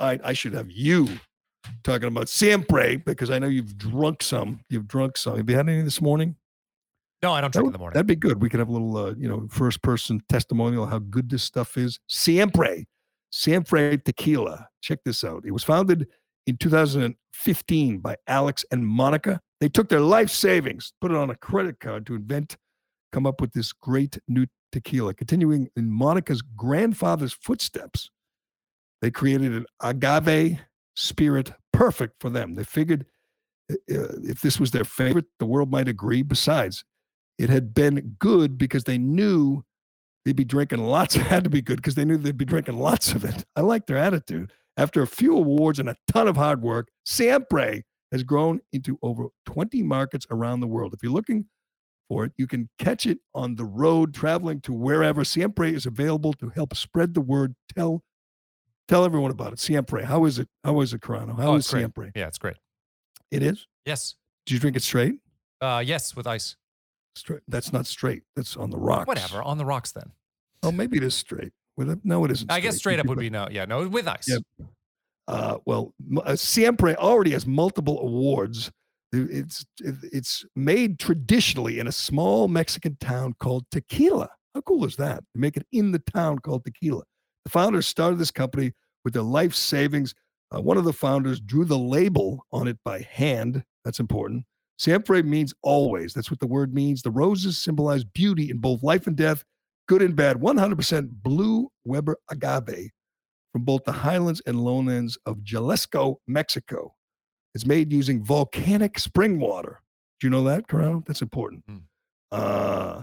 Right, 0.00 0.20
I 0.22 0.32
should 0.32 0.52
have 0.54 0.70
you 0.70 1.08
talking 1.82 2.08
about 2.08 2.28
Siempre 2.28 2.96
because 2.96 3.30
I 3.30 3.38
know 3.38 3.46
you've 3.46 3.78
drunk 3.78 4.22
some. 4.22 4.60
You've 4.68 4.88
drunk 4.88 5.16
some. 5.16 5.36
Have 5.36 5.48
you 5.48 5.56
had 5.56 5.68
any 5.68 5.82
this 5.82 6.00
morning? 6.00 6.36
No, 7.22 7.32
I 7.32 7.40
don't 7.40 7.52
drink 7.52 7.66
in 7.68 7.72
the 7.72 7.78
morning. 7.78 7.94
That'd 7.94 8.06
be 8.06 8.16
good. 8.16 8.42
We 8.42 8.50
could 8.50 8.60
have 8.60 8.68
a 8.68 8.72
little, 8.72 8.96
uh, 8.96 9.14
you 9.16 9.28
know, 9.28 9.46
first 9.48 9.80
person 9.82 10.20
testimonial 10.28 10.84
how 10.84 10.98
good 10.98 11.30
this 11.30 11.42
stuff 11.42 11.78
is. 11.78 11.98
Siempre, 12.06 12.84
Siempre 13.30 13.96
Tequila. 13.96 14.68
Check 14.82 14.98
this 15.04 15.24
out. 15.24 15.44
It 15.46 15.52
was 15.52 15.64
founded 15.64 16.06
in 16.46 16.56
2015 16.56 17.98
by 17.98 18.16
Alex 18.26 18.64
and 18.70 18.86
Monica. 18.86 19.40
They 19.60 19.68
took 19.68 19.88
their 19.88 20.00
life 20.00 20.30
savings, 20.30 20.92
put 21.00 21.10
it 21.10 21.16
on 21.16 21.30
a 21.30 21.36
credit 21.36 21.80
card 21.80 22.06
to 22.06 22.14
invent, 22.14 22.56
come 23.12 23.26
up 23.26 23.40
with 23.40 23.52
this 23.52 23.72
great 23.72 24.18
new 24.28 24.46
tequila. 24.72 25.14
Continuing 25.14 25.68
in 25.76 25.90
Monica's 25.90 26.42
grandfather's 26.42 27.32
footsteps, 27.32 28.10
they 29.00 29.10
created 29.10 29.52
an 29.52 29.66
agave 29.82 30.58
spirit 30.96 31.52
perfect 31.72 32.20
for 32.20 32.30
them. 32.30 32.54
They 32.54 32.64
figured 32.64 33.06
uh, 33.70 33.76
if 33.88 34.40
this 34.40 34.60
was 34.60 34.72
their 34.72 34.84
favorite, 34.84 35.26
the 35.38 35.46
world 35.46 35.70
might 35.70 35.88
agree. 35.88 36.22
Besides, 36.22 36.84
it 37.38 37.50
had 37.50 37.74
been 37.74 38.16
good 38.18 38.58
because 38.58 38.84
they 38.84 38.98
knew 38.98 39.64
they'd 40.24 40.36
be 40.36 40.44
drinking 40.44 40.84
lots. 40.84 41.16
It 41.16 41.22
had 41.26 41.44
to 41.44 41.50
be 41.50 41.62
good 41.62 41.76
because 41.76 41.94
they 41.94 42.04
knew 42.04 42.16
they'd 42.16 42.36
be 42.36 42.44
drinking 42.44 42.78
lots 42.78 43.12
of 43.12 43.24
it. 43.24 43.44
I 43.56 43.62
like 43.62 43.86
their 43.86 43.98
attitude. 43.98 44.52
After 44.76 45.02
a 45.02 45.06
few 45.06 45.36
awards 45.36 45.78
and 45.78 45.88
a 45.88 45.96
ton 46.10 46.26
of 46.28 46.36
hard 46.36 46.60
work, 46.62 46.88
Siempre 47.04 47.82
has 48.10 48.22
grown 48.24 48.60
into 48.72 48.98
over 49.02 49.26
20 49.46 49.82
markets 49.82 50.26
around 50.30 50.60
the 50.60 50.66
world. 50.66 50.94
If 50.94 51.02
you're 51.02 51.12
looking 51.12 51.46
for 52.08 52.24
it, 52.24 52.32
you 52.36 52.46
can 52.46 52.68
catch 52.78 53.06
it 53.06 53.18
on 53.34 53.54
the 53.54 53.64
road, 53.64 54.14
traveling 54.14 54.60
to 54.62 54.72
wherever. 54.72 55.24
Siempre 55.24 55.70
is 55.72 55.86
available 55.86 56.32
to 56.34 56.48
help 56.50 56.74
spread 56.76 57.14
the 57.14 57.20
word. 57.20 57.54
Tell 57.76 58.02
tell 58.88 59.04
everyone 59.04 59.30
about 59.30 59.52
it. 59.52 59.58
Siempre. 59.60 60.04
How 60.04 60.24
is 60.24 60.38
it? 60.38 60.48
How 60.64 60.80
is 60.80 60.92
it, 60.92 61.00
Carano? 61.00 61.36
How 61.36 61.52
Oh, 61.52 61.56
is. 61.56 61.66
Siempre? 61.66 62.10
Yeah, 62.14 62.26
it's 62.26 62.38
great. 62.38 62.56
It 63.30 63.42
is. 63.42 63.66
Yes. 63.86 64.16
Do 64.46 64.54
you 64.54 64.60
drink 64.60 64.76
it 64.76 64.82
straight? 64.82 65.14
Uh, 65.60 65.82
yes, 65.84 66.14
with 66.14 66.26
ice. 66.26 66.56
Straight. 67.16 67.40
That's 67.48 67.72
not 67.72 67.86
straight. 67.86 68.22
That's 68.36 68.56
on 68.56 68.70
the 68.70 68.76
rocks. 68.78 69.06
Whatever. 69.06 69.42
On 69.42 69.56
the 69.56 69.64
rocks 69.64 69.92
then. 69.92 70.12
Oh, 70.62 70.72
maybe 70.72 70.96
it 70.98 71.02
is 71.04 71.14
straight. 71.14 71.52
With? 71.76 72.00
No, 72.04 72.24
it 72.24 72.30
isn't. 72.30 72.50
I 72.50 72.60
guess 72.60 72.76
straight 72.76 73.00
up 73.00 73.06
would 73.06 73.18
be 73.18 73.30
no. 73.30 73.48
Yeah, 73.50 73.64
no, 73.64 73.88
with 73.88 74.06
ice. 74.06 74.28
Yeah. 74.28 74.66
uh, 75.28 75.58
well, 75.64 75.92
uh, 76.24 76.36
Siempre 76.36 76.94
already 76.96 77.32
has 77.32 77.46
multiple 77.46 78.00
awards. 78.00 78.70
It's 79.12 79.64
it's 79.80 80.44
made 80.56 80.98
traditionally 80.98 81.78
in 81.78 81.86
a 81.86 81.92
small 81.92 82.48
Mexican 82.48 82.96
town 83.00 83.34
called 83.38 83.64
Tequila. 83.70 84.28
How 84.54 84.60
cool 84.62 84.84
is 84.84 84.96
that? 84.96 85.22
They 85.34 85.40
make 85.40 85.56
it 85.56 85.66
in 85.72 85.92
the 85.92 86.00
town 86.14 86.40
called 86.40 86.64
Tequila. 86.64 87.02
The 87.44 87.50
founders 87.50 87.86
started 87.86 88.18
this 88.18 88.30
company 88.30 88.72
with 89.04 89.14
their 89.14 89.22
life 89.22 89.54
savings. 89.54 90.14
Uh, 90.54 90.60
one 90.60 90.76
of 90.76 90.84
the 90.84 90.92
founders 90.92 91.40
drew 91.40 91.64
the 91.64 91.78
label 91.78 92.44
on 92.52 92.68
it 92.68 92.78
by 92.84 93.00
hand. 93.10 93.64
That's 93.84 94.00
important. 94.00 94.44
Siempre 94.78 95.22
means 95.22 95.54
always. 95.62 96.14
That's 96.14 96.30
what 96.30 96.40
the 96.40 96.46
word 96.46 96.74
means. 96.74 97.02
The 97.02 97.10
roses 97.10 97.58
symbolize 97.58 98.04
beauty 98.04 98.50
in 98.50 98.58
both 98.58 98.82
life 98.82 99.06
and 99.06 99.16
death, 99.16 99.44
good 99.86 100.02
and 100.02 100.16
bad. 100.16 100.36
100% 100.36 101.08
blue 101.22 101.68
Weber 101.84 102.16
agave 102.30 102.90
from 103.52 103.62
both 103.62 103.84
the 103.84 103.92
highlands 103.92 104.42
and 104.46 104.60
lowlands 104.60 105.16
of 105.26 105.42
Jalisco, 105.42 106.20
Mexico. 106.26 106.94
It's 107.54 107.66
made 107.66 107.92
using 107.92 108.24
volcanic 108.24 108.98
spring 108.98 109.38
water. 109.38 109.80
Do 110.20 110.26
you 110.26 110.30
know 110.30 110.44
that, 110.44 110.66
Corrado? 110.66 111.04
That's 111.06 111.22
important. 111.22 111.62
Hmm. 111.68 111.76
Uh, 112.32 113.02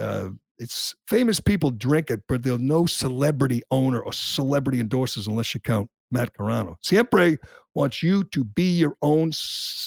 uh, 0.00 0.28
it's 0.58 0.94
famous 1.06 1.38
people 1.40 1.70
drink 1.70 2.10
it, 2.10 2.22
but 2.28 2.42
there's 2.42 2.58
no 2.58 2.86
celebrity 2.86 3.62
owner 3.70 4.00
or 4.00 4.12
celebrity 4.12 4.82
endorsers 4.82 5.28
unless 5.28 5.54
you 5.54 5.60
count 5.60 5.88
Matt 6.10 6.32
Carano. 6.34 6.76
Siempre 6.82 7.38
wants 7.74 8.02
you 8.02 8.24
to 8.24 8.42
be 8.42 8.70
your 8.70 8.96
own 9.02 9.30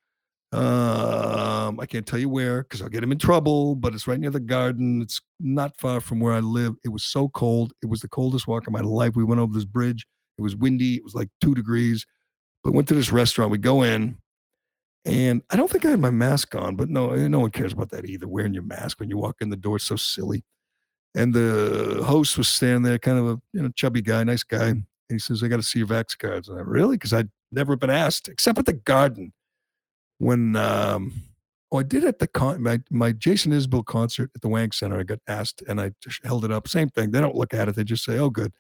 Um, 0.52 1.80
I 1.80 1.86
can't 1.86 2.06
tell 2.06 2.20
you 2.20 2.30
where 2.30 2.64
because 2.64 2.82
I'll 2.82 2.89
get 2.89 3.04
him 3.04 3.12
in 3.12 3.18
trouble, 3.18 3.76
but 3.76 3.93
it's 3.93 4.08
right 4.08 4.20
near 4.20 4.30
the 4.32 4.39
garden. 4.39 5.02
It's 5.02 5.22
not 5.39 5.78
far 5.78 6.00
from 6.02 6.20
where 6.20 6.34
I 6.34 6.39
live. 6.39 6.76
It 6.84 6.89
was 6.89 7.04
so 7.04 7.30
cold. 7.30 7.74
It 7.84 7.89
was 7.89 8.02
the 8.02 8.08
coldest 8.08 8.48
walk 8.48 8.66
of 8.68 8.74
my 8.74 8.80
life. 8.80 9.16
We 9.16 9.24
went 9.24 9.41
over 9.41 9.54
this 9.54 9.66
bridge. 9.66 10.06
It 10.38 10.41
was 10.41 10.56
windy. 10.56 10.96
It 10.96 11.04
was 11.04 11.14
like 11.14 11.30
two 11.41 11.54
degrees. 11.56 12.06
But 12.66 12.74
went 12.74 12.88
to 12.88 12.95
this 12.95 13.11
restaurant. 13.11 13.51
We 13.51 13.59
go 13.59 13.84
in, 13.84 14.18
and 15.05 15.43
I 15.51 15.55
don't 15.55 15.70
think 15.70 15.86
I 15.86 15.91
had 15.91 15.99
my 15.99 16.09
mask 16.09 16.55
on, 16.55 16.76
but 16.76 16.89
no, 16.89 17.16
no 17.16 17.39
one 17.39 17.51
cares 17.51 17.74
about 17.74 17.91
that 17.91 18.09
either. 18.09 18.28
Wearing 18.28 18.55
your 18.55 18.63
mask 18.63 18.99
when 18.99 19.07
you 19.07 19.18
walk 19.18 19.36
in 19.39 19.51
the 19.51 19.55
door 19.55 19.78
is 19.78 19.84
so 19.84 19.95
silly. 19.95 20.43
And 21.13 21.32
the 21.32 22.01
host 22.03 22.39
was 22.39 22.49
standing 22.49 22.82
there, 22.82 22.97
kind 22.97 23.20
of 23.20 23.28
a 23.28 23.41
you 23.53 23.61
know 23.61 23.70
chubby 23.70 24.01
guy, 24.01 24.24
nice 24.24 24.41
guy. 24.41 24.66
And 24.66 24.86
he 25.07 25.20
says, 25.20 25.43
"I 25.43 25.47
got 25.47 25.57
to 25.57 25.63
see 25.63 25.78
your 25.78 25.88
vax 25.88 26.18
cards." 26.18 26.49
And 26.49 26.57
I 26.57 26.63
really, 26.63 26.95
because 26.97 27.13
I'd 27.13 27.30
never 27.51 27.76
been 27.76 27.91
asked, 27.91 28.28
except 28.28 28.57
at 28.57 28.66
the 28.66 28.74
garden 28.74 29.32
when 30.18 30.55
um, 30.55 31.13
oh, 31.72 31.78
I 31.78 31.84
did 31.84 32.03
at 32.03 32.18
the 32.18 32.28
con 32.28 32.63
my, 32.63 32.82
my 32.89 33.11
Jason 33.11 33.51
Isbell 33.51 33.86
concert 33.86 34.32
at 34.34 34.41
the 34.41 34.49
Wang 34.49 34.72
Center. 34.72 34.99
I 34.99 35.03
got 35.03 35.20
asked, 35.28 35.61
and 35.68 35.80
I 35.80 35.91
just 36.01 36.26
held 36.26 36.43
it 36.43 36.51
up. 36.51 36.68
Same 36.68 36.89
thing. 36.89 37.11
They 37.11 37.22
don't 37.22 37.36
look 37.36 37.53
at 37.53 37.70
it; 37.70 37.76
they 37.76 37.84
just 37.84 38.03
say, 38.03 38.18
"Oh, 38.18 38.32
good." 38.32 38.53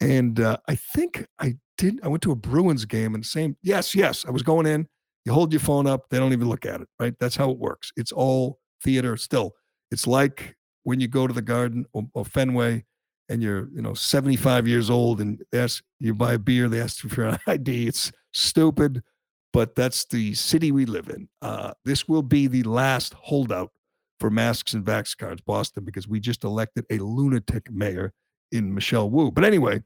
And 0.00 0.38
uh, 0.38 0.58
I 0.68 0.76
think 0.76 1.26
I 1.40 1.56
did. 1.76 2.00
I 2.02 2.08
went 2.08 2.22
to 2.22 2.32
a 2.32 2.36
Bruins 2.36 2.84
game, 2.84 3.14
and 3.14 3.24
the 3.24 3.28
same. 3.28 3.56
Yes, 3.62 3.94
yes. 3.94 4.24
I 4.26 4.30
was 4.30 4.42
going 4.42 4.66
in. 4.66 4.88
You 5.24 5.32
hold 5.32 5.52
your 5.52 5.60
phone 5.60 5.86
up; 5.86 6.08
they 6.10 6.18
don't 6.18 6.32
even 6.32 6.48
look 6.48 6.66
at 6.66 6.80
it. 6.80 6.88
Right? 6.98 7.14
That's 7.18 7.36
how 7.36 7.50
it 7.50 7.58
works. 7.58 7.92
It's 7.96 8.12
all 8.12 8.58
theater. 8.82 9.16
Still, 9.16 9.52
it's 9.90 10.06
like 10.06 10.56
when 10.84 11.00
you 11.00 11.08
go 11.08 11.26
to 11.26 11.34
the 11.34 11.42
Garden 11.42 11.86
or, 11.92 12.04
or 12.14 12.24
Fenway, 12.24 12.84
and 13.28 13.42
you're 13.42 13.68
you 13.74 13.82
know 13.82 13.94
75 13.94 14.66
years 14.66 14.90
old, 14.90 15.20
and 15.20 15.42
they 15.52 15.60
ask 15.60 15.82
you 16.00 16.14
buy 16.14 16.34
a 16.34 16.38
beer. 16.38 16.68
They 16.68 16.80
ask 16.80 17.02
you 17.04 17.10
for 17.10 17.24
an 17.24 17.38
ID. 17.46 17.86
It's 17.86 18.12
stupid 18.32 19.02
but 19.52 19.74
that's 19.74 20.04
the 20.06 20.34
city 20.34 20.72
we 20.72 20.86
live 20.86 21.08
in. 21.08 21.28
Uh, 21.40 21.72
this 21.84 22.08
will 22.08 22.22
be 22.22 22.46
the 22.46 22.62
last 22.62 23.14
holdout 23.14 23.70
for 24.18 24.30
masks 24.30 24.72
and 24.72 24.84
vax 24.84 25.16
cards, 25.16 25.40
Boston, 25.42 25.84
because 25.84 26.08
we 26.08 26.20
just 26.20 26.44
elected 26.44 26.86
a 26.90 26.98
lunatic 26.98 27.70
mayor 27.70 28.12
in 28.50 28.74
Michelle 28.74 29.10
Wu. 29.10 29.30
But 29.30 29.44
anyway, 29.44 29.82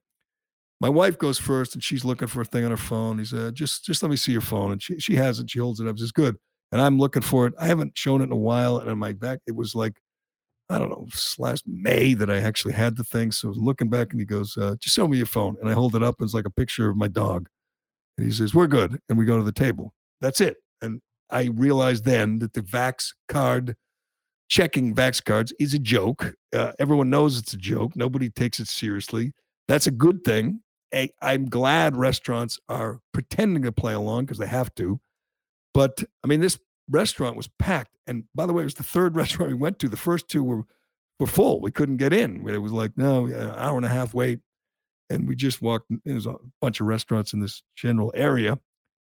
my 0.80 0.88
wife 0.88 1.18
goes 1.18 1.38
first, 1.38 1.74
and 1.74 1.82
she's 1.82 2.04
looking 2.04 2.28
for 2.28 2.42
a 2.42 2.44
thing 2.44 2.64
on 2.64 2.70
her 2.70 2.76
phone. 2.76 3.18
He 3.18 3.24
said, 3.24 3.54
"Just, 3.54 3.84
just 3.84 4.02
let 4.02 4.10
me 4.10 4.16
see 4.16 4.32
your 4.32 4.40
phone." 4.40 4.72
And 4.72 4.82
she 4.82 4.98
she 4.98 5.14
has 5.16 5.38
it. 5.40 5.50
She 5.50 5.58
holds 5.58 5.80
it 5.80 5.88
up. 5.88 5.98
Says, 5.98 6.12
"Good." 6.12 6.36
And 6.72 6.80
I'm 6.80 6.98
looking 6.98 7.22
for 7.22 7.46
it. 7.46 7.54
I 7.58 7.66
haven't 7.66 7.96
shown 7.96 8.20
it 8.20 8.24
in 8.24 8.32
a 8.32 8.36
while, 8.36 8.78
and 8.78 8.90
on 8.90 8.98
my 8.98 9.12
back, 9.12 9.40
it 9.46 9.54
was 9.56 9.74
like. 9.74 9.94
I 10.68 10.78
don't 10.80 10.90
know, 10.90 11.06
last 11.38 11.62
May 11.68 12.14
that 12.14 12.28
I 12.28 12.38
actually 12.38 12.74
had 12.74 12.96
the 12.96 13.04
thing. 13.04 13.30
So 13.30 13.46
I 13.46 13.50
was 13.50 13.58
looking 13.58 13.88
back 13.88 14.10
and 14.10 14.18
he 14.18 14.26
goes, 14.26 14.56
uh, 14.56 14.74
just 14.80 14.96
show 14.96 15.06
me 15.06 15.16
your 15.16 15.26
phone. 15.26 15.56
And 15.60 15.70
I 15.70 15.72
hold 15.74 15.94
it 15.94 16.02
up. 16.02 16.16
It's 16.20 16.34
like 16.34 16.44
a 16.44 16.50
picture 16.50 16.88
of 16.88 16.96
my 16.96 17.06
dog. 17.06 17.48
And 18.18 18.26
he 18.26 18.32
says, 18.32 18.54
We're 18.54 18.66
good. 18.66 18.98
And 19.08 19.18
we 19.18 19.24
go 19.24 19.36
to 19.36 19.44
the 19.44 19.52
table. 19.52 19.92
That's 20.20 20.40
it. 20.40 20.56
And 20.82 21.00
I 21.30 21.44
realized 21.54 22.04
then 22.04 22.38
that 22.40 22.52
the 22.54 22.62
Vax 22.62 23.12
card, 23.28 23.76
checking 24.48 24.94
Vax 24.94 25.24
cards 25.24 25.52
is 25.58 25.74
a 25.74 25.78
joke. 25.78 26.34
Uh, 26.54 26.72
everyone 26.78 27.10
knows 27.10 27.38
it's 27.38 27.52
a 27.52 27.58
joke. 27.58 27.94
Nobody 27.96 28.30
takes 28.30 28.60
it 28.60 28.68
seriously. 28.68 29.32
That's 29.68 29.86
a 29.86 29.90
good 29.90 30.24
thing. 30.24 30.60
I, 30.96 31.10
I'm 31.22 31.48
glad 31.48 31.96
restaurants 31.96 32.58
are 32.68 33.00
pretending 33.12 33.62
to 33.64 33.72
play 33.72 33.94
along 33.94 34.24
because 34.24 34.38
they 34.38 34.46
have 34.46 34.74
to. 34.76 35.00
But 35.74 36.02
I 36.24 36.26
mean, 36.26 36.40
this 36.40 36.58
restaurant 36.90 37.36
was 37.36 37.48
packed. 37.58 37.96
And 38.06 38.24
by 38.34 38.46
the 38.46 38.52
way, 38.52 38.62
it 38.62 38.66
was 38.66 38.74
the 38.74 38.82
third 38.82 39.16
restaurant 39.16 39.50
we 39.50 39.58
went 39.58 39.78
to. 39.80 39.88
The 39.88 39.96
first 39.96 40.28
two 40.28 40.42
were 40.42 40.64
were 41.18 41.26
full. 41.26 41.60
We 41.60 41.70
couldn't 41.70 41.96
get 41.96 42.12
in. 42.12 42.46
It 42.46 42.58
was 42.58 42.72
like, 42.72 42.92
no, 42.96 43.26
an 43.26 43.50
hour 43.56 43.76
and 43.76 43.86
a 43.86 43.90
half 43.90 44.12
wait 44.12 44.40
and 45.10 45.28
we 45.28 45.36
just 45.36 45.62
walked. 45.62 45.90
There's 46.04 46.26
a 46.26 46.36
bunch 46.60 46.80
of 46.80 46.86
restaurants 46.86 47.32
in 47.32 47.40
this 47.40 47.62
general 47.76 48.12
area, 48.14 48.58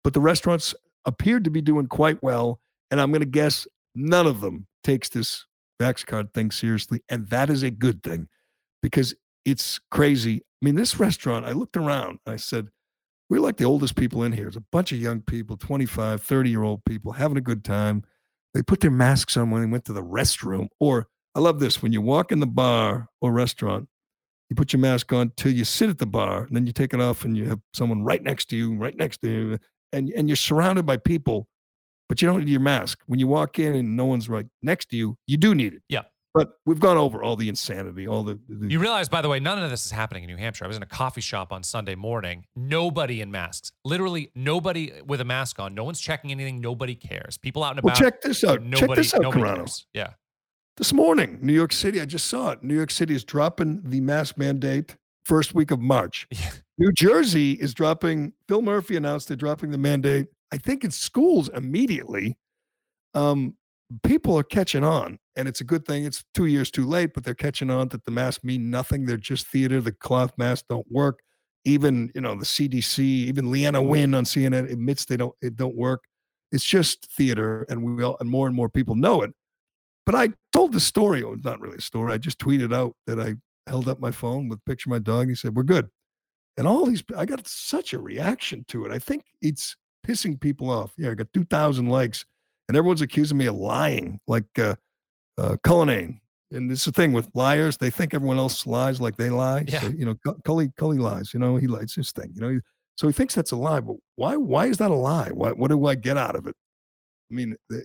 but 0.04 0.14
the 0.14 0.20
restaurants 0.20 0.74
appeared 1.04 1.44
to 1.44 1.50
be 1.50 1.60
doing 1.60 1.86
quite 1.86 2.22
well. 2.22 2.60
And 2.90 3.00
I'm 3.00 3.10
going 3.10 3.20
to 3.20 3.26
guess 3.26 3.66
none 3.94 4.26
of 4.26 4.40
them 4.40 4.66
takes 4.82 5.08
this 5.08 5.44
Vax 5.80 6.04
card 6.04 6.32
thing 6.34 6.50
seriously, 6.50 7.02
and 7.08 7.28
that 7.28 7.50
is 7.50 7.62
a 7.62 7.70
good 7.70 8.02
thing 8.02 8.28
because 8.82 9.14
it's 9.44 9.80
crazy. 9.90 10.42
I 10.60 10.64
mean, 10.64 10.74
this 10.74 10.98
restaurant. 10.98 11.46
I 11.46 11.52
looked 11.52 11.76
around. 11.76 12.18
I 12.26 12.36
said, 12.36 12.68
"We're 13.30 13.40
like 13.40 13.56
the 13.56 13.64
oldest 13.64 13.96
people 13.96 14.22
in 14.22 14.32
here. 14.32 14.44
There's 14.44 14.56
a 14.56 14.64
bunch 14.72 14.92
of 14.92 14.98
young 14.98 15.20
people, 15.22 15.56
25, 15.56 16.22
30 16.22 16.50
year 16.50 16.62
old 16.62 16.84
people 16.84 17.12
having 17.12 17.36
a 17.38 17.42
good 17.42 17.64
time. 17.64 18.04
They 18.54 18.62
put 18.62 18.80
their 18.80 18.90
masks 18.90 19.36
on 19.36 19.50
when 19.50 19.62
they 19.62 19.68
went 19.68 19.84
to 19.86 19.92
the 19.92 20.02
restroom. 20.02 20.68
Or 20.80 21.08
I 21.34 21.40
love 21.40 21.60
this 21.60 21.82
when 21.82 21.92
you 21.92 22.00
walk 22.00 22.32
in 22.32 22.40
the 22.40 22.46
bar 22.46 23.08
or 23.20 23.32
restaurant 23.32 23.88
you 24.48 24.56
put 24.56 24.72
your 24.72 24.80
mask 24.80 25.12
on 25.12 25.32
till 25.36 25.52
you 25.52 25.64
sit 25.64 25.90
at 25.90 25.98
the 25.98 26.06
bar, 26.06 26.44
and 26.44 26.56
then 26.56 26.66
you 26.66 26.72
take 26.72 26.94
it 26.94 27.00
off, 27.00 27.24
and 27.24 27.36
you 27.36 27.44
have 27.46 27.60
someone 27.74 28.02
right 28.02 28.22
next 28.22 28.46
to 28.46 28.56
you, 28.56 28.74
right 28.74 28.96
next 28.96 29.18
to 29.18 29.30
you, 29.30 29.58
and 29.92 30.08
and 30.10 30.28
you're 30.28 30.36
surrounded 30.36 30.86
by 30.86 30.96
people, 30.96 31.48
but 32.08 32.22
you 32.22 32.28
don't 32.28 32.40
need 32.40 32.48
your 32.48 32.60
mask. 32.60 33.00
When 33.06 33.20
you 33.20 33.26
walk 33.26 33.58
in 33.58 33.74
and 33.74 33.96
no 33.96 34.06
one's 34.06 34.28
right 34.28 34.46
next 34.62 34.86
to 34.90 34.96
you, 34.96 35.18
you 35.26 35.36
do 35.36 35.54
need 35.54 35.74
it. 35.74 35.82
Yeah. 35.88 36.02
But 36.38 36.52
we've 36.64 36.78
gone 36.78 36.96
over 36.96 37.20
all 37.20 37.34
the 37.34 37.48
insanity, 37.48 38.06
all 38.06 38.22
the, 38.22 38.38
the 38.48 38.70
You 38.70 38.78
realize, 38.78 39.08
by 39.08 39.22
the 39.22 39.28
way, 39.28 39.40
none 39.40 39.60
of 39.60 39.68
this 39.70 39.84
is 39.84 39.90
happening 39.90 40.22
in 40.22 40.30
New 40.30 40.36
Hampshire. 40.36 40.64
I 40.64 40.68
was 40.68 40.76
in 40.76 40.84
a 40.84 40.86
coffee 40.86 41.20
shop 41.20 41.52
on 41.52 41.64
Sunday 41.64 41.96
morning. 41.96 42.46
Nobody 42.54 43.20
in 43.20 43.32
masks. 43.32 43.72
Literally 43.84 44.30
nobody 44.36 44.92
with 45.04 45.20
a 45.20 45.24
mask 45.24 45.58
on. 45.58 45.74
No 45.74 45.82
one's 45.82 46.00
checking 46.00 46.30
anything. 46.30 46.60
Nobody 46.60 46.94
cares. 46.94 47.38
People 47.38 47.64
out 47.64 47.72
and 47.76 47.82
well, 47.82 47.92
about. 47.92 48.00
check 48.00 48.22
this 48.22 48.44
out. 48.44 48.62
Nobody. 48.62 48.86
check 48.86 48.96
this 48.96 49.14
out, 49.14 49.22
nobody 49.22 49.42
Carano. 49.42 49.56
cares. 49.56 49.86
Yeah. 49.94 50.10
This 50.76 50.92
morning, 50.92 51.40
New 51.42 51.52
York 51.52 51.72
City, 51.72 52.00
I 52.00 52.04
just 52.04 52.28
saw 52.28 52.50
it. 52.50 52.62
New 52.62 52.76
York 52.76 52.92
City 52.92 53.16
is 53.16 53.24
dropping 53.24 53.82
the 53.82 54.00
mask 54.00 54.38
mandate 54.38 54.94
first 55.24 55.52
week 55.56 55.72
of 55.72 55.80
March. 55.80 56.28
New 56.78 56.92
Jersey 56.92 57.54
is 57.54 57.74
dropping, 57.74 58.32
Phil 58.46 58.62
Murphy 58.62 58.96
announced 58.96 59.26
they're 59.26 59.36
dropping 59.36 59.72
the 59.72 59.78
mandate, 59.78 60.28
I 60.52 60.58
think 60.58 60.84
in 60.84 60.92
schools 60.92 61.48
immediately. 61.48 62.38
Um, 63.14 63.56
people 64.02 64.38
are 64.38 64.42
catching 64.42 64.84
on, 64.84 65.18
and 65.36 65.48
it's 65.48 65.60
a 65.60 65.64
good 65.64 65.86
thing. 65.86 66.04
It's 66.04 66.24
two 66.34 66.46
years 66.46 66.70
too 66.70 66.86
late, 66.86 67.10
but 67.14 67.24
they're 67.24 67.34
catching 67.34 67.70
on 67.70 67.88
that 67.88 68.04
the 68.04 68.10
masks 68.10 68.44
mean 68.44 68.70
nothing. 68.70 69.06
They're 69.06 69.16
just 69.16 69.46
theater. 69.46 69.80
The 69.80 69.92
cloth 69.92 70.32
masks 70.36 70.66
don't 70.68 70.86
work. 70.90 71.20
Even, 71.64 72.10
you 72.14 72.20
know, 72.20 72.34
the 72.34 72.44
CDC, 72.44 72.98
even 73.00 73.46
Leana 73.46 73.86
Wen 73.86 74.14
on 74.14 74.24
CNN 74.24 74.70
admits 74.70 75.04
they 75.04 75.16
don't, 75.16 75.34
it 75.42 75.56
don't 75.56 75.76
work. 75.76 76.02
It's 76.52 76.64
just 76.64 77.10
theater, 77.12 77.66
and 77.68 77.82
we 77.82 78.02
all, 78.02 78.16
and 78.20 78.30
more 78.30 78.46
and 78.46 78.56
more 78.56 78.68
people 78.68 78.94
know 78.94 79.22
it. 79.22 79.32
But 80.06 80.14
I 80.14 80.28
told 80.52 80.72
the 80.72 80.80
story. 80.80 81.22
Was 81.22 81.44
not 81.44 81.60
really 81.60 81.76
a 81.76 81.82
story. 81.82 82.14
I 82.14 82.18
just 82.18 82.38
tweeted 82.38 82.72
out 82.72 82.94
that 83.06 83.20
I 83.20 83.34
held 83.66 83.88
up 83.88 84.00
my 84.00 84.10
phone 84.10 84.48
with 84.48 84.64
picture 84.64 84.88
of 84.88 84.92
my 84.92 84.98
dog. 84.98 85.22
And 85.22 85.30
he 85.30 85.34
said, 85.34 85.54
"We're 85.54 85.64
good." 85.64 85.88
And 86.56 86.66
all 86.66 86.86
these, 86.86 87.04
I 87.16 87.26
got 87.26 87.46
such 87.46 87.92
a 87.92 87.98
reaction 87.98 88.64
to 88.68 88.86
it. 88.86 88.92
I 88.92 88.98
think 88.98 89.24
it's 89.42 89.76
pissing 90.06 90.40
people 90.40 90.70
off. 90.70 90.92
Yeah, 90.96 91.10
I 91.10 91.14
got 91.14 91.32
two 91.34 91.44
thousand 91.44 91.88
likes, 91.88 92.24
and 92.68 92.76
everyone's 92.76 93.00
accusing 93.02 93.38
me 93.38 93.46
of 93.46 93.56
lying, 93.56 94.20
like 94.26 94.58
uh, 94.58 94.76
uh, 95.38 95.56
Cullinane. 95.62 96.20
And 96.50 96.70
this 96.70 96.80
is 96.80 96.84
the 96.86 96.92
thing 96.92 97.12
with 97.12 97.28
liars; 97.34 97.76
they 97.76 97.90
think 97.90 98.14
everyone 98.14 98.38
else 98.38 98.66
lies 98.66 99.00
like 99.00 99.16
they 99.16 99.30
lie. 99.30 99.64
Yeah. 99.68 99.80
So, 99.80 99.88
you 99.88 100.06
know, 100.06 100.14
Cu- 100.24 100.40
Cully, 100.44 100.72
Cully 100.76 100.98
lies. 100.98 101.34
You 101.34 101.40
know, 101.40 101.56
he 101.56 101.66
lies. 101.66 101.94
His 101.94 102.10
thing. 102.12 102.32
You 102.34 102.40
know, 102.40 102.48
he- 102.50 102.60
so 102.96 103.06
he 103.06 103.12
thinks 103.12 103.34
that's 103.34 103.52
a 103.52 103.56
lie. 103.56 103.80
But 103.80 103.96
why? 104.16 104.36
Why 104.36 104.66
is 104.66 104.78
that 104.78 104.90
a 104.90 104.94
lie? 104.94 105.28
What? 105.28 105.58
What 105.58 105.68
do 105.70 105.86
I 105.86 105.94
get 105.94 106.16
out 106.16 106.36
of 106.36 106.46
it? 106.46 106.54
I 107.30 107.34
mean, 107.34 107.56
uh, 107.72 107.76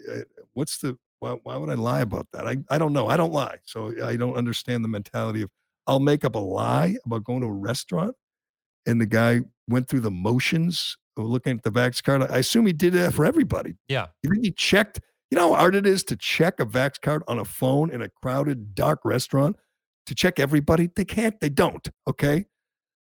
what's 0.54 0.78
the? 0.80 0.98
Why, 1.20 1.38
why 1.44 1.56
would 1.58 1.70
I 1.70 1.76
lie 1.76 2.02
about 2.02 2.28
that? 2.34 2.48
I, 2.48 2.58
I 2.70 2.78
don't 2.78 2.94
know. 2.94 3.08
I 3.08 3.16
don't 3.18 3.32
lie, 3.34 3.58
so 3.66 3.94
I 4.04 4.16
don't 4.18 4.36
understand 4.36 4.84
the 4.84 4.90
mentality 4.90 5.42
of 5.42 5.50
I'll 5.88 6.00
make 6.00 6.24
up 6.26 6.36
a 6.36 6.40
lie 6.40 6.96
about 7.06 7.24
going 7.26 7.42
to 7.42 7.48
a 7.48 7.52
restaurant, 7.52 8.16
and 8.86 9.00
the 9.00 9.06
guy 9.06 9.42
went 9.68 9.88
through 9.90 10.02
the 10.02 10.12
motions 10.12 10.98
looking 11.18 11.58
at 11.58 11.64
the 11.64 11.72
Vax 11.72 12.04
card. 12.04 12.24
I 12.24 12.38
assume 12.38 12.66
he 12.66 12.74
did 12.74 12.94
that 12.94 13.14
for 13.14 13.26
everybody. 13.26 13.76
Yeah. 13.88 14.08
You 14.22 14.32
think 14.32 14.44
he 14.44 14.52
checked? 14.52 15.00
You 15.32 15.38
know 15.38 15.54
how 15.54 15.60
hard 15.60 15.76
it 15.76 15.88
is 15.88 16.04
to 16.06 16.16
check 16.16 16.60
a 16.60 16.66
Vax 16.66 17.02
card 17.02 17.24
on 17.28 17.40
a 17.40 17.46
phone 17.46 17.90
in 17.92 18.02
a 18.02 18.10
crowded, 18.22 18.76
dark 18.76 19.00
restaurant? 19.04 19.56
To 20.08 20.16
check 20.16 20.40
everybody? 20.40 20.90
They 20.96 21.06
can't. 21.06 21.40
They 21.40 21.50
don't. 21.50 21.88
Okay. 22.08 22.46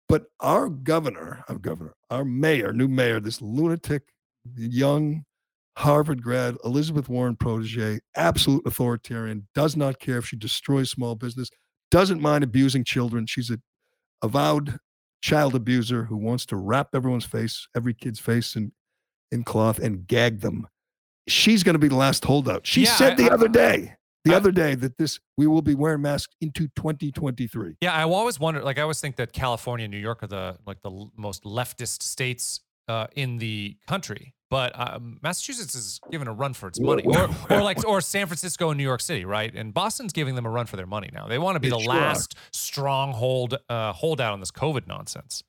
But 0.09 0.25
our 0.41 0.67
governor, 0.67 1.43
our 1.47 1.57
governor, 1.57 1.93
our 2.09 2.25
mayor, 2.25 2.73
new 2.73 2.89
mayor, 2.89 3.19
this 3.21 3.41
lunatic, 3.41 4.03
young 4.55 5.23
Harvard 5.77 6.21
grad, 6.21 6.57
Elizabeth 6.65 7.07
Warren 7.07 7.37
protege, 7.37 8.01
absolute 8.15 8.65
authoritarian, 8.65 9.47
does 9.55 9.77
not 9.77 9.99
care 9.99 10.17
if 10.17 10.25
she 10.27 10.35
destroys 10.35 10.91
small 10.91 11.15
business, 11.15 11.49
doesn't 11.91 12.21
mind 12.21 12.43
abusing 12.43 12.83
children. 12.83 13.25
She's 13.25 13.49
a 13.49 13.59
avowed 14.21 14.77
child 15.21 15.55
abuser 15.55 16.03
who 16.05 16.17
wants 16.17 16.45
to 16.47 16.55
wrap 16.55 16.89
everyone's 16.95 17.25
face, 17.25 17.67
every 17.75 17.93
kid's 17.93 18.19
face 18.19 18.55
in, 18.55 18.71
in 19.31 19.43
cloth 19.43 19.79
and 19.79 20.07
gag 20.07 20.41
them. 20.41 20.67
She's 21.27 21.63
going 21.63 21.75
to 21.75 21.79
be 21.79 21.87
the 21.87 21.95
last 21.95 22.25
holdout. 22.25 22.65
She 22.65 22.83
Yeah, 22.83 22.95
said 22.95 23.17
the 23.17 23.29
I- 23.29 23.33
other 23.33 23.47
day, 23.47 23.95
the 24.25 24.33
I- 24.33 24.37
other 24.37 24.51
day 24.51 24.75
that 24.75 24.97
this 24.97 25.19
we 25.37 25.47
will 25.47 25.61
be 25.61 25.75
wearing 25.75 26.01
masks 26.01 26.35
into 26.41 26.67
2023. 26.75 27.75
Yeah, 27.81 27.93
I 27.93 28.03
always 28.03 28.39
wonder. 28.39 28.63
Like, 28.63 28.79
I 28.79 28.81
always 28.81 28.99
think 28.99 29.15
that 29.17 29.31
California 29.31 29.85
and 29.85 29.91
New 29.91 29.99
York 29.99 30.23
are 30.23 30.27
the 30.27 30.57
like 30.65 30.81
the 30.81 31.07
most 31.15 31.43
leftist 31.43 32.01
states 32.03 32.61
uh, 32.87 33.07
in 33.15 33.37
the 33.37 33.77
country, 33.87 34.33
but 34.49 34.77
um, 34.77 35.19
Massachusetts 35.23 35.75
is 35.75 35.99
given 36.11 36.27
a 36.27 36.33
run 36.33 36.53
for 36.53 36.67
its 36.67 36.79
money, 36.79 37.03
or, 37.05 37.29
or 37.49 37.61
like 37.61 37.85
or 37.87 38.01
San 38.01 38.27
Francisco 38.27 38.69
and 38.69 38.77
New 38.77 38.83
York 38.83 39.01
City, 39.01 39.23
right? 39.25 39.53
And 39.55 39.73
Boston's 39.73 40.13
giving 40.13 40.35
them 40.35 40.45
a 40.45 40.49
run 40.49 40.65
for 40.65 40.75
their 40.77 40.85
money 40.87 41.09
now. 41.13 41.27
They 41.27 41.37
want 41.39 41.55
to 41.55 41.59
be 41.59 41.69
They 41.69 41.77
the 41.77 41.83
sure 41.83 41.93
are. 41.93 41.97
last 41.99 42.35
stronghold 42.51 43.57
uh, 43.69 43.93
holdout 43.93 44.33
on 44.33 44.39
this 44.39 44.51
COVID 44.51 44.87
nonsense. 44.87 45.43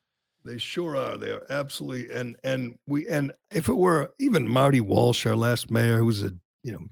They 0.45 0.59
sure 0.59 0.97
are. 0.97 1.17
They 1.17 1.31
are 1.31 1.47
absolutely 1.51 2.15
and 2.15 2.37
and 2.43 2.77
we 2.87 3.09
and 3.09 3.33
if 3.53 3.69
it 3.69 3.75
were 3.77 4.13
even 4.19 4.49
Marty 4.49 4.81
Walsh, 4.81 5.25
our 5.27 5.37
last 5.37 5.71
mayor, 5.71 5.99
who 5.99 6.07
was 6.07 6.23
a 6.23 6.33
you 6.63 6.73
know 6.73 6.87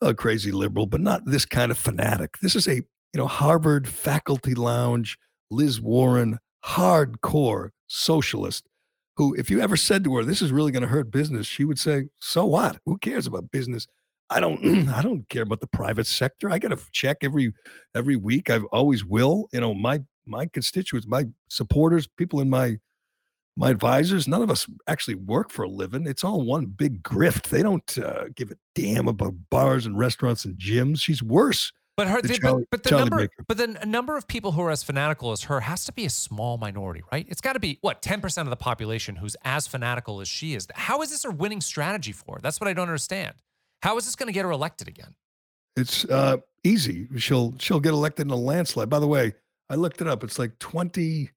a 0.00 0.14
crazy 0.14 0.52
liberal, 0.52 0.86
but 0.86 1.00
not 1.00 1.24
this 1.24 1.44
kind 1.44 1.70
of 1.70 1.78
fanatic. 1.78 2.36
This 2.42 2.54
is 2.54 2.68
a 2.68 2.76
you 2.76 2.84
know 3.16 3.26
Harvard 3.26 3.88
faculty 3.88 4.54
lounge, 4.54 5.18
Liz 5.50 5.80
Warren, 5.80 6.38
hardcore 6.64 7.70
socialist. 7.86 8.66
Who, 9.18 9.34
if 9.34 9.50
you 9.50 9.60
ever 9.60 9.76
said 9.76 10.04
to 10.04 10.16
her, 10.16 10.24
"This 10.24 10.40
is 10.40 10.52
really 10.52 10.72
going 10.72 10.82
to 10.82 10.88
hurt 10.88 11.10
business," 11.10 11.46
she 11.46 11.64
would 11.64 11.78
say, 11.78 12.08
"So 12.20 12.46
what? 12.46 12.78
Who 12.86 12.96
cares 12.98 13.26
about 13.26 13.50
business? 13.50 13.86
I 14.30 14.40
don't. 14.40 14.88
I 14.94 15.02
don't 15.02 15.28
care 15.28 15.42
about 15.42 15.60
the 15.60 15.66
private 15.66 16.06
sector. 16.06 16.50
I 16.50 16.58
got 16.58 16.68
to 16.68 16.78
check 16.92 17.18
every 17.22 17.52
every 17.94 18.16
week. 18.16 18.48
I 18.48 18.60
always 18.72 19.04
will. 19.04 19.48
You 19.52 19.60
know, 19.60 19.74
my 19.74 20.02
my 20.24 20.46
constituents, 20.46 21.06
my 21.06 21.26
supporters, 21.48 22.06
people 22.06 22.40
in 22.40 22.48
my 22.48 22.78
my 23.56 23.70
advisors, 23.70 24.28
none 24.28 24.40
of 24.40 24.52
us 24.52 24.68
actually 24.86 25.16
work 25.16 25.50
for 25.50 25.64
a 25.64 25.68
living. 25.68 26.06
It's 26.06 26.22
all 26.22 26.42
one 26.42 26.66
big 26.66 27.02
grift. 27.02 27.48
They 27.48 27.62
don't 27.62 27.98
uh, 27.98 28.26
give 28.36 28.52
a 28.52 28.56
damn 28.76 29.08
about 29.08 29.34
bars 29.50 29.84
and 29.84 29.98
restaurants 29.98 30.44
and 30.44 30.56
gyms. 30.56 31.00
She's 31.00 31.24
worse. 31.24 31.72
But 31.98 32.06
her, 32.06 32.22
The 32.22 32.28
the, 32.28 32.38
Charlie- 32.38 32.62
but, 32.62 32.70
but 32.70 32.82
the 32.84 32.88
Charlie 32.90 33.04
number, 33.10 33.16
Baker. 33.24 33.44
but 33.48 33.56
then 33.58 33.76
a 33.82 33.84
number 33.84 34.16
of 34.16 34.28
people 34.28 34.52
who 34.52 34.62
are 34.62 34.70
as 34.70 34.84
fanatical 34.84 35.32
as 35.32 35.42
her 35.42 35.58
has 35.60 35.84
to 35.86 35.92
be 35.92 36.06
a 36.06 36.10
small 36.10 36.56
minority, 36.56 37.02
right? 37.12 37.26
It's 37.28 37.40
got 37.40 37.54
to 37.54 37.58
be 37.60 37.78
what 37.80 38.02
ten 38.02 38.20
percent 38.20 38.46
of 38.46 38.50
the 38.50 38.56
population 38.56 39.16
who's 39.16 39.36
as 39.44 39.66
fanatical 39.66 40.20
as 40.20 40.28
she 40.28 40.54
is. 40.54 40.68
How 40.74 41.02
is 41.02 41.10
this 41.10 41.24
a 41.24 41.30
winning 41.32 41.60
strategy 41.60 42.12
for 42.12 42.36
her? 42.36 42.40
That's 42.40 42.60
what 42.60 42.68
I 42.68 42.72
don't 42.72 42.86
understand. 42.88 43.34
How 43.82 43.98
is 43.98 44.04
this 44.06 44.14
going 44.14 44.28
to 44.28 44.32
get 44.32 44.44
her 44.44 44.52
elected 44.52 44.86
again? 44.86 45.16
It's 45.76 46.04
uh, 46.04 46.36
easy. 46.62 47.08
She'll 47.16 47.54
she'll 47.58 47.80
get 47.80 47.92
elected 47.94 48.26
in 48.26 48.30
a 48.30 48.36
landslide. 48.36 48.88
By 48.88 49.00
the 49.00 49.08
way, 49.08 49.34
I 49.68 49.74
looked 49.74 50.00
it 50.00 50.06
up. 50.06 50.22
It's 50.22 50.38
like 50.38 50.56
twenty 50.60 51.30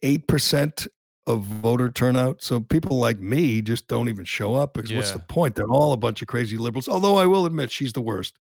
eight 0.00 0.26
percent 0.26 0.86
of 1.26 1.42
voter 1.42 1.90
turnout. 1.90 2.42
So 2.42 2.60
people 2.60 2.98
like 2.98 3.18
me 3.20 3.60
just 3.60 3.86
don't 3.86 4.08
even 4.08 4.24
show 4.24 4.54
up 4.54 4.72
because 4.72 4.94
what's 4.94 5.10
the 5.10 5.18
point? 5.18 5.56
They're 5.56 5.68
all 5.68 5.92
a 5.92 5.96
bunch 5.98 6.22
of 6.22 6.28
crazy 6.28 6.56
liberals. 6.56 6.88
Although 6.88 7.16
I 7.16 7.26
will 7.26 7.44
admit 7.44 7.70
she's 7.70 7.92
the 7.92 8.00
worst, 8.00 8.34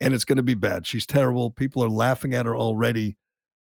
and 0.00 0.14
it's 0.14 0.24
going 0.24 0.36
to 0.36 0.42
be 0.42 0.54
bad. 0.54 0.86
She's 0.86 1.06
terrible. 1.06 1.50
People 1.50 1.82
are 1.84 1.88
laughing 1.88 2.34
at 2.34 2.46
her 2.46 2.56
already. 2.56 3.16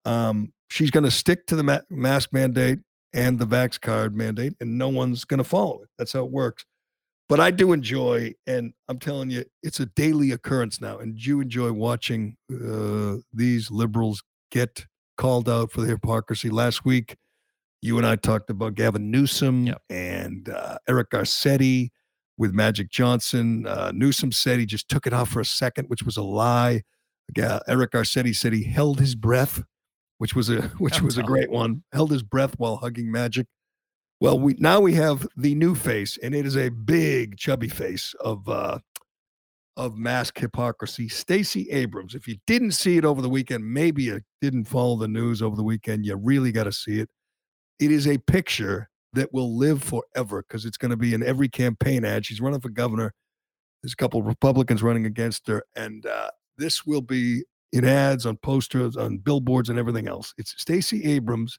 Um, 0.06 0.54
she's 0.70 0.92
going 0.92 1.04
to 1.04 1.12
stick 1.12 1.46
to 1.48 1.56
the 1.56 1.64
ma- 1.64 1.80
mask 1.90 2.34
mandate 2.34 2.80
and 3.14 3.38
the 3.38 3.46
vax 3.46 3.80
card 3.80 4.16
mandate, 4.16 4.54
and 4.62 4.78
no 4.78 4.90
one's 4.90 5.26
going 5.26 5.40
to 5.40 5.44
follow 5.44 5.82
it. 5.84 5.90
That's 5.98 6.14
how 6.14 6.24
it 6.26 6.32
works. 6.32 6.66
But 7.28 7.40
I 7.40 7.52
do 7.52 7.72
enjoy, 7.72 8.34
and 8.46 8.74
I'm 8.90 9.00
telling 9.00 9.30
you, 9.30 9.46
it's 9.64 9.80
a 9.80 9.86
daily 9.86 10.32
occurrence 10.32 10.82
now. 10.82 10.98
And 10.98 11.18
you 11.18 11.40
enjoy 11.40 11.72
watching 11.72 12.36
uh, 12.52 13.18
these 13.34 13.72
liberals 13.72 14.22
get 14.52 14.86
called 15.18 15.48
out 15.48 15.72
for 15.72 15.82
their 15.82 15.92
hypocrisy. 15.92 16.50
Last 16.50 16.84
week, 16.84 17.16
you 17.82 17.98
and 17.98 18.06
I 18.06 18.16
talked 18.18 18.50
about 18.50 18.76
Gavin 18.76 19.10
Newsom 19.12 19.68
Yep. 19.68 19.82
and 19.90 20.50
uh, 20.50 20.78
Eric 20.90 21.12
Garcetti 21.12 21.92
with 22.38 22.54
Magic 22.54 22.90
Johnson. 22.90 23.66
Uh, 23.68 23.92
Newsom 23.94 24.32
said 24.32 24.60
he 24.60 24.66
just 24.66 24.90
took 24.90 25.06
it 25.06 25.14
off 25.14 25.30
for 25.30 25.40
a 25.40 25.46
second, 25.46 25.90
which 25.90 26.04
was 26.04 26.18
a 26.18 26.24
lie. 26.24 26.84
Eric 27.38 27.92
Garcetti 27.92 28.36
said 28.36 28.54
he 28.54 28.64
held 28.64 29.00
his 29.00 29.16
breath, 29.16 29.64
which 30.18 30.36
was 30.36 30.50
a 30.50 30.62
which 30.80 31.00
I'm 31.00 31.06
was 31.06 31.18
a 31.18 31.24
great 31.24 31.50
one. 31.50 31.84
Held 31.94 32.12
his 32.12 32.24
breath 32.24 32.56
while 32.58 32.78
hugging 32.78 33.12
Magic. 33.12 33.48
Well, 34.20 34.40
we 34.40 34.56
now 34.60 34.80
we 34.80 34.94
have 34.96 35.28
the 35.36 35.56
new 35.56 35.74
face, 35.74 36.18
and 36.22 36.36
it 36.36 36.46
is 36.46 36.58
a 36.58 36.70
big, 36.70 37.38
chubby 37.38 37.70
face 37.70 38.14
of 38.20 38.48
uh, 38.48 38.80
of 39.78 39.98
mask 39.98 40.38
hypocrisy. 40.38 41.10
Stacey 41.10 41.70
Abrams. 41.72 42.14
If 42.14 42.28
you 42.28 42.38
didn't 42.46 42.72
see 42.72 42.98
it 42.98 43.06
over 43.06 43.22
the 43.22 43.30
weekend, 43.30 43.66
maybe 43.66 44.04
you 44.04 44.22
didn't 44.40 44.66
follow 44.66 44.96
the 44.96 45.08
news 45.08 45.42
over 45.42 45.56
the 45.56 45.64
weekend. 45.64 46.06
You 46.06 46.16
really 46.18 46.52
got 46.52 46.66
to 46.66 46.72
see 46.72 47.00
it. 47.00 47.10
It 47.80 47.92
is 47.92 48.08
a 48.08 48.20
picture 48.20 48.91
that 49.14 49.34
will 49.34 49.58
live 49.58 49.84
forever 49.84 50.44
because 50.48 50.66
it's 50.66 50.78
going 50.78 50.92
to 50.92 50.98
be 50.98 51.14
in 51.14 51.24
every 51.24 51.50
campaign 51.50 52.06
ad. 52.06 52.26
She's 52.26 52.42
running 52.42 52.62
for 52.62 52.70
governor. 52.70 53.14
There's 53.82 53.94
a 53.94 53.98
couple 53.98 54.20
of 54.20 54.28
Republicans 54.28 54.84
running 54.84 55.06
against 55.06 55.48
her, 55.48 55.64
and 55.76 56.06
uh, 56.06 56.30
this 56.58 56.86
will 56.86 57.02
be 57.02 57.44
in 57.74 57.86
ads, 57.86 58.26
on 58.26 58.38
posters, 58.38 58.96
on 58.98 59.18
billboards, 59.18 59.70
and 59.70 59.80
everything 59.80 60.08
else. 60.08 60.34
It's 60.38 60.54
Stacey 60.58 61.04
Abrams, 61.06 61.58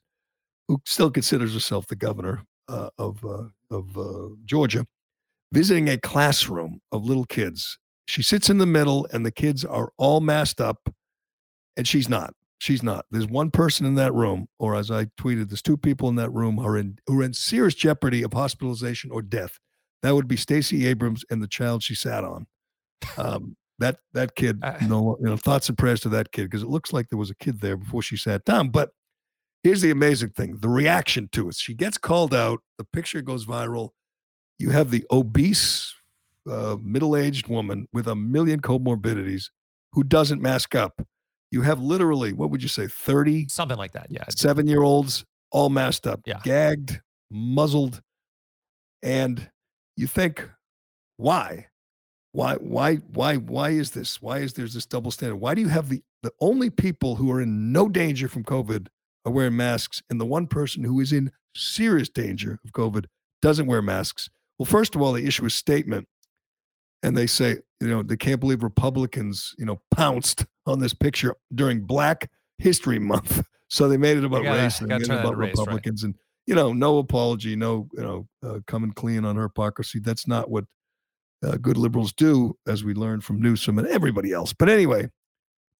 who 0.67 0.81
still 0.85 1.11
considers 1.11 1.53
herself 1.53 1.87
the 1.87 1.95
governor 1.95 2.43
uh, 2.69 2.89
of 2.97 3.23
uh, 3.25 3.43
of 3.71 3.97
uh, 3.97 4.29
Georgia, 4.45 4.85
visiting 5.51 5.89
a 5.89 5.97
classroom 5.97 6.79
of 6.91 7.05
little 7.05 7.25
kids. 7.25 7.77
She 8.07 8.23
sits 8.23 8.49
in 8.49 8.57
the 8.57 8.65
middle, 8.65 9.07
and 9.11 9.25
the 9.25 9.31
kids 9.31 9.65
are 9.65 9.91
all 9.97 10.21
masked 10.21 10.61
up, 10.61 10.89
and 11.77 11.87
she's 11.87 12.09
not. 12.09 12.33
She's 12.63 12.81
not. 12.81 13.05
There's 13.11 13.27
one 13.27 13.51
person 13.51 13.85
in 13.85 13.95
that 13.95 14.13
room, 14.13 14.47
or 14.57 14.77
as 14.77 14.89
I 14.89 15.07
tweeted, 15.19 15.49
there's 15.49 15.61
two 15.61 15.75
people 15.75 16.07
in 16.07 16.15
that 16.15 16.29
room 16.29 16.55
who 16.55 16.65
are 16.65 16.77
in 16.77 16.97
who 17.07 17.19
are 17.19 17.23
in 17.23 17.33
serious 17.33 17.75
jeopardy 17.75 18.23
of 18.23 18.31
hospitalization 18.31 19.11
or 19.11 19.21
death. 19.21 19.59
That 20.01 20.15
would 20.15 20.29
be 20.29 20.37
Stacey 20.37 20.87
Abrams 20.87 21.25
and 21.29 21.43
the 21.43 21.47
child 21.47 21.83
she 21.83 21.93
sat 21.93 22.23
on. 22.23 22.47
Um, 23.17 23.57
that 23.79 23.97
that 24.13 24.37
kid, 24.37 24.59
Uh, 24.63 24.77
no, 24.87 25.17
you 25.19 25.25
know, 25.25 25.35
thoughts 25.35 25.67
and 25.67 25.77
prayers 25.77 25.99
to 26.01 26.09
that 26.09 26.31
kid 26.31 26.43
because 26.43 26.63
it 26.63 26.69
looks 26.69 26.93
like 26.93 27.09
there 27.09 27.19
was 27.19 27.29
a 27.29 27.35
kid 27.35 27.59
there 27.59 27.75
before 27.75 28.01
she 28.01 28.15
sat 28.15 28.45
down. 28.45 28.69
But 28.69 28.91
here's 29.61 29.81
the 29.81 29.91
amazing 29.91 30.29
thing: 30.29 30.59
the 30.61 30.69
reaction 30.69 31.27
to 31.33 31.49
it. 31.49 31.55
She 31.55 31.73
gets 31.73 31.97
called 31.97 32.33
out. 32.33 32.61
The 32.77 32.85
picture 32.85 33.21
goes 33.21 33.45
viral. 33.45 33.89
You 34.57 34.69
have 34.69 34.89
the 34.89 35.03
obese, 35.11 35.93
uh, 36.49 36.77
middle-aged 36.81 37.49
woman 37.49 37.89
with 37.91 38.07
a 38.07 38.15
million 38.15 38.61
comorbidities 38.61 39.49
who 39.91 40.05
doesn't 40.05 40.41
mask 40.41 40.75
up. 40.75 41.05
You 41.53 41.61
have 41.61 41.79
literally, 41.79 42.33
what 42.33 42.49
would 42.49 42.63
you 42.63 42.67
say, 42.67 42.87
30 42.87 43.47
Something 43.47 43.77
like 43.77 43.91
that. 43.91 44.07
Yeah. 44.09 44.23
seven 44.35 44.65
year 44.65 44.81
olds 44.81 45.23
all 45.51 45.69
masked 45.69 46.07
up, 46.07 46.21
Yeah. 46.25 46.39
gagged, 46.43 46.99
muzzled. 47.29 48.01
And 49.03 49.51
you 49.95 50.07
think, 50.07 50.49
why? 51.17 51.67
Why, 52.31 52.55
why, 52.55 52.95
why, 52.95 53.35
why 53.35 53.69
is 53.69 53.91
this? 53.91 54.19
Why 54.19 54.39
is 54.39 54.53
there's 54.53 54.73
this 54.73 54.87
double 54.87 55.11
standard? 55.11 55.35
Why 55.35 55.53
do 55.53 55.61
you 55.61 55.67
have 55.67 55.89
the 55.89 56.01
the 56.23 56.31
only 56.39 56.69
people 56.71 57.17
who 57.17 57.29
are 57.31 57.39
in 57.41 57.71
no 57.71 57.87
danger 57.87 58.27
from 58.27 58.43
COVID 58.45 58.87
are 59.25 59.31
wearing 59.31 59.55
masks, 59.55 60.01
and 60.09 60.19
the 60.19 60.25
one 60.25 60.47
person 60.47 60.83
who 60.83 60.99
is 61.01 61.11
in 61.13 61.31
serious 61.55 62.09
danger 62.09 62.59
of 62.65 62.71
COVID 62.71 63.05
doesn't 63.43 63.67
wear 63.67 63.81
masks? 63.83 64.29
Well, 64.57 64.65
first 64.65 64.95
of 64.95 65.01
all, 65.03 65.13
they 65.13 65.23
issue 65.23 65.45
a 65.45 65.49
statement 65.51 66.07
and 67.03 67.15
they 67.15 67.27
say, 67.27 67.57
you 67.79 67.87
know, 67.89 68.01
they 68.01 68.17
can't 68.17 68.39
believe 68.39 68.63
Republicans, 68.63 69.53
you 69.57 69.65
know, 69.65 69.81
pounced 69.91 70.45
on 70.65 70.79
this 70.79 70.93
picture 70.93 71.35
during 71.53 71.81
Black 71.81 72.31
History 72.57 72.99
Month. 72.99 73.45
So 73.69 73.87
they 73.87 73.97
made 73.97 74.17
it 74.17 74.23
about 74.23 74.43
gotta- 74.43 74.61
race 74.61 74.79
and 74.81 74.89
made 74.89 75.01
it 75.01 75.09
about 75.09 75.35
race, 75.35 75.55
right. 75.57 75.65
Republicans. 75.65 76.03
And, 76.03 76.13
you 76.45 76.53
know, 76.53 76.73
no 76.73 76.99
apology, 76.99 77.55
no, 77.55 77.89
you 77.93 78.03
know, 78.03 78.27
uh, 78.45 78.59
coming 78.67 78.91
clean 78.91 79.25
on 79.25 79.35
her 79.35 79.43
hypocrisy. 79.43 79.97
That's 79.97 80.27
not 80.27 80.51
what 80.51 80.65
uh, 81.43 81.57
good 81.57 81.77
liberals 81.77 82.13
do, 82.13 82.55
as 82.67 82.83
we 82.83 82.93
learned 82.93 83.23
from 83.23 83.41
Newsom 83.41 83.79
and 83.79 83.87
everybody 83.87 84.31
else. 84.31 84.53
But 84.53 84.69
anyway, 84.69 85.09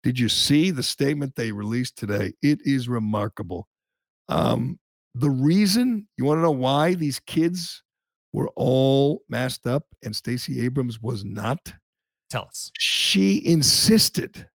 did 0.01 0.17
you 0.17 0.27
see 0.27 0.71
the 0.71 0.81
statement 0.81 1.35
they 1.35 1.51
released 1.51 1.95
today? 1.95 2.33
It 2.41 2.61
is 2.65 2.89
remarkable. 2.89 3.67
Um, 4.27 4.79
the 5.13 5.29
reason 5.29 6.07
you 6.17 6.25
want 6.25 6.39
to 6.39 6.41
know 6.41 6.49
why 6.49 6.95
these 6.95 7.19
kids 7.19 7.82
were 8.33 8.49
all 8.55 9.23
masked 9.29 9.67
up 9.67 9.85
and 10.03 10.15
Stacey 10.15 10.61
Abrams 10.65 11.01
was 11.01 11.23
not? 11.23 11.73
Tell 12.29 12.45
us. 12.45 12.71
She 12.77 13.45
insisted. 13.45 14.49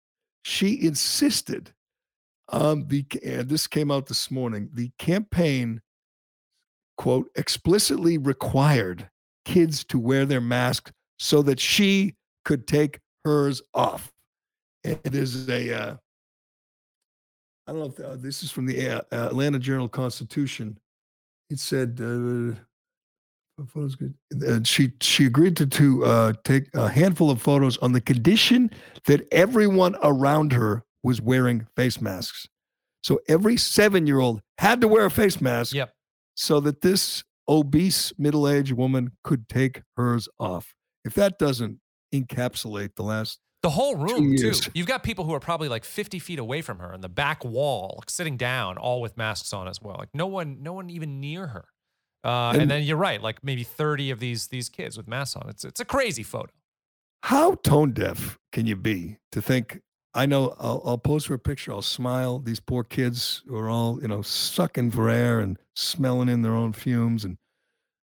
She 0.43 0.81
insisted. 0.81 1.73
Um, 2.49 2.87
the 2.87 3.05
and 3.23 3.47
this 3.47 3.67
came 3.67 3.91
out 3.91 4.07
this 4.07 4.31
morning. 4.31 4.69
The 4.73 4.91
campaign, 4.97 5.81
quote, 6.97 7.29
explicitly 7.35 8.17
required 8.17 9.09
kids 9.45 9.83
to 9.85 9.99
wear 9.99 10.25
their 10.25 10.41
masks 10.41 10.91
so 11.19 11.41
that 11.43 11.59
she 11.59 12.15
could 12.45 12.67
take 12.67 12.99
hers 13.25 13.61
off. 13.73 14.11
It 14.83 15.13
is 15.13 15.49
a, 15.49 15.73
uh, 15.73 15.95
I 17.67 17.71
don't 17.71 17.79
know 17.79 17.87
if 17.87 17.99
uh, 17.99 18.15
this 18.15 18.41
is 18.41 18.51
from 18.51 18.65
the 18.65 18.89
uh, 18.89 19.01
Atlanta 19.11 19.59
Journal 19.59 19.89
Constitution. 19.89 20.79
It 21.49 21.59
said, 21.59 21.99
uh, 22.01 22.59
photos 23.65 23.95
good. 23.95 24.13
Uh, 24.47 24.59
she 24.63 24.91
she 25.01 25.25
agreed 25.25 25.55
to 25.57 25.65
to 25.65 26.05
uh, 26.05 26.33
take 26.43 26.69
a 26.75 26.89
handful 26.89 27.29
of 27.31 27.41
photos 27.41 27.77
on 27.79 27.93
the 27.93 28.01
condition 28.01 28.69
that 29.05 29.27
everyone 29.31 29.95
around 30.03 30.53
her 30.53 30.83
was 31.03 31.21
wearing 31.21 31.67
face 31.75 31.99
masks. 32.01 32.47
So 33.03 33.19
every 33.27 33.57
seven 33.57 34.05
year 34.07 34.19
old 34.19 34.41
had 34.57 34.81
to 34.81 34.87
wear 34.87 35.05
a 35.05 35.11
face 35.11 35.39
mask 35.39 35.73
Yep. 35.73 35.93
so 36.35 36.59
that 36.59 36.81
this 36.81 37.23
obese 37.47 38.11
middle 38.17 38.47
aged 38.47 38.73
woman 38.73 39.11
could 39.23 39.47
take 39.47 39.81
hers 39.95 40.27
off. 40.39 40.73
If 41.05 41.13
that 41.13 41.39
doesn't 41.39 41.79
encapsulate 42.13 42.95
the 42.95 43.03
last 43.03 43.39
The 43.63 43.69
whole 43.69 43.95
room, 43.95 44.35
too. 44.35 44.51
You've 44.73 44.87
got 44.87 45.03
people 45.03 45.23
who 45.25 45.33
are 45.33 45.39
probably 45.39 45.69
like 45.69 45.85
50 45.85 46.19
feet 46.19 46.39
away 46.39 46.61
from 46.61 46.79
her 46.79 46.93
in 46.93 47.01
the 47.01 47.09
back 47.09 47.45
wall, 47.45 47.95
like, 47.99 48.09
sitting 48.09 48.35
down, 48.37 48.77
all 48.77 48.99
with 49.01 49.15
masks 49.17 49.53
on 49.53 49.67
as 49.67 49.81
well. 49.81 49.95
Like 49.97 50.09
no 50.13 50.27
one, 50.27 50.61
no 50.61 50.73
one 50.73 50.89
even 50.89 51.19
near 51.21 51.47
her. 51.47 51.65
Uh, 52.27 52.51
and, 52.51 52.63
And- 52.63 52.71
then 52.71 52.83
you're 52.83 52.97
right, 52.97 53.21
like 53.21 53.43
maybe 53.43 53.63
30 53.63 54.11
of 54.11 54.19
these 54.19 54.47
these 54.47 54.67
kids 54.69 54.97
with 54.97 55.07
masks 55.07 55.35
on. 55.37 55.49
It's 55.49 55.63
it's 55.63 55.79
a 55.79 55.85
crazy 55.85 56.23
photo. 56.23 56.51
How 57.23 57.55
tone 57.55 57.91
deaf 57.93 58.37
can 58.51 58.65
you 58.67 58.75
be 58.75 59.17
to 59.31 59.41
think? 59.41 59.81
I 60.13 60.25
know 60.25 60.55
I'll, 60.59 60.81
I'll 60.85 60.97
pose 60.97 61.25
for 61.25 61.35
a 61.35 61.39
picture. 61.39 61.71
I'll 61.71 61.81
smile. 61.81 62.39
These 62.39 62.59
poor 62.59 62.83
kids 62.83 63.43
who 63.47 63.55
are 63.57 63.69
all 63.69 64.01
you 64.01 64.07
know 64.07 64.21
sucking 64.21 64.91
for 64.91 65.09
air 65.09 65.39
and 65.39 65.57
smelling 65.75 66.27
in 66.29 66.41
their 66.41 66.53
own 66.53 66.73
fumes 66.73 67.23
and 67.23 67.37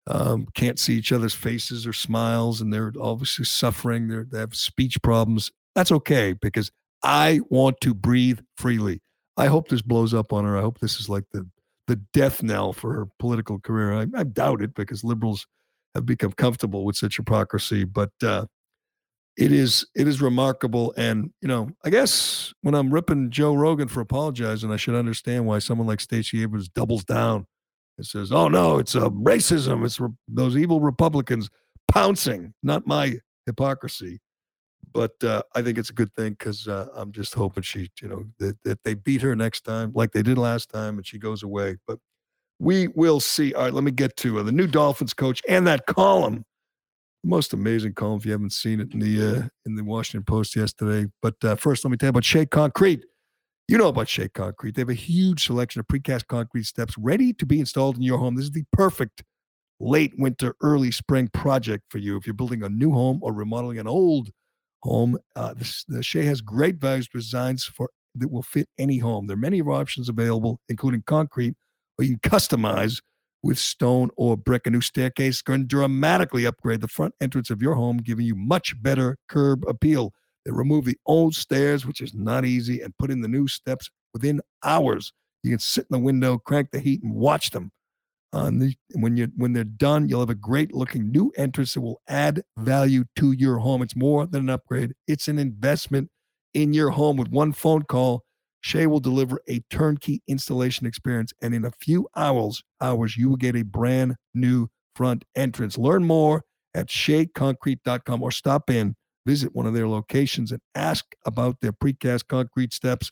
um, 0.08 0.48
can't 0.54 0.78
see 0.80 0.96
each 0.96 1.12
other's 1.12 1.34
faces 1.34 1.88
or 1.88 1.94
smiles, 1.94 2.62
and 2.62 2.74
they're 2.74 2.92
obviously 3.00 3.46
suffering. 3.46 4.10
They're, 4.10 4.26
they 4.30 4.40
have 4.40 4.54
speech 4.56 5.02
problems. 5.02 5.52
That's 5.76 5.92
okay 5.92 6.34
because 6.34 6.72
I 7.02 7.40
want 7.50 7.80
to 7.82 7.94
breathe 7.94 8.40
freely. 8.58 9.02
I 9.38 9.48
hope 9.48 9.70
this 9.70 9.82
blows 9.82 10.14
up 10.14 10.32
on 10.34 10.44
her. 10.46 10.58
I 10.58 10.62
hope 10.62 10.80
this 10.80 11.00
is 11.00 11.10
like 11.10 11.24
the 11.32 11.48
the 11.88 11.98
death 12.14 12.42
knell 12.42 12.74
for 12.74 12.94
her 12.94 13.08
political 13.20 13.60
career. 13.60 13.94
I, 13.94 14.08
I 14.16 14.24
doubt 14.24 14.62
it 14.62 14.74
because 14.74 15.04
liberals 15.04 15.46
have 15.96 16.06
become 16.06 16.32
comfortable 16.32 16.86
with 16.86 16.96
such 16.96 17.18
hypocrisy, 17.18 17.84
but. 17.84 18.12
Uh, 18.22 18.46
it 19.38 19.52
is 19.52 19.86
it 19.96 20.08
is 20.08 20.22
remarkable 20.22 20.94
and 20.96 21.32
you 21.42 21.48
know 21.48 21.70
i 21.84 21.90
guess 21.90 22.54
when 22.62 22.76
i'm 22.76 22.94
ripping 22.94 23.30
joe 23.32 23.54
rogan 23.54 23.88
for 23.88 24.02
apologizing 24.02 24.72
i 24.72 24.76
should 24.76 24.96
understand 24.96 25.46
why 25.46 25.60
someone 25.60 25.88
like 25.88 26.00
stacey 26.00 26.44
abrams 26.44 26.70
doubles 26.70 27.04
down 27.04 27.46
and 27.98 28.06
says 28.06 28.32
oh 28.32 28.48
no 28.48 28.78
it's 28.78 28.96
uh, 28.96 29.10
racism 29.10 29.84
it's 29.86 30.00
re- 30.00 30.10
those 30.28 30.56
evil 30.56 30.80
republicans 30.80 31.50
pouncing 31.88 32.54
not 32.62 32.86
my 32.86 33.18
hypocrisy 33.46 34.20
but 34.94 35.12
uh, 35.24 35.42
i 35.56 35.62
think 35.62 35.78
it's 35.78 35.90
a 35.90 35.94
good 35.94 36.14
thing 36.14 36.32
because 36.34 36.68
uh, 36.68 36.88
i'm 36.96 37.12
just 37.12 37.34
hoping 37.34 37.64
she 37.64 37.90
you 38.02 38.08
know 38.08 38.26
that, 38.40 38.58
that 38.64 38.84
they 38.84 38.94
beat 38.94 39.22
her 39.22 39.36
next 39.36 39.62
time 39.62 39.92
like 39.96 40.12
they 40.12 40.24
did 40.24 40.38
last 40.38 40.70
time 40.70 40.98
and 40.98 41.06
she 41.06 41.18
goes 41.18 41.44
away 41.44 41.76
but 41.88 42.00
we 42.60 42.88
will 42.90 43.20
see 43.20 43.54
all 43.54 43.64
right 43.64 43.74
let 43.74 43.84
me 43.84 43.92
get 43.92 44.16
to 44.18 44.40
uh, 44.40 44.44
the 44.44 44.52
new 44.52 44.68
dolphins 44.68 45.14
coach 45.14 45.42
and 45.48 45.68
that 45.68 45.86
column 45.86 46.46
most 47.24 47.54
amazing 47.54 47.94
column 47.94 48.18
if 48.18 48.26
you 48.26 48.32
haven't 48.32 48.52
seen 48.52 48.80
it 48.80 48.94
in 48.94 49.00
the 49.00 49.38
uh, 49.38 49.48
in 49.66 49.76
the 49.76 49.84
Washington 49.84 50.26
Post 50.26 50.56
yesterday. 50.56 51.10
But 51.22 51.36
uh, 51.44 51.56
first, 51.56 51.84
let 51.84 51.92
me 51.92 51.98
tell 51.98 52.08
you 52.08 52.12
about 52.12 52.26
Shea 52.26 52.46
Concrete. 52.46 53.06
You 53.68 53.78
know 53.78 53.88
about 53.88 54.10
Shea 54.10 54.28
Concrete. 54.28 54.76
They 54.76 54.82
have 54.82 54.90
a 54.90 54.94
huge 54.94 55.46
selection 55.46 55.80
of 55.80 55.88
precast 55.88 56.28
concrete 56.28 56.66
steps 56.66 56.98
ready 56.98 57.32
to 57.34 57.46
be 57.46 57.60
installed 57.60 57.96
in 57.96 58.02
your 58.02 58.18
home. 58.18 58.36
This 58.36 58.46
is 58.46 58.52
the 58.52 58.66
perfect 58.74 59.24
late 59.80 60.14
winter, 60.18 60.56
early 60.62 60.92
spring 60.92 61.30
project 61.30 61.86
for 61.90 61.98
you 61.98 62.18
if 62.18 62.28
you're 62.28 62.34
building 62.34 62.64
a 62.64 62.70
new 62.70 62.92
home 62.92 63.20
or 63.22 63.34
remodeling 63.34 63.80
an 63.80 63.88
old 63.88 64.30
home. 64.84 65.18
Uh, 65.36 65.54
this, 65.54 65.84
the 65.88 66.04
Shea 66.04 66.26
has 66.26 66.42
great 66.42 66.76
values 66.76 67.08
designs 67.08 67.64
for 67.64 67.90
that 68.16 68.32
will 68.32 68.44
fit 68.44 68.70
any 68.78 69.00
home. 69.00 69.28
There 69.28 69.36
are 69.36 69.40
many 69.40 69.62
options 69.62 70.08
available, 70.08 70.60
including 70.70 71.04
concrete, 71.08 71.56
or 71.98 72.06
you 72.06 72.18
can 72.18 72.32
customize 72.32 73.02
with 73.42 73.58
stone 73.58 74.10
or 74.18 74.38
brick. 74.38 74.68
A 74.68 74.70
new 74.70 74.82
staircase 74.82 75.42
can 75.42 75.66
dramatically 75.66 76.46
upgrade 76.46 76.82
the 76.82 76.88
front 76.88 77.16
entrance 77.22 77.50
of 77.50 77.62
your 77.62 77.74
home, 77.74 77.98
giving 77.98 78.26
you 78.26 78.36
much 78.36 78.82
better 78.84 79.18
curb 79.30 79.64
appeal. 79.68 80.14
They 80.46 80.52
remove 80.52 80.86
the 80.86 80.98
old 81.06 81.34
stairs, 81.34 81.86
which 81.86 82.02
is 82.02 82.14
not 82.14 82.46
easy, 82.46 82.82
and 82.82 82.96
put 82.98 83.10
in 83.10 83.22
the 83.22 83.28
new 83.28 83.48
steps 83.48 83.90
within 84.14 84.42
hours. 84.64 85.12
You 85.42 85.52
can 85.52 85.60
sit 85.60 85.88
in 85.90 86.00
the 86.00 86.06
window, 86.06 86.38
crank 86.38 86.70
the 86.72 86.80
heat, 86.80 87.02
and 87.04 87.14
watch 87.14 87.50
them. 87.50 87.72
And 88.34 88.62
the, 88.62 88.76
when 88.96 89.16
you 89.16 89.28
when 89.36 89.54
they're 89.54 89.64
done, 89.64 90.10
you'll 90.10 90.22
have 90.22 90.30
a 90.30 90.36
great 90.36 90.74
looking 90.74 91.12
new 91.12 91.32
entrance 91.38 91.76
that 91.76 91.82
will 91.82 92.02
add 92.08 92.42
value 92.58 93.06
to 93.18 93.32
your 93.32 93.60
home. 93.60 93.84
It's 93.84 93.96
more 93.96 94.26
than 94.26 94.42
an 94.42 94.50
upgrade; 94.50 94.94
it's 95.08 95.28
an 95.28 95.38
investment 95.38 96.10
in 96.54 96.74
your 96.74 96.90
home. 96.92 97.16
With 97.16 97.30
one 97.30 97.54
phone 97.54 97.84
call, 97.84 98.24
Shea 98.62 98.88
will 98.88 99.00
deliver 99.00 99.40
a 99.48 99.60
turnkey 99.70 100.24
installation 100.28 100.88
experience, 100.88 101.32
and 101.42 101.54
in 101.54 101.64
a 101.64 101.72
few 101.80 102.08
hours, 102.16 102.64
hours 102.82 103.18
you 103.18 103.30
will 103.30 103.38
get 103.38 103.56
a 103.56 103.64
brand 103.64 104.16
new 104.34 104.68
front 104.96 105.26
entrance. 105.36 105.78
Learn 105.78 106.04
more 106.04 106.44
at 106.74 106.88
SheaConcrete.com 106.88 108.24
or 108.24 108.32
stop 108.32 108.70
in, 108.70 108.96
visit 109.28 109.54
one 109.54 109.68
of 109.68 109.76
their 109.76 109.88
locations, 109.88 110.52
and 110.52 110.62
ask 110.74 111.06
about 111.26 111.58
their 111.62 111.74
precast 111.74 112.28
concrete 112.28 112.74
steps. 112.74 113.12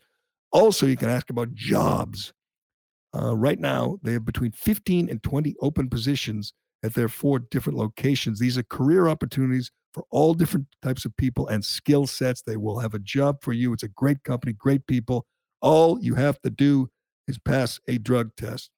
Also, 0.51 0.87
you 0.87 0.97
can 0.97 1.09
ask 1.09 1.29
about 1.29 1.53
jobs. 1.53 2.33
Uh, 3.13 3.35
right 3.35 3.59
now, 3.59 3.97
they 4.03 4.13
have 4.13 4.25
between 4.25 4.51
15 4.51 5.09
and 5.09 5.21
20 5.21 5.55
open 5.61 5.89
positions 5.89 6.53
at 6.83 6.93
their 6.93 7.09
four 7.09 7.39
different 7.39 7.77
locations. 7.77 8.39
These 8.39 8.57
are 8.57 8.63
career 8.63 9.07
opportunities 9.07 9.71
for 9.93 10.05
all 10.09 10.33
different 10.33 10.67
types 10.81 11.05
of 11.05 11.15
people 11.17 11.47
and 11.47 11.63
skill 11.63 12.07
sets. 12.07 12.41
They 12.41 12.57
will 12.57 12.79
have 12.79 12.93
a 12.93 12.99
job 12.99 13.41
for 13.41 13.53
you. 13.53 13.73
It's 13.73 13.83
a 13.83 13.89
great 13.89 14.23
company, 14.23 14.53
great 14.53 14.87
people. 14.87 15.25
All 15.61 16.01
you 16.01 16.15
have 16.15 16.41
to 16.41 16.49
do 16.49 16.89
is 17.27 17.37
pass 17.37 17.79
a 17.87 17.97
drug 17.97 18.35
test. 18.35 18.71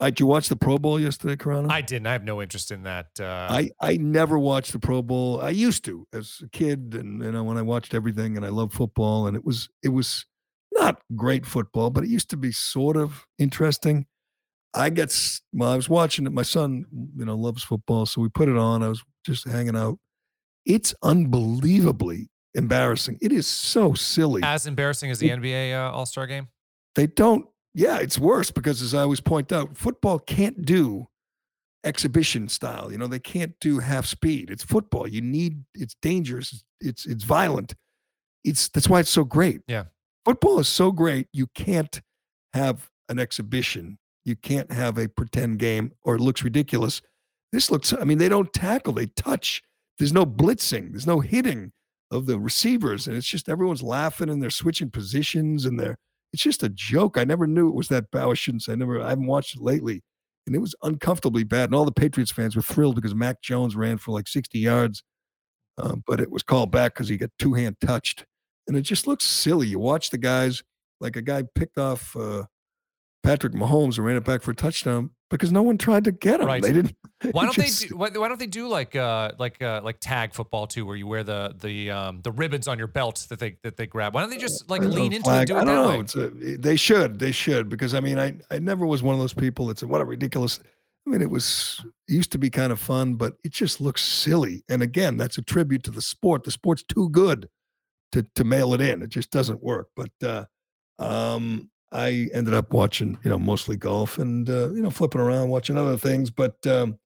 All 0.00 0.06
right, 0.06 0.10
did 0.10 0.20
you 0.20 0.26
watch 0.26 0.48
the 0.48 0.56
Pro 0.56 0.76
Bowl 0.78 0.98
yesterday, 0.98 1.36
Corona? 1.36 1.68
I 1.72 1.80
didn't. 1.80 2.08
I 2.08 2.12
have 2.12 2.24
no 2.24 2.42
interest 2.42 2.72
in 2.72 2.82
that. 2.82 3.06
Uh, 3.18 3.46
I, 3.48 3.70
I 3.80 3.96
never 3.96 4.38
watched 4.38 4.72
the 4.72 4.80
Pro 4.80 5.02
Bowl. 5.02 5.40
I 5.40 5.50
used 5.50 5.84
to 5.84 6.06
as 6.12 6.40
a 6.42 6.48
kid, 6.48 6.96
and 6.98 7.22
you 7.22 7.30
know 7.30 7.44
when 7.44 7.56
I 7.56 7.62
watched 7.62 7.94
everything, 7.94 8.36
and 8.36 8.44
I 8.44 8.48
love 8.48 8.72
football, 8.72 9.28
and 9.28 9.36
it 9.36 9.44
was 9.44 9.68
it 9.84 9.90
was 9.90 10.26
not 10.74 11.00
great 11.16 11.46
football, 11.46 11.90
but 11.90 12.04
it 12.04 12.10
used 12.10 12.30
to 12.30 12.36
be 12.36 12.52
sort 12.52 12.96
of 12.96 13.26
interesting. 13.38 14.06
I 14.74 14.90
get 14.90 15.16
well, 15.52 15.70
I 15.70 15.76
was 15.76 15.88
watching 15.88 16.26
it. 16.26 16.32
My 16.32 16.42
son, 16.42 16.84
you 17.16 17.24
know, 17.24 17.36
loves 17.36 17.62
football, 17.62 18.06
so 18.06 18.20
we 18.20 18.28
put 18.28 18.48
it 18.48 18.56
on. 18.56 18.82
I 18.82 18.88
was 18.88 19.02
just 19.24 19.46
hanging 19.48 19.76
out. 19.76 19.98
It's 20.66 20.94
unbelievably 21.02 22.28
embarrassing. 22.54 23.18
It 23.20 23.32
is 23.32 23.46
so 23.46 23.94
silly. 23.94 24.42
as 24.42 24.66
embarrassing 24.66 25.10
as 25.10 25.18
the 25.18 25.30
NBA 25.30 25.74
uh, 25.74 25.92
All 25.92 26.06
Star 26.06 26.26
game. 26.26 26.48
they 26.94 27.06
don't 27.06 27.46
yeah 27.76 27.98
it's 27.98 28.16
worse 28.20 28.52
because 28.52 28.80
as 28.82 28.94
i 28.94 29.00
always 29.00 29.20
point 29.20 29.50
out 29.50 29.76
football 29.76 30.20
can't 30.20 30.64
do 30.64 31.08
exhibition 31.84 32.48
style 32.48 32.92
you 32.92 32.96
know 32.96 33.08
they 33.08 33.18
can't 33.18 33.52
do 33.60 33.80
half 33.80 34.06
speed 34.06 34.48
it's 34.48 34.62
football 34.62 35.08
you 35.08 35.20
need 35.20 35.64
it's 35.74 35.96
dangerous 36.00 36.62
it's 36.80 37.04
it's 37.04 37.24
violent 37.24 37.74
it's 38.44 38.68
that's 38.68 38.88
why 38.88 39.00
it's 39.00 39.10
so 39.10 39.24
great. 39.24 39.62
Yeah. 39.66 39.84
Football 40.24 40.58
is 40.58 40.68
so 40.68 40.90
great. 40.90 41.28
You 41.32 41.46
can't 41.54 42.00
have 42.54 42.88
an 43.08 43.18
exhibition. 43.18 43.98
You 44.24 44.36
can't 44.36 44.72
have 44.72 44.96
a 44.96 45.08
pretend 45.08 45.58
game 45.58 45.92
or 46.02 46.14
it 46.14 46.20
looks 46.20 46.42
ridiculous. 46.42 47.02
This 47.52 47.70
looks, 47.70 47.92
I 47.92 48.04
mean, 48.04 48.18
they 48.18 48.28
don't 48.28 48.52
tackle, 48.52 48.94
they 48.94 49.06
touch. 49.06 49.62
There's 49.98 50.12
no 50.12 50.24
blitzing, 50.24 50.90
there's 50.92 51.06
no 51.06 51.20
hitting 51.20 51.72
of 52.10 52.26
the 52.26 52.38
receivers. 52.38 53.06
And 53.06 53.16
it's 53.16 53.26
just 53.26 53.48
everyone's 53.48 53.82
laughing 53.82 54.30
and 54.30 54.42
they're 54.42 54.50
switching 54.50 54.90
positions 54.90 55.66
and 55.66 55.78
they're, 55.78 55.96
it's 56.32 56.42
just 56.42 56.62
a 56.62 56.68
joke. 56.68 57.18
I 57.18 57.24
never 57.24 57.46
knew 57.46 57.68
it 57.68 57.74
was 57.74 57.88
that 57.88 58.10
bad. 58.10 58.28
I 58.28 58.34
shouldn't 58.34 58.62
say, 58.62 58.72
I 58.72 58.76
never, 58.76 59.00
I 59.00 59.10
haven't 59.10 59.26
watched 59.26 59.56
it 59.56 59.62
lately. 59.62 60.02
And 60.46 60.56
it 60.56 60.58
was 60.58 60.74
uncomfortably 60.82 61.44
bad. 61.44 61.66
And 61.66 61.74
all 61.74 61.84
the 61.84 61.92
Patriots 61.92 62.32
fans 62.32 62.56
were 62.56 62.62
thrilled 62.62 62.96
because 62.96 63.14
Mac 63.14 63.40
Jones 63.40 63.76
ran 63.76 63.98
for 63.98 64.12
like 64.12 64.26
60 64.26 64.58
yards, 64.58 65.02
um, 65.78 66.02
but 66.06 66.20
it 66.20 66.30
was 66.30 66.42
called 66.42 66.70
back 66.70 66.94
because 66.94 67.08
he 67.08 67.16
got 67.16 67.30
two 67.38 67.54
hand 67.54 67.76
touched. 67.80 68.24
And 68.66 68.76
it 68.76 68.82
just 68.82 69.06
looks 69.06 69.24
silly. 69.24 69.66
You 69.66 69.78
watch 69.78 70.10
the 70.10 70.18
guys, 70.18 70.62
like 71.00 71.16
a 71.16 71.22
guy 71.22 71.42
picked 71.54 71.78
off 71.78 72.16
uh, 72.16 72.44
Patrick 73.22 73.54
Mahomes 73.54 73.96
and 73.96 74.06
ran 74.06 74.16
it 74.16 74.24
back 74.24 74.42
for 74.42 74.52
a 74.52 74.54
touchdown 74.54 75.10
because 75.30 75.50
no 75.50 75.62
one 75.62 75.78
tried 75.78 76.04
to 76.04 76.12
get 76.12 76.40
him. 76.40 76.46
Right. 76.46 76.62
They 76.62 76.72
didn't. 76.72 76.94
Why 77.32 77.44
don't 77.44 77.54
just- 77.54 77.80
they 77.80 77.88
do, 77.88 77.96
why, 77.96 78.10
why 78.10 78.28
don't 78.28 78.38
they 78.38 78.46
do 78.46 78.68
like 78.68 78.94
uh 78.94 79.32
like 79.38 79.62
uh 79.62 79.80
like 79.82 79.96
tag 79.98 80.34
football 80.34 80.66
too 80.66 80.84
where 80.84 80.94
you 80.94 81.06
wear 81.06 81.24
the 81.24 81.54
the 81.58 81.90
um 81.90 82.20
the 82.22 82.30
ribbons 82.30 82.68
on 82.68 82.76
your 82.76 82.86
belt 82.86 83.26
that 83.30 83.38
they 83.38 83.56
that 83.62 83.78
they 83.78 83.86
grab? 83.86 84.14
Why 84.14 84.20
don't 84.20 84.28
they 84.28 84.36
just 84.36 84.68
like 84.68 84.82
lean 84.82 85.10
know, 85.10 85.16
into 85.16 85.30
it 85.30 85.38
and 85.38 85.46
do 85.46 85.56
it 85.56 85.60
I 85.60 85.64
don't 85.64 86.14
know. 86.14 86.22
a, 86.22 86.56
they 86.58 86.76
should. 86.76 87.18
They 87.18 87.32
should 87.32 87.70
because 87.70 87.94
I 87.94 88.00
mean, 88.00 88.18
I 88.18 88.36
I 88.50 88.58
never 88.58 88.84
was 88.84 89.02
one 89.02 89.14
of 89.14 89.20
those 89.20 89.32
people 89.32 89.68
that 89.68 89.78
said 89.78 89.88
what 89.88 90.02
a 90.02 90.04
ridiculous. 90.04 90.60
I 91.06 91.10
mean, 91.10 91.22
it 91.22 91.30
was 91.30 91.82
it 92.08 92.12
used 92.12 92.32
to 92.32 92.38
be 92.38 92.50
kind 92.50 92.70
of 92.72 92.78
fun, 92.78 93.14
but 93.14 93.34
it 93.42 93.52
just 93.52 93.80
looks 93.80 94.04
silly. 94.04 94.64
And 94.68 94.82
again, 94.82 95.16
that's 95.16 95.38
a 95.38 95.42
tribute 95.42 95.82
to 95.84 95.90
the 95.90 96.02
sport. 96.02 96.44
The 96.44 96.50
sport's 96.50 96.82
too 96.82 97.08
good 97.08 97.48
to 98.14 98.24
to 98.36 98.44
mail 98.44 98.74
it 98.74 98.80
in. 98.80 99.02
It 99.02 99.10
just 99.10 99.30
doesn't 99.30 99.62
work. 99.62 99.88
But 99.96 100.10
uh, 100.22 100.44
um, 100.98 101.70
I 101.92 102.28
ended 102.32 102.54
up 102.54 102.72
watching, 102.72 103.18
you 103.24 103.30
know, 103.30 103.38
mostly 103.38 103.76
golf 103.76 104.18
and 104.18 104.48
uh, 104.48 104.72
you 104.72 104.82
know 104.82 104.90
flipping 104.90 105.20
around, 105.20 105.50
watching 105.50 105.76
other 105.76 105.98
things. 105.98 106.30
But 106.30 106.64
um, 106.66 106.98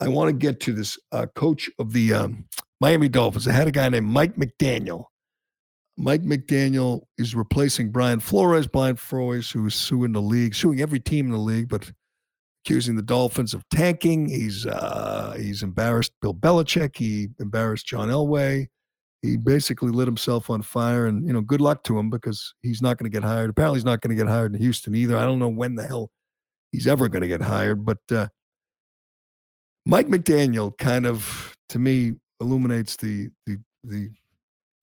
I 0.00 0.08
want 0.08 0.28
to 0.28 0.32
get 0.32 0.60
to 0.60 0.72
this 0.72 0.98
uh, 1.10 1.26
coach 1.34 1.70
of 1.78 1.92
the 1.92 2.12
um, 2.12 2.46
Miami 2.80 3.08
Dolphins. 3.08 3.46
They 3.46 3.52
had 3.52 3.66
a 3.66 3.72
guy 3.72 3.88
named 3.88 4.06
Mike 4.06 4.36
McDaniel. 4.36 5.06
Mike 5.98 6.22
McDaniel 6.22 7.04
is 7.16 7.34
replacing 7.34 7.90
Brian 7.90 8.20
Flores. 8.20 8.66
Brian 8.66 8.96
Flores, 8.96 9.50
who 9.50 9.66
is 9.66 9.74
suing 9.74 10.12
the 10.12 10.20
league, 10.20 10.54
suing 10.54 10.82
every 10.82 11.00
team 11.00 11.26
in 11.26 11.32
the 11.32 11.38
league, 11.38 11.70
but 11.70 11.90
accusing 12.62 12.96
the 12.96 13.02
Dolphins 13.02 13.54
of 13.54 13.66
tanking. 13.70 14.28
He's 14.28 14.66
uh, 14.66 15.34
he's 15.38 15.62
embarrassed 15.62 16.12
Bill 16.20 16.34
Belichick. 16.34 16.96
He 16.96 17.28
embarrassed 17.40 17.86
John 17.86 18.08
Elway. 18.08 18.66
He 19.26 19.36
basically 19.36 19.90
lit 19.90 20.06
himself 20.06 20.50
on 20.50 20.62
fire, 20.62 21.06
and 21.06 21.26
you 21.26 21.32
know, 21.32 21.40
good 21.40 21.60
luck 21.60 21.82
to 21.84 21.98
him 21.98 22.10
because 22.10 22.54
he's 22.62 22.80
not 22.80 22.98
going 22.98 23.10
to 23.10 23.14
get 23.14 23.24
hired. 23.24 23.50
Apparently, 23.50 23.78
he's 23.78 23.84
not 23.84 24.00
going 24.00 24.16
to 24.16 24.22
get 24.22 24.30
hired 24.30 24.54
in 24.54 24.60
Houston 24.60 24.94
either. 24.94 25.16
I 25.16 25.24
don't 25.24 25.38
know 25.38 25.48
when 25.48 25.74
the 25.74 25.86
hell 25.86 26.10
he's 26.72 26.86
ever 26.86 27.08
going 27.08 27.22
to 27.22 27.28
get 27.28 27.42
hired, 27.42 27.84
but 27.84 27.98
uh, 28.10 28.28
Mike 29.84 30.08
McDaniel 30.08 30.76
kind 30.78 31.06
of, 31.06 31.56
to 31.70 31.78
me, 31.78 32.14
illuminates 32.40 32.96
the 32.96 33.30
the 33.46 33.58
the 33.84 34.10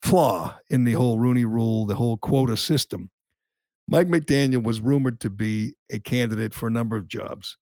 flaw 0.02 0.58
in 0.70 0.84
the 0.84 0.94
whole 0.94 1.18
Rooney 1.18 1.46
Rule, 1.46 1.86
the 1.86 1.96
whole 1.96 2.18
quota 2.18 2.58
system. 2.58 3.10
Mike 3.88 4.08
McDaniel 4.08 4.64
was 4.64 4.82
rumored 4.82 5.20
to 5.22 5.30
be 5.30 5.76
a 5.92 6.00
candidate 6.00 6.54
for 6.54 6.68
a 6.68 6.72
number 6.72 6.96
of 6.96 7.08
jobs. 7.08 7.58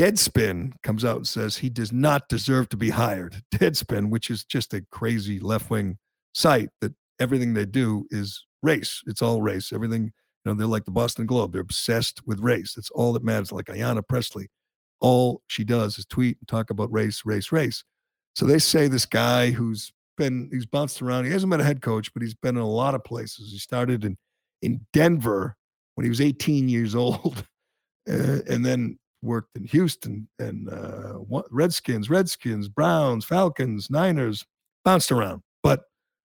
Deadspin 0.00 0.72
comes 0.82 1.04
out 1.04 1.18
and 1.18 1.28
says 1.28 1.58
he 1.58 1.68
does 1.68 1.92
not 1.92 2.26
deserve 2.30 2.70
to 2.70 2.76
be 2.78 2.88
hired. 2.88 3.42
Deadspin, 3.54 4.08
which 4.08 4.30
is 4.30 4.44
just 4.44 4.72
a 4.72 4.80
crazy 4.90 5.38
left 5.38 5.68
wing 5.68 5.98
site 6.32 6.70
that 6.80 6.94
everything 7.18 7.52
they 7.52 7.66
do 7.66 8.06
is 8.10 8.46
race. 8.62 9.02
It's 9.06 9.20
all 9.20 9.42
race. 9.42 9.74
Everything, 9.74 10.04
you 10.04 10.10
know, 10.46 10.54
they're 10.54 10.66
like 10.66 10.86
the 10.86 10.90
Boston 10.90 11.26
Globe. 11.26 11.52
They're 11.52 11.60
obsessed 11.60 12.26
with 12.26 12.40
race. 12.40 12.72
That's 12.76 12.88
all 12.92 13.12
that 13.12 13.22
matters. 13.22 13.52
Like 13.52 13.66
Ayanna 13.66 14.02
Pressley, 14.08 14.48
all 15.00 15.42
she 15.48 15.64
does 15.64 15.98
is 15.98 16.06
tweet 16.06 16.38
and 16.40 16.48
talk 16.48 16.70
about 16.70 16.90
race, 16.90 17.26
race, 17.26 17.52
race. 17.52 17.84
So 18.34 18.46
they 18.46 18.58
say 18.58 18.88
this 18.88 19.04
guy 19.04 19.50
who's 19.50 19.92
been, 20.16 20.48
he's 20.50 20.64
bounced 20.64 21.02
around. 21.02 21.26
He 21.26 21.30
hasn't 21.30 21.50
been 21.50 21.60
a 21.60 21.64
head 21.64 21.82
coach, 21.82 22.10
but 22.14 22.22
he's 22.22 22.34
been 22.34 22.56
in 22.56 22.62
a 22.62 22.66
lot 22.66 22.94
of 22.94 23.04
places. 23.04 23.52
He 23.52 23.58
started 23.58 24.06
in, 24.06 24.16
in 24.62 24.86
Denver 24.94 25.56
when 25.96 26.06
he 26.06 26.08
was 26.08 26.22
18 26.22 26.70
years 26.70 26.94
old, 26.94 27.44
uh, 28.08 28.38
and 28.48 28.64
then 28.64 28.98
worked 29.22 29.56
in 29.56 29.64
Houston 29.64 30.28
and 30.38 30.68
uh, 30.68 31.18
Redskins, 31.50 32.08
Redskins, 32.08 32.68
Browns, 32.68 33.24
Falcons, 33.24 33.90
Niners, 33.90 34.44
bounced 34.84 35.12
around, 35.12 35.42
but 35.62 35.84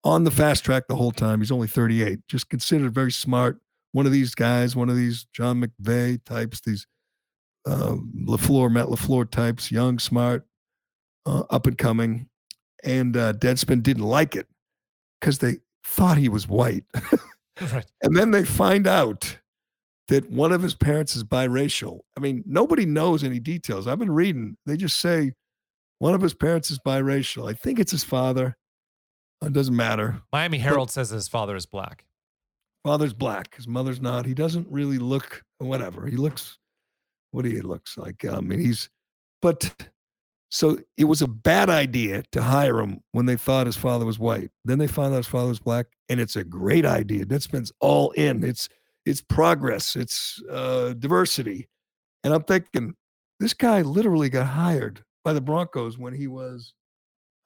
on 0.04 0.24
the 0.24 0.32
fast 0.32 0.66
track 0.66 0.84
the 0.88 0.96
whole 0.96 1.12
time. 1.12 1.40
He's 1.40 1.52
only 1.52 1.68
38. 1.68 2.20
Just 2.28 2.50
considered 2.50 2.94
very 2.94 3.12
smart. 3.12 3.60
One 3.92 4.06
of 4.06 4.12
these 4.12 4.34
guys, 4.34 4.76
one 4.76 4.90
of 4.90 4.96
these 4.96 5.28
Sean 5.32 5.64
McVay 5.64 6.24
types, 6.24 6.62
these 6.62 6.88
uh, 7.68 7.96
Lafleur, 8.26 8.72
Matt 8.72 8.88
Lafleur 8.88 9.30
types, 9.30 9.72
young, 9.72 10.00
smart, 10.00 10.48
uh, 11.26 11.44
up 11.50 11.68
and 11.68 11.78
coming. 11.78 12.28
And 12.84 13.16
uh, 13.16 13.34
Deadspin 13.34 13.84
didn't 13.84 14.04
like 14.04 14.36
it 14.36 14.48
because 15.20 15.38
they 15.38 15.58
thought 15.86 16.18
he 16.18 16.30
was 16.30 16.48
white. 16.48 16.86
right. 17.74 17.86
And 18.02 18.16
then 18.16 18.32
they 18.32 18.44
find 18.44 18.88
out 18.88 19.38
that 20.12 20.30
one 20.30 20.52
of 20.52 20.62
his 20.62 20.76
parents 20.76 21.16
is 21.16 21.24
biracial. 21.24 22.02
I 22.18 22.20
mean, 22.20 22.44
nobody 22.46 22.86
knows 22.86 23.24
any 23.24 23.40
details. 23.40 23.88
I've 23.88 23.98
been 23.98 24.12
reading. 24.12 24.58
They 24.66 24.76
just 24.76 25.00
say 25.00 25.32
one 26.00 26.14
of 26.14 26.22
his 26.22 26.34
parents 26.34 26.70
is 26.70 26.80
biracial. 26.80 27.50
I 27.50 27.54
think 27.54 27.80
it's 27.80 27.94
his 27.94 28.04
father. 28.04 28.58
Uh, 29.42 29.48
it 29.48 29.54
doesn't 29.54 29.76
matter. 29.76 30.22
Miami 30.34 30.58
Herald 30.58 30.92
says 30.92 31.12
his 31.12 31.30
father 31.30 31.56
is 31.56 31.66
black. 31.66 32.04
Father's 32.84 33.14
black. 33.14 33.56
His 33.56 33.70
mother's 33.70 34.02
not. 34.02 34.26
He 34.26 34.34
doesn't 34.34 34.68
really 34.70 34.98
look 34.98 35.46
whatever. 35.60 36.06
He 36.08 36.18
looks 36.18 36.58
what 37.32 37.46
do 37.46 37.50
he 37.50 37.62
looks 37.62 37.98
like. 37.98 38.26
I 38.26 38.42
mean, 38.42 38.60
he's 38.60 38.90
but 39.42 39.74
so 40.50 40.78
it 40.98 41.06
was 41.06 41.22
a 41.22 41.28
bad 41.28 41.70
idea 41.70 42.24
to 42.34 42.42
hire 42.42 42.82
him 42.82 43.00
when 43.14 43.28
they 43.28 43.38
thought 43.38 43.66
his 43.66 43.78
father 43.78 44.06
was 44.06 44.20
white. 44.20 44.52
Then 44.66 44.78
they 44.78 44.88
found 44.88 45.14
out 45.14 45.18
his 45.18 45.28
father 45.28 45.48
was 45.48 45.60
black, 45.60 45.86
and 46.10 46.20
it's 46.20 46.36
a 46.36 46.44
great 46.44 46.86
idea. 46.86 47.24
Deadspin's 47.24 47.72
all 47.80 48.12
in. 48.12 48.44
It's 48.44 48.68
it's 49.06 49.22
progress. 49.22 49.96
It's 49.96 50.42
uh, 50.50 50.94
diversity, 50.94 51.68
and 52.24 52.34
I'm 52.34 52.44
thinking 52.44 52.96
this 53.40 53.54
guy 53.54 53.82
literally 53.82 54.30
got 54.30 54.46
hired 54.48 55.04
by 55.24 55.34
the 55.34 55.42
Broncos 55.42 55.98
when 55.98 56.14
he 56.14 56.28
was, 56.28 56.74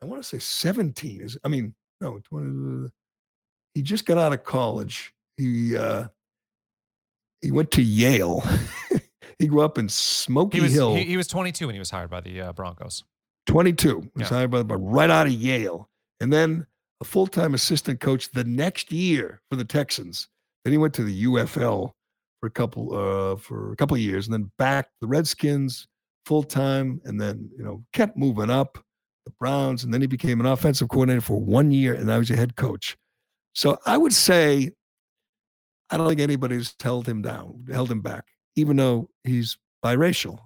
I 0.01 0.05
want 0.05 0.21
to 0.21 0.27
say 0.27 0.39
17. 0.39 1.21
Is 1.21 1.37
I 1.43 1.47
mean, 1.47 1.73
no, 2.01 2.19
20, 2.29 2.89
he 3.73 3.81
just 3.81 4.05
got 4.05 4.17
out 4.17 4.33
of 4.33 4.43
college. 4.43 5.13
He 5.37 5.75
uh, 5.77 6.05
he 7.41 7.51
went 7.51 7.71
to 7.71 7.81
Yale. 7.81 8.43
he 9.39 9.47
grew 9.47 9.61
up 9.61 9.77
in 9.77 9.87
Smoky 9.89 10.57
He 10.57 10.63
was 10.63 10.73
Hill. 10.73 10.95
he, 10.95 11.03
he 11.03 11.17
was 11.17 11.27
22 11.27 11.67
when 11.67 11.75
he 11.75 11.79
was 11.79 11.89
hired 11.91 12.09
by 12.09 12.21
the 12.21 12.41
uh, 12.41 12.53
Broncos. 12.53 13.03
22 13.47 13.97
was 13.97 14.09
Yeah. 14.17 14.27
hired 14.27 14.51
by 14.51 14.63
the 14.63 14.75
right 14.77 15.09
out 15.09 15.27
of 15.27 15.33
Yale, 15.33 15.89
and 16.19 16.31
then 16.33 16.65
a 17.01 17.05
full 17.05 17.27
time 17.27 17.53
assistant 17.53 17.99
coach 17.99 18.31
the 18.31 18.43
next 18.45 18.91
year 18.91 19.41
for 19.49 19.55
the 19.57 19.65
Texans. 19.65 20.27
Then 20.65 20.71
he 20.71 20.77
went 20.79 20.95
to 20.95 21.03
the 21.03 21.25
UFL 21.25 21.91
for 22.41 22.47
a 22.47 22.51
couple 22.51 22.93
uh, 22.93 23.35
for 23.37 23.71
a 23.71 23.75
couple 23.75 23.95
years, 23.97 24.27
and 24.27 24.33
then 24.33 24.51
back 24.57 24.89
the 24.99 25.07
Redskins 25.07 25.87
full 26.25 26.43
time, 26.43 26.99
and 27.05 27.21
then 27.21 27.49
you 27.55 27.63
know 27.63 27.85
kept 27.93 28.17
moving 28.17 28.49
up 28.49 28.79
the 29.25 29.31
Browns, 29.39 29.83
and 29.83 29.93
then 29.93 30.01
he 30.01 30.07
became 30.07 30.39
an 30.39 30.47
offensive 30.47 30.89
coordinator 30.89 31.21
for 31.21 31.39
one 31.39 31.71
year, 31.71 31.93
and 31.93 32.07
now 32.07 32.19
he's 32.19 32.31
a 32.31 32.35
head 32.35 32.55
coach. 32.55 32.97
So 33.53 33.77
I 33.85 33.97
would 33.97 34.13
say 34.13 34.71
I 35.91 35.97
don't 35.97 36.09
think 36.09 36.19
anybody's 36.19 36.73
held 36.81 37.07
him 37.07 37.21
down, 37.21 37.65
held 37.71 37.91
him 37.91 38.01
back, 38.01 38.25
even 38.55 38.75
though 38.75 39.09
he's 39.23 39.57
biracial. 39.83 40.39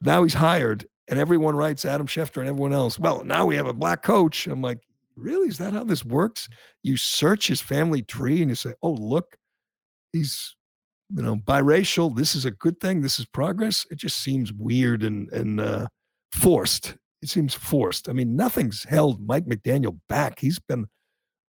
Now 0.00 0.24
he's 0.24 0.34
hired, 0.34 0.86
and 1.06 1.20
everyone 1.20 1.54
writes 1.54 1.84
Adam 1.84 2.08
Schefter 2.08 2.38
and 2.38 2.48
everyone 2.48 2.72
else. 2.72 2.98
Well, 2.98 3.22
now 3.24 3.46
we 3.46 3.54
have 3.56 3.66
a 3.66 3.72
black 3.72 4.02
coach. 4.02 4.48
I'm 4.48 4.60
like, 4.60 4.80
really? 5.16 5.48
Is 5.48 5.58
that 5.58 5.72
how 5.72 5.84
this 5.84 6.04
works? 6.04 6.48
You 6.82 6.96
search 6.96 7.48
his 7.48 7.60
family 7.60 8.02
tree 8.02 8.40
and 8.40 8.50
you 8.50 8.54
say, 8.54 8.74
oh, 8.82 8.92
look, 8.92 9.36
he's 10.12 10.56
you 11.14 11.22
know 11.22 11.36
biracial. 11.36 12.14
This 12.14 12.34
is 12.34 12.44
a 12.44 12.50
good 12.50 12.80
thing. 12.80 13.00
This 13.00 13.18
is 13.18 13.26
progress. 13.26 13.86
It 13.90 13.98
just 13.98 14.22
seems 14.22 14.52
weird 14.52 15.02
and 15.02 15.30
and 15.32 15.60
uh, 15.60 15.86
forced. 16.32 16.96
It 17.22 17.28
seems 17.28 17.54
forced. 17.54 18.08
I 18.08 18.12
mean, 18.12 18.36
nothing's 18.36 18.84
held 18.84 19.26
Mike 19.26 19.46
McDaniel 19.46 19.98
back. 20.08 20.38
He's 20.38 20.58
been 20.58 20.86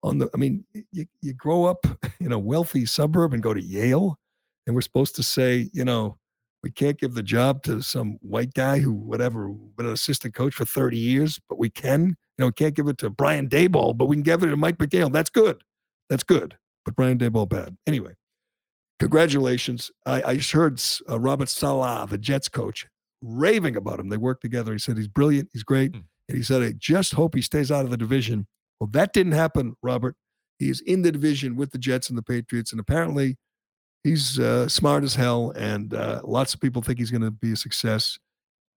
on 0.04 0.18
the. 0.18 0.30
I 0.34 0.38
mean, 0.38 0.66
you 0.92 1.06
you 1.22 1.34
grow 1.34 1.66
up 1.66 1.86
in 2.20 2.32
a 2.32 2.40
wealthy 2.40 2.86
suburb 2.86 3.34
and 3.34 3.44
go 3.44 3.54
to 3.54 3.64
Yale, 3.64 4.18
and 4.66 4.76
we're 4.76 4.82
supposed 4.82 5.16
to 5.18 5.24
say, 5.24 5.70
you 5.74 5.86
know, 5.86 6.18
we 6.64 6.70
can't 6.70 7.00
give 7.00 7.14
the 7.16 7.24
job 7.24 7.64
to 7.64 7.82
some 7.82 8.20
white 8.22 8.54
guy 8.54 8.80
who, 8.80 8.92
whatever, 8.92 9.50
been 9.50 9.88
an 9.88 9.94
assistant 9.94 10.34
coach 10.34 10.54
for 10.54 10.66
30 10.66 10.98
years, 10.98 11.40
but 11.50 11.58
we 11.58 11.70
can. 11.70 12.16
You 12.38 12.44
know, 12.44 12.46
we 12.48 12.54
can't 12.54 12.76
give 12.76 12.88
it 12.88 12.98
to 13.00 13.10
Brian 13.10 13.50
Daboll, 13.50 13.98
but 13.98 14.06
we 14.06 14.16
can 14.16 14.24
give 14.24 14.44
it 14.44 14.48
to 14.48 14.58
Mike 14.58 14.78
McDaniel. 14.78 15.12
That's 15.12 15.30
good. 15.30 15.64
That's 16.10 16.24
good. 16.24 16.56
But 16.86 16.96
Brian 16.96 17.18
Daboll 17.18 17.50
bad. 17.50 17.78
Anyway, 17.88 18.14
congratulations. 19.00 19.92
I, 20.06 20.24
I 20.24 20.36
just 20.38 20.52
heard 20.52 20.82
uh, 21.10 21.20
Robert 21.20 21.50
Saleh, 21.50 22.10
the 22.10 22.18
Jets 22.18 22.50
coach, 22.50 22.86
raving 23.22 23.76
about 23.76 24.00
him. 24.00 24.10
They 24.10 24.18
worked 24.18 24.42
together. 24.42 24.74
He 24.74 24.80
said 24.80 24.98
he's 24.98 25.08
brilliant. 25.08 25.50
He's 25.54 25.64
great. 25.64 25.96
Hmm. 25.96 26.02
And 26.30 26.38
he 26.38 26.44
said, 26.44 26.62
I 26.62 26.74
just 26.78 27.14
hope 27.14 27.36
he 27.36 27.42
stays 27.42 27.72
out 27.72 27.86
of 27.86 27.92
the 27.92 27.98
division. 27.98 28.48
Well, 28.80 28.90
that 28.94 29.14
didn't 29.14 29.34
happen, 29.34 29.76
Robert. 29.82 30.16
He 30.60 30.70
is 30.70 30.82
in 30.82 31.02
the 31.02 31.12
division 31.12 31.56
with 31.56 31.72
the 31.72 31.78
Jets 31.78 32.10
and 32.10 32.18
the 32.18 32.24
Patriots, 32.24 32.72
and 32.72 32.80
apparently 32.80 33.38
he's 34.04 34.40
uh, 34.40 34.68
smart 34.68 35.04
as 35.04 35.16
hell. 35.16 35.52
And 35.56 35.94
uh, 35.94 36.22
lots 36.24 36.54
of 36.54 36.60
people 36.60 36.82
think 36.82 37.00
he's 37.00 37.12
going 37.12 37.22
to 37.22 37.32
be 37.32 37.54
a 37.54 37.56
success. 37.56 38.18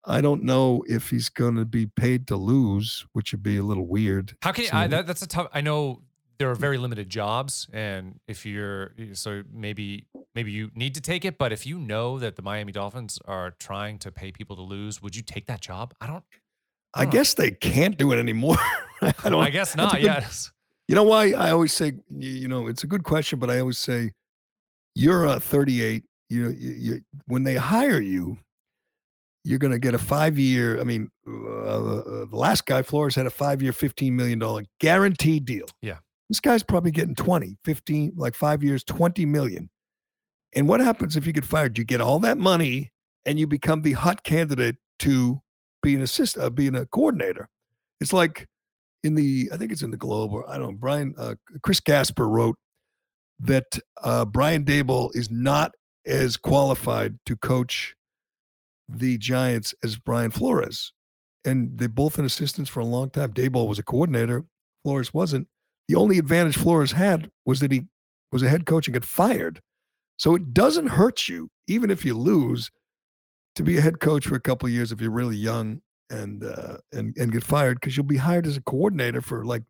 I 0.06 0.20
don't 0.20 0.42
know 0.42 0.84
if 0.86 1.10
he's 1.10 1.28
going 1.28 1.56
to 1.56 1.64
be 1.64 1.86
paid 1.86 2.26
to 2.28 2.36
lose, 2.36 3.06
which 3.12 3.32
would 3.32 3.42
be 3.42 3.56
a 3.56 3.62
little 3.62 3.86
weird. 3.86 4.36
How 4.42 4.52
can 4.52 4.64
you, 4.64 4.70
I, 4.72 4.86
that, 4.88 5.06
that's 5.06 5.22
a 5.22 5.26
tough? 5.26 5.48
I 5.54 5.62
know 5.62 6.02
there 6.38 6.50
are 6.50 6.54
very 6.54 6.78
limited 6.78 7.08
jobs, 7.08 7.68
and 7.72 8.20
if 8.28 8.44
you're 8.44 8.92
so 9.12 9.42
maybe 9.52 10.06
maybe 10.34 10.52
you 10.52 10.70
need 10.74 10.94
to 10.96 11.00
take 11.00 11.24
it. 11.24 11.38
But 11.38 11.52
if 11.52 11.66
you 11.66 11.78
know 11.78 12.18
that 12.18 12.36
the 12.36 12.42
Miami 12.42 12.72
Dolphins 12.72 13.18
are 13.24 13.52
trying 13.52 13.98
to 14.00 14.12
pay 14.12 14.30
people 14.30 14.56
to 14.56 14.62
lose, 14.62 15.00
would 15.00 15.16
you 15.16 15.22
take 15.22 15.46
that 15.46 15.60
job? 15.60 15.94
I 16.00 16.06
don't. 16.06 16.24
I, 16.92 17.02
I 17.02 17.04
guess 17.06 17.34
they 17.34 17.50
can't 17.50 17.96
do 17.96 18.12
it 18.12 18.18
anymore. 18.18 18.58
I 19.00 19.30
don't. 19.30 19.42
I 19.42 19.50
guess 19.50 19.74
not. 19.74 20.02
Yes. 20.02 20.52
You 20.86 20.94
know 20.94 21.04
why 21.04 21.32
I 21.32 21.50
always 21.50 21.72
say 21.72 21.94
you 22.10 22.48
know 22.48 22.66
it's 22.66 22.84
a 22.84 22.86
good 22.86 23.04
question, 23.04 23.38
but 23.38 23.48
I 23.48 23.60
always 23.60 23.78
say 23.78 24.12
you're 24.94 25.24
a 25.24 25.40
38. 25.40 26.04
You, 26.30 26.50
you, 26.50 26.70
you 26.70 27.00
when 27.26 27.42
they 27.44 27.56
hire 27.56 28.00
you, 28.00 28.38
you're 29.44 29.58
going 29.58 29.72
to 29.72 29.78
get 29.78 29.94
a 29.94 29.98
five 29.98 30.38
year. 30.38 30.80
I 30.80 30.84
mean, 30.84 31.10
uh, 31.28 31.66
uh, 31.66 32.24
the 32.24 32.36
last 32.36 32.66
guy, 32.66 32.82
Flores, 32.82 33.14
had 33.14 33.26
a 33.26 33.30
five 33.30 33.62
year, 33.62 33.72
$15 33.72 34.12
million 34.12 34.66
guaranteed 34.80 35.44
deal. 35.44 35.66
Yeah. 35.82 35.98
This 36.30 36.40
guy's 36.40 36.62
probably 36.62 36.90
getting 36.90 37.14
20, 37.14 37.58
15, 37.64 38.14
like 38.16 38.34
five 38.34 38.62
years, 38.62 38.82
20 38.84 39.26
million. 39.26 39.68
And 40.54 40.66
what 40.66 40.80
happens 40.80 41.16
if 41.16 41.26
you 41.26 41.32
get 41.32 41.44
fired? 41.44 41.76
You 41.76 41.84
get 41.84 42.00
all 42.00 42.18
that 42.20 42.38
money 42.38 42.92
and 43.26 43.38
you 43.38 43.46
become 43.46 43.82
the 43.82 43.92
hot 43.92 44.24
candidate 44.24 44.76
to 45.00 45.42
be 45.82 45.94
an 45.94 46.02
assist, 46.02 46.38
uh, 46.38 46.48
being 46.48 46.74
a 46.74 46.86
coordinator. 46.86 47.48
It's 48.00 48.12
like 48.12 48.46
in 49.02 49.14
the, 49.14 49.50
I 49.52 49.58
think 49.58 49.72
it's 49.72 49.82
in 49.82 49.90
the 49.90 49.98
Globe 49.98 50.32
or 50.32 50.48
I 50.48 50.56
don't 50.56 50.72
know, 50.72 50.78
Brian, 50.78 51.14
uh, 51.18 51.34
Chris 51.62 51.80
Gasper 51.80 52.26
wrote 52.26 52.56
that 53.40 53.78
uh, 54.02 54.24
Brian 54.24 54.64
Daboll 54.64 55.14
is 55.14 55.30
not 55.30 55.72
as 56.06 56.36
qualified 56.36 57.18
to 57.26 57.36
coach 57.36 57.94
the 58.88 59.18
Giants 59.18 59.74
as 59.82 59.96
Brian 59.96 60.30
Flores. 60.30 60.92
And 61.44 61.76
they've 61.78 61.94
both 61.94 62.16
been 62.16 62.24
assistants 62.24 62.70
for 62.70 62.80
a 62.80 62.84
long 62.84 63.10
time. 63.10 63.32
Daboll 63.32 63.68
was 63.68 63.78
a 63.78 63.82
coordinator, 63.82 64.44
Flores 64.82 65.12
wasn't. 65.12 65.48
The 65.88 65.96
only 65.96 66.18
advantage 66.18 66.56
Flores 66.56 66.92
had 66.92 67.30
was 67.44 67.60
that 67.60 67.72
he 67.72 67.86
was 68.32 68.42
a 68.42 68.48
head 68.48 68.66
coach 68.66 68.86
and 68.86 68.94
got 68.94 69.04
fired. 69.04 69.60
So 70.16 70.34
it 70.34 70.54
doesn't 70.54 70.88
hurt 70.88 71.28
you, 71.28 71.50
even 71.66 71.90
if 71.90 72.04
you 72.04 72.16
lose, 72.16 72.70
to 73.56 73.62
be 73.62 73.78
a 73.78 73.80
head 73.80 74.00
coach 74.00 74.26
for 74.26 74.34
a 74.34 74.40
couple 74.40 74.68
years 74.68 74.92
if 74.92 75.00
you're 75.00 75.10
really 75.10 75.36
young 75.36 75.80
and 76.10 76.44
uh, 76.44 76.78
and 76.92 77.16
and 77.16 77.32
get 77.32 77.44
fired 77.44 77.80
because 77.80 77.96
you'll 77.96 78.04
be 78.04 78.16
hired 78.16 78.46
as 78.46 78.56
a 78.56 78.62
coordinator 78.62 79.20
for 79.20 79.44
like 79.44 79.62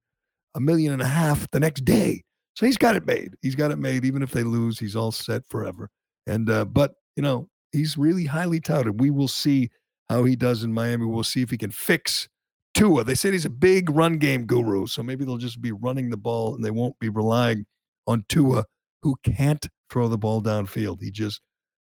a 0.54 0.60
million 0.60 0.92
and 0.92 1.02
a 1.02 1.06
half 1.06 1.50
the 1.50 1.60
next 1.60 1.84
day. 1.84 2.22
So 2.54 2.66
he's 2.66 2.78
got 2.78 2.96
it 2.96 3.06
made. 3.06 3.34
He's 3.42 3.54
got 3.54 3.70
it 3.70 3.78
made. 3.78 4.04
Even 4.04 4.22
if 4.22 4.30
they 4.30 4.42
lose, 4.42 4.78
he's 4.78 4.96
all 4.96 5.12
set 5.12 5.42
forever. 5.48 5.90
And 6.26 6.48
uh, 6.48 6.64
but 6.64 6.94
you 7.16 7.22
know 7.22 7.48
he's 7.72 7.98
really 7.98 8.24
highly 8.24 8.60
touted. 8.60 9.00
We 9.00 9.10
will 9.10 9.28
see 9.28 9.70
how 10.08 10.24
he 10.24 10.36
does 10.36 10.62
in 10.62 10.72
Miami. 10.72 11.06
We'll 11.06 11.24
see 11.24 11.42
if 11.42 11.50
he 11.50 11.58
can 11.58 11.70
fix 11.70 12.28
Tua. 12.74 13.04
They 13.04 13.14
said 13.14 13.32
he's 13.32 13.44
a 13.44 13.50
big 13.50 13.90
run 13.90 14.18
game 14.18 14.46
guru, 14.46 14.86
so 14.86 15.02
maybe 15.02 15.24
they'll 15.24 15.36
just 15.36 15.60
be 15.60 15.72
running 15.72 16.10
the 16.10 16.16
ball 16.16 16.54
and 16.54 16.64
they 16.64 16.70
won't 16.70 16.98
be 16.98 17.08
relying 17.08 17.66
on 18.06 18.24
Tua, 18.28 18.64
who 19.02 19.16
can't 19.24 19.66
throw 19.90 20.08
the 20.08 20.18
ball 20.18 20.42
downfield. 20.42 21.00
He 21.00 21.10
just 21.10 21.40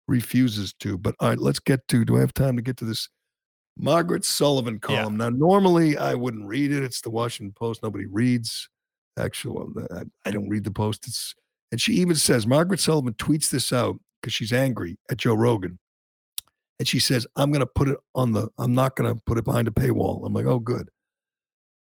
refuses 0.08 0.74
to. 0.80 0.98
But 0.98 1.14
all 1.20 1.28
right, 1.30 1.38
let's 1.38 1.60
get 1.60 1.86
to. 1.88 2.04
Do 2.04 2.16
I 2.16 2.20
have 2.20 2.34
time 2.34 2.56
to 2.56 2.62
get 2.62 2.76
to 2.78 2.84
this 2.84 3.08
Margaret 3.76 4.24
Sullivan 4.24 4.78
column? 4.78 5.18
Yeah. 5.18 5.28
Now, 5.28 5.30
normally 5.30 5.96
I 5.96 6.14
wouldn't 6.14 6.46
read 6.46 6.72
it. 6.72 6.82
It's 6.82 7.00
the 7.00 7.10
Washington 7.10 7.54
Post. 7.56 7.82
Nobody 7.82 8.06
reads. 8.06 8.68
Actually, 9.18 9.86
I 10.24 10.30
don't 10.30 10.48
read 10.48 10.64
the 10.64 10.70
Post. 10.70 11.06
It's 11.06 11.34
and 11.72 11.80
she 11.80 11.94
even 11.94 12.16
says 12.16 12.46
Margaret 12.46 12.80
Sullivan 12.80 13.14
tweets 13.14 13.50
this 13.50 13.72
out 13.72 13.98
because 14.20 14.34
she's 14.34 14.52
angry 14.52 14.98
at 15.10 15.18
Joe 15.18 15.34
Rogan. 15.34 15.78
And 16.78 16.88
she 16.88 16.98
says, 16.98 17.26
I'm 17.36 17.52
going 17.52 17.60
to 17.60 17.66
put 17.66 17.88
it 17.88 17.98
on 18.14 18.32
the, 18.32 18.48
I'm 18.58 18.74
not 18.74 18.96
going 18.96 19.14
to 19.14 19.20
put 19.26 19.38
it 19.38 19.44
behind 19.44 19.68
a 19.68 19.70
paywall. 19.70 20.26
I'm 20.26 20.32
like, 20.32 20.46
oh, 20.46 20.58
good. 20.58 20.88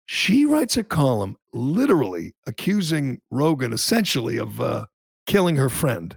She 0.07 0.45
writes 0.45 0.77
a 0.77 0.85
column 0.85 1.37
literally 1.53 2.35
accusing 2.47 3.21
Rogan 3.31 3.73
essentially 3.73 4.39
of 4.39 4.61
uh, 4.61 4.87
killing 5.27 5.57
her 5.57 5.69
friend. 5.71 6.17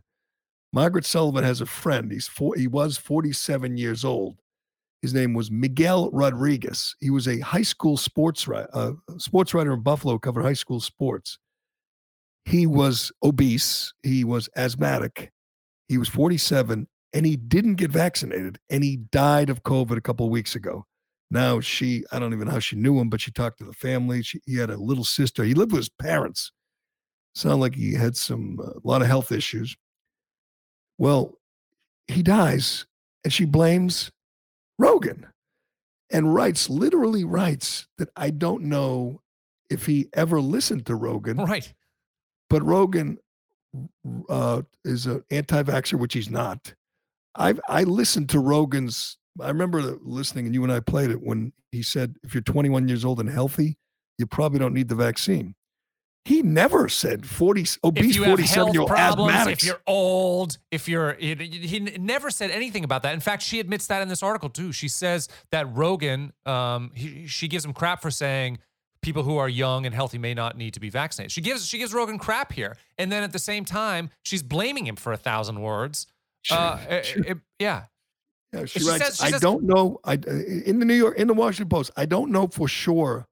Margaret 0.74 1.06
Sullivan 1.06 1.43
has 1.43 1.62
a 1.62 1.66
friend. 1.66 2.12
He's 2.12 2.28
four, 2.28 2.56
he 2.56 2.68
was 2.68 2.97
47 2.97 3.78
years 3.78 4.03
old. 4.03 4.38
His 5.06 5.14
name 5.14 5.36
was 5.36 5.51
Miguel 5.51 6.10
Rodriguez. 6.10 6.95
He 6.99 7.12
was 7.12 7.28
a 7.28 7.39
high 7.39 7.62
school 7.62 7.95
sports, 7.95 8.47
uh, 8.49 8.93
sports 9.20 9.53
writer 9.53 9.72
in 9.72 9.82
Buffalo, 9.82 10.18
covered 10.18 10.41
high 10.41 10.53
school 10.53 10.80
sports. 10.80 11.38
He 12.45 12.66
was 12.66 13.12
obese. 13.22 13.93
He 14.01 14.24
was 14.24 14.49
asthmatic. 14.58 15.32
He 15.89 15.99
was 15.99 16.10
47 16.10 16.88
and 17.14 17.24
he 17.24 17.36
didn't 17.36 17.76
get 17.76 17.91
vaccinated 17.91 18.58
and 18.72 18.84
he 18.84 18.97
died 18.97 19.51
of 19.51 19.62
COVID 19.62 19.95
a 19.95 20.01
couple 20.01 20.26
of 20.26 20.32
weeks 20.32 20.56
ago. 20.56 20.88
Now 21.30 21.60
she, 21.60 22.03
I 22.12 22.18
don't 22.18 22.34
even 22.34 22.47
know 22.47 22.53
how 22.53 22.60
she 22.60 22.76
knew 22.76 22.99
him, 22.99 23.12
but 23.12 23.22
she 23.22 23.30
talked 23.30 23.60
to 23.60 23.64
the 23.64 23.74
family. 23.74 24.24
She, 24.24 24.41
he 24.47 24.56
had 24.56 24.72
a 24.72 24.78
little 24.78 25.03
sister. 25.03 25.43
He 25.43 25.53
lived 25.53 25.72
with 25.72 25.82
his 25.82 25.89
parents. 25.89 26.51
Sounded 27.36 27.58
like 27.58 27.76
he 27.76 27.93
had 27.93 28.18
some, 28.18 28.58
a 28.60 28.70
uh, 28.70 28.74
lot 28.84 29.03
of 29.03 29.08
health 29.08 29.32
issues. 29.32 29.78
Well, 30.97 31.38
he 32.08 32.24
dies 32.24 32.88
and 33.24 33.32
she 33.32 33.45
blames 33.45 34.10
Rogan 34.78 35.28
and 36.11 36.34
writes, 36.34 36.69
literally 36.69 37.23
writes 37.23 37.88
that 37.97 38.09
I 38.15 38.30
don't 38.30 38.63
know 38.63 39.21
if 39.69 39.86
he 39.86 40.09
ever 40.13 40.41
listened 40.41 40.86
to 40.88 40.95
Rogan. 40.95 41.38
Right. 41.38 41.73
But 42.49 42.63
Rogan 42.63 43.17
uh, 44.30 44.61
is 44.84 45.05
an 45.05 45.23
anti-vaxxer, 45.32 45.99
which 45.99 46.13
he's 46.13 46.30
not. 46.30 46.73
I 47.36 47.55
I 47.67 47.84
listened 47.84 48.30
to 48.30 48.39
Rogan's. 48.39 49.17
I 49.41 49.47
remember 49.47 49.97
listening, 50.01 50.45
and 50.45 50.53
you 50.53 50.63
and 50.63 50.71
I 50.71 50.80
played 50.80 51.09
it 51.09 51.21
when 51.21 51.51
he 51.71 51.84
said, 51.84 52.15
"If 52.23 52.34
you're 52.34 52.41
21 52.41 52.88
years 52.88 53.03
old 53.03 53.19
and 53.19 53.30
healthy, 53.30 53.78
you 54.17 54.26
probably 54.26 54.59
don't 54.59 54.73
need 54.73 54.88
the 54.88 54.95
vaccine." 54.95 55.55
He 56.26 56.41
never 56.41 56.89
said 56.89 57.23
40 57.23 57.65
obese 57.84 58.17
47 58.17 58.73
year 58.73 58.82
old 58.82 58.89
asthmatics. 58.89 59.51
If 59.51 59.63
you're 59.63 59.82
old, 59.86 60.57
if 60.71 60.89
you're 60.89 61.13
he, 61.13 61.36
he, 61.36 61.80
never 61.80 62.32
said 62.32 62.49
anything 62.49 62.84
about 62.84 63.03
that. 63.03 63.13
In 63.13 63.19
fact, 63.19 63.43
she 63.43 63.59
admits 63.59 63.86
that 63.88 64.01
in 64.01 64.07
this 64.07 64.23
article 64.23 64.49
too. 64.49 64.71
She 64.71 64.88
says 64.88 65.30
that 65.51 65.71
Rogan, 65.76 66.34
um, 66.47 66.89
he, 66.95 67.28
she 67.28 67.47
gives 67.47 67.63
him 67.63 67.73
crap 67.73 68.01
for 68.01 68.09
saying 68.09 68.57
people 69.03 69.21
who 69.21 69.38
are 69.38 69.47
young 69.47 69.86
and 69.86 69.93
healthy 69.93 70.17
may 70.17 70.34
not 70.34 70.57
need 70.57 70.73
to 70.73 70.80
be 70.80 70.89
vaccinated. 70.89 71.32
She 71.32 71.41
gives 71.41 71.63
she 71.67 71.78
gives 71.78 71.93
Rogan 71.93 72.17
crap 72.17 72.51
here, 72.51 72.76
and 72.97 73.11
then 73.11 73.21
at 73.21 73.32
the 73.32 73.39
same 73.39 73.63
time, 73.63 74.09
she's 74.23 74.41
blaming 74.41 74.88
him 74.88 74.95
for 74.95 75.13
a 75.13 75.17
thousand 75.17 75.61
words. 75.61 76.07
Sure, 76.41 76.57
uh, 76.57 77.01
sure. 77.03 77.21
It, 77.21 77.30
it, 77.30 77.38
yeah. 77.59 77.84
Yeah, 78.51 78.65
she, 78.65 78.80
she 78.80 78.89
writes, 78.89 79.05
says, 79.05 79.17
she 79.17 79.26
I 79.26 79.32
says, 79.32 79.41
don't 79.41 79.63
know. 79.63 79.99
I 80.03 80.13
in 80.13 80.80
the 80.80 80.86
New 80.86 80.95
York 80.95 81.17
in 81.17 81.28
the 81.28 81.36
Washington 81.36 81.69
Post, 81.69 81.91
I 81.95 82.07
don't 82.07 82.32
know 82.32 82.47
for 82.47 82.67
sure 82.67 83.28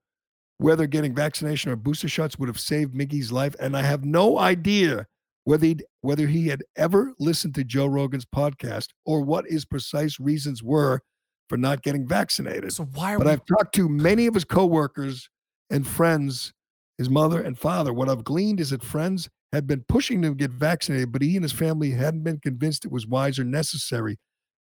whether 0.63 0.87
getting 0.87 1.13
vaccination 1.13 1.71
or 1.71 1.75
booster 1.75 2.07
shots 2.07 2.39
would 2.39 2.47
have 2.47 2.59
saved 2.59 2.93
Miggy's 2.93 3.33
life, 3.33 3.53
and 3.59 3.75
I 3.75 3.81
have 3.81 4.05
no 4.05 4.39
idea 4.39 5.05
whether 5.43 5.65
he 5.65 5.77
whether 5.99 6.25
he 6.25 6.47
had 6.47 6.63
ever 6.77 7.11
listened 7.19 7.53
to 7.55 7.65
Joe 7.65 7.85
Rogan's 7.87 8.25
podcast 8.25 8.87
or 9.05 9.21
what 9.21 9.45
his 9.45 9.65
precise 9.65 10.21
reasons 10.21 10.63
were 10.63 11.01
for 11.49 11.57
not 11.57 11.81
getting 11.83 12.07
vaccinated. 12.07 12.71
So 12.71 12.85
why? 12.85 13.17
but 13.17 13.25
we- 13.25 13.33
I've 13.33 13.45
talked 13.45 13.75
to 13.75 13.89
many 13.89 14.25
of 14.25 14.33
his 14.33 14.45
coworkers 14.45 15.27
and 15.69 15.85
friends, 15.85 16.53
his 16.97 17.09
mother 17.09 17.41
and 17.41 17.59
father. 17.59 17.91
What 17.91 18.07
I've 18.07 18.23
gleaned 18.23 18.61
is 18.61 18.69
that 18.69 18.85
friends 18.85 19.27
had 19.51 19.67
been 19.67 19.83
pushing 19.89 20.23
him 20.23 20.31
to 20.31 20.47
get 20.47 20.51
vaccinated, 20.51 21.11
but 21.11 21.21
he 21.21 21.35
and 21.35 21.43
his 21.43 21.51
family 21.51 21.91
hadn't 21.91 22.23
been 22.23 22.39
convinced 22.39 22.85
it 22.85 22.91
was 22.91 23.05
wise 23.05 23.37
or 23.37 23.43
necessary. 23.43 24.17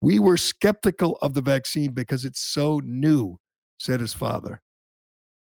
We 0.01 0.19
were 0.19 0.37
skeptical 0.37 1.17
of 1.23 1.33
the 1.33 1.41
vaccine 1.41 1.91
because 1.91 2.23
it's 2.23 2.39
so 2.39 2.81
new, 2.83 3.37
said 3.79 3.99
his 3.99 4.13
father. 4.13 4.61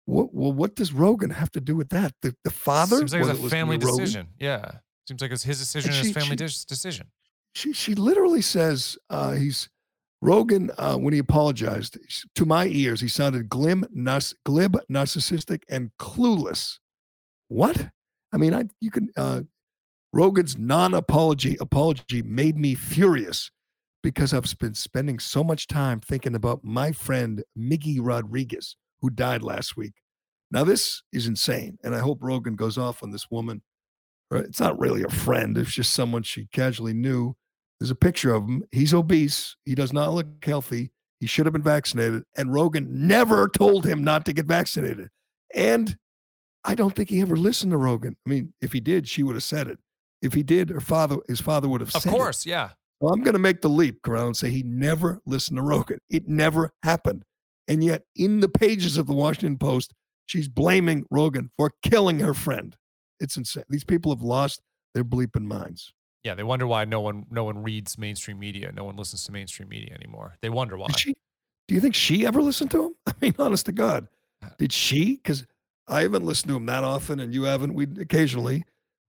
What, 0.05 0.33
well, 0.33 0.51
what 0.51 0.75
does 0.75 0.91
Rogan 0.91 1.29
have 1.29 1.51
to 1.51 1.61
do 1.61 1.75
with 1.75 1.89
that? 1.89 2.13
The, 2.21 2.35
the 2.43 2.51
father? 2.51 2.97
Seems 2.97 3.13
like 3.13 3.25
it's 3.25 3.43
a 3.43 3.49
family 3.49 3.77
decision. 3.77 4.27
Yeah. 4.39 4.71
Seems 5.07 5.21
like 5.21 5.31
it's 5.31 5.43
his 5.43 5.59
decision 5.59 5.91
and, 5.91 5.97
she, 5.97 6.07
his 6.07 6.13
family 6.13 6.37
she, 6.37 6.65
decision. 6.67 7.07
She, 7.55 7.73
she 7.73 7.95
literally 7.95 8.41
says 8.41 8.97
uh, 9.09 9.31
he's 9.31 9.69
Rogan, 10.23 10.71
uh, 10.77 10.95
when 10.95 11.13
he 11.13 11.19
apologized, 11.19 11.97
to 12.35 12.45
my 12.45 12.67
ears, 12.67 13.01
he 13.01 13.09
sounded 13.09 13.49
glim, 13.49 13.85
glib, 14.45 14.77
narcissistic, 14.89 15.63
and 15.69 15.91
clueless. 15.99 16.79
What? 17.49 17.89
I 18.31 18.37
mean, 18.37 18.53
I 18.53 18.63
you 18.79 18.89
can. 18.89 19.09
Uh, 19.17 19.41
Rogan's 20.13 20.57
non-apology 20.57 21.57
apology 21.59 22.21
made 22.21 22.55
me 22.55 22.73
furious 22.73 23.51
because 24.01 24.33
I've 24.33 24.57
been 24.59 24.75
spending 24.75 25.19
so 25.19 25.43
much 25.43 25.67
time 25.67 25.99
thinking 25.99 26.35
about 26.35 26.63
my 26.63 26.93
friend 26.93 27.43
Miggy 27.57 27.97
Rodriguez, 27.99 28.77
who 29.03 29.11
died 29.11 29.43
last 29.43 29.77
week. 29.77 29.93
Now 30.49 30.63
this 30.63 31.03
is 31.11 31.27
insane, 31.27 31.77
and 31.83 31.93
I 31.93 31.99
hope 31.99 32.17
Rogan 32.21 32.55
goes 32.55 32.79
off 32.79 33.03
on 33.03 33.11
this 33.11 33.29
woman. 33.29 33.61
Uh, 34.33 34.37
it's 34.37 34.59
not 34.59 34.79
really 34.79 35.03
a 35.03 35.09
friend; 35.09 35.55
it's 35.55 35.73
just 35.73 35.93
someone 35.93 36.23
she 36.23 36.47
casually 36.51 36.93
knew 36.93 37.35
there's 37.79 37.91
a 37.91 37.95
picture 37.95 38.33
of 38.33 38.43
him. 38.43 38.63
He's 38.71 38.93
obese. 38.93 39.57
He 39.65 39.75
does 39.75 39.91
not 39.91 40.13
look 40.13 40.27
healthy. 40.43 40.91
He 41.19 41.27
should 41.27 41.45
have 41.45 41.53
been 41.53 41.63
vaccinated. 41.63 42.23
And 42.35 42.53
Rogan 42.53 43.07
never 43.07 43.49
told 43.49 43.85
him 43.85 44.03
not 44.03 44.25
to 44.25 44.33
get 44.33 44.45
vaccinated. 44.45 45.09
And 45.53 45.97
I 46.63 46.75
don't 46.75 46.95
think 46.95 47.09
he 47.09 47.19
ever 47.19 47.35
listened 47.35 47.71
to 47.71 47.77
Rogan. 47.77 48.15
I 48.25 48.29
mean, 48.29 48.53
if 48.61 48.71
he 48.71 48.79
did, 48.79 49.07
she 49.07 49.21
would 49.21 49.35
have 49.35 49.43
said 49.43 49.67
it. 49.67 49.79
If 50.21 50.33
he 50.33 50.43
did, 50.43 50.69
her 50.69 50.79
father, 50.79 51.17
his 51.27 51.41
father 51.41 51.67
would 51.67 51.81
have 51.81 51.93
Of 51.93 52.03
said 52.03 52.09
it. 52.09 52.15
Of 52.15 52.21
course, 52.21 52.45
yeah. 52.45 52.69
Well, 53.01 53.13
I'm 53.13 53.21
going 53.21 53.33
to 53.33 53.39
make 53.39 53.59
the 53.59 53.69
leap, 53.69 54.01
Corral, 54.01 54.27
and 54.27 54.37
say 54.37 54.49
he 54.49 54.63
never 54.63 55.19
listened 55.25 55.57
to 55.57 55.61
Rogan. 55.61 55.99
It 56.09 56.29
never 56.29 56.71
happened. 56.83 57.23
And 57.67 57.83
yet, 57.83 58.03
in 58.15 58.39
the 58.41 58.49
pages 58.49 58.97
of 58.97 59.07
the 59.07 59.13
Washington 59.13 59.57
Post, 59.57 59.93
she's 60.25 60.47
blaming 60.47 61.05
Rogan 61.09 61.49
for 61.57 61.71
killing 61.83 62.19
her 62.19 62.33
friend. 62.33 62.75
It's 63.19 63.37
insane. 63.37 63.63
These 63.69 63.83
people 63.85 64.13
have 64.13 64.21
lost 64.21 64.61
their 64.93 65.03
bleeping 65.05 65.45
minds. 65.45 65.93
Yeah, 66.23 66.35
they 66.35 66.43
wonder 66.43 66.67
why 66.67 66.85
no 66.85 67.01
one 67.01 67.25
no 67.29 67.43
one 67.43 67.63
reads 67.63 67.97
mainstream 67.97 68.39
media. 68.39 68.71
No 68.73 68.83
one 68.85 68.95
listens 68.95 69.23
to 69.25 69.31
mainstream 69.31 69.69
media 69.69 69.93
anymore. 69.93 70.35
They 70.41 70.49
wonder 70.49 70.77
why. 70.77 70.87
Did 70.87 70.99
she? 70.99 71.13
Do 71.67 71.75
you 71.75 71.81
think 71.81 71.95
she 71.95 72.25
ever 72.25 72.41
listened 72.41 72.71
to 72.71 72.85
him? 72.85 72.95
I 73.07 73.13
mean, 73.21 73.35
honest 73.39 73.65
to 73.67 73.71
God, 73.71 74.07
uh, 74.43 74.49
did 74.57 74.71
she? 74.73 75.15
Because 75.17 75.45
I 75.87 76.01
haven't 76.01 76.25
listened 76.25 76.49
to 76.49 76.55
him 76.57 76.65
that 76.67 76.83
often, 76.83 77.19
and 77.19 77.33
you 77.33 77.43
haven't. 77.43 77.73
We 77.73 77.85
occasionally. 77.99 78.63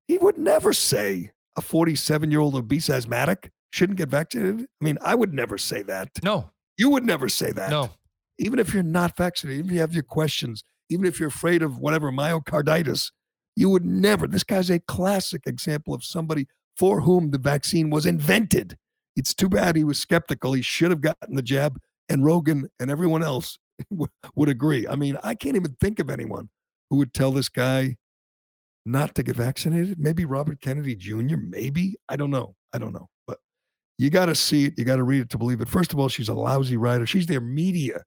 He 0.09 0.19
would 0.19 0.37
never 0.39 0.73
say 0.73 1.31
a 1.57 1.63
47 1.63 2.31
year 2.31 2.41
old 2.41 2.55
obese 2.57 2.91
asthmatic 2.91 3.51
shouldn't 3.71 3.97
get 3.99 4.09
vaccinated. 4.09 4.63
I 4.81 4.85
mean, 4.85 4.99
I 5.01 5.15
would 5.15 5.33
never 5.33 5.57
say 5.57 5.83
that. 5.83 6.11
No, 6.23 6.51
You 6.77 6.91
would 6.91 7.05
never 7.05 7.29
say 7.29 7.51
that. 7.53 7.71
no. 7.71 7.91
Even 8.39 8.59
if 8.59 8.74
you're 8.74 8.82
not 8.82 9.16
vaccinated, 9.16 9.61
even 9.61 9.70
if 9.70 9.74
you 9.74 9.80
have 9.80 9.95
your 9.95 10.03
questions, 10.03 10.64
even 10.91 11.07
if 11.07 11.18
you're 11.18 11.28
afraid 11.28 11.62
of 11.62 11.78
whatever 11.78 12.11
myocarditis, 12.11 13.11
you 13.57 13.70
would 13.70 13.85
never. 13.85 14.26
This 14.26 14.45
guy's 14.45 14.70
a 14.70 14.80
classic 14.80 15.43
example 15.47 15.95
of 15.95 16.05
somebody 16.05 16.47
for 16.76 17.01
whom 17.01 17.30
the 17.30 17.39
vaccine 17.39 17.91
was 17.91 18.07
invented. 18.07 18.76
It's 19.16 19.35
too 19.35 19.49
bad 19.49 19.76
he 19.76 19.85
was 19.85 19.99
skeptical. 19.99 20.53
He 20.53 20.62
should 20.62 20.91
have 20.91 21.01
gotten 21.01 21.37
the 21.37 21.43
jab, 21.43 21.78
and 22.09 22.24
Rogan 22.24 22.68
and 22.80 22.91
everyone 22.91 23.22
else 23.22 23.59
would 24.35 24.49
agree. 24.49 24.87
I 24.89 24.97
mean, 24.97 25.16
I 25.22 25.35
can't 25.35 25.57
even 25.57 25.76
think 25.80 26.01
of 26.01 26.11
anyone 26.11 26.49
who 26.91 26.97
would 26.97 27.14
tell 27.14 27.30
this 27.30 27.49
guy 27.49 27.97
not 28.85 29.14
to 29.14 29.22
get 29.22 29.37
vaccinated. 29.37 29.99
Maybe 29.99 30.24
Robert 30.24 30.61
Kennedy 30.61 30.95
Jr., 30.95 31.37
maybe. 31.37 31.97
I 32.09 32.16
don't 32.16 32.30
know. 32.30 32.55
I 32.72 32.78
don't 32.78 32.93
know. 32.93 33.09
But 33.26 33.39
you 33.99 34.11
got 34.11 34.26
to 34.26 34.35
see 34.35 34.66
it. 34.66 34.74
You 34.76 34.85
got 34.85 34.97
to 34.97 35.05
read 35.05 35.22
it 35.22 35.30
to 35.30 35.39
believe 35.39 35.61
it. 35.61 35.68
First 35.68 35.93
of 35.93 35.99
all, 35.99 36.09
she's 36.09 36.28
a 36.28 36.35
lousy 36.35 36.76
writer. 36.76 37.07
She's 37.07 37.26
their 37.26 37.41
media, 37.41 38.03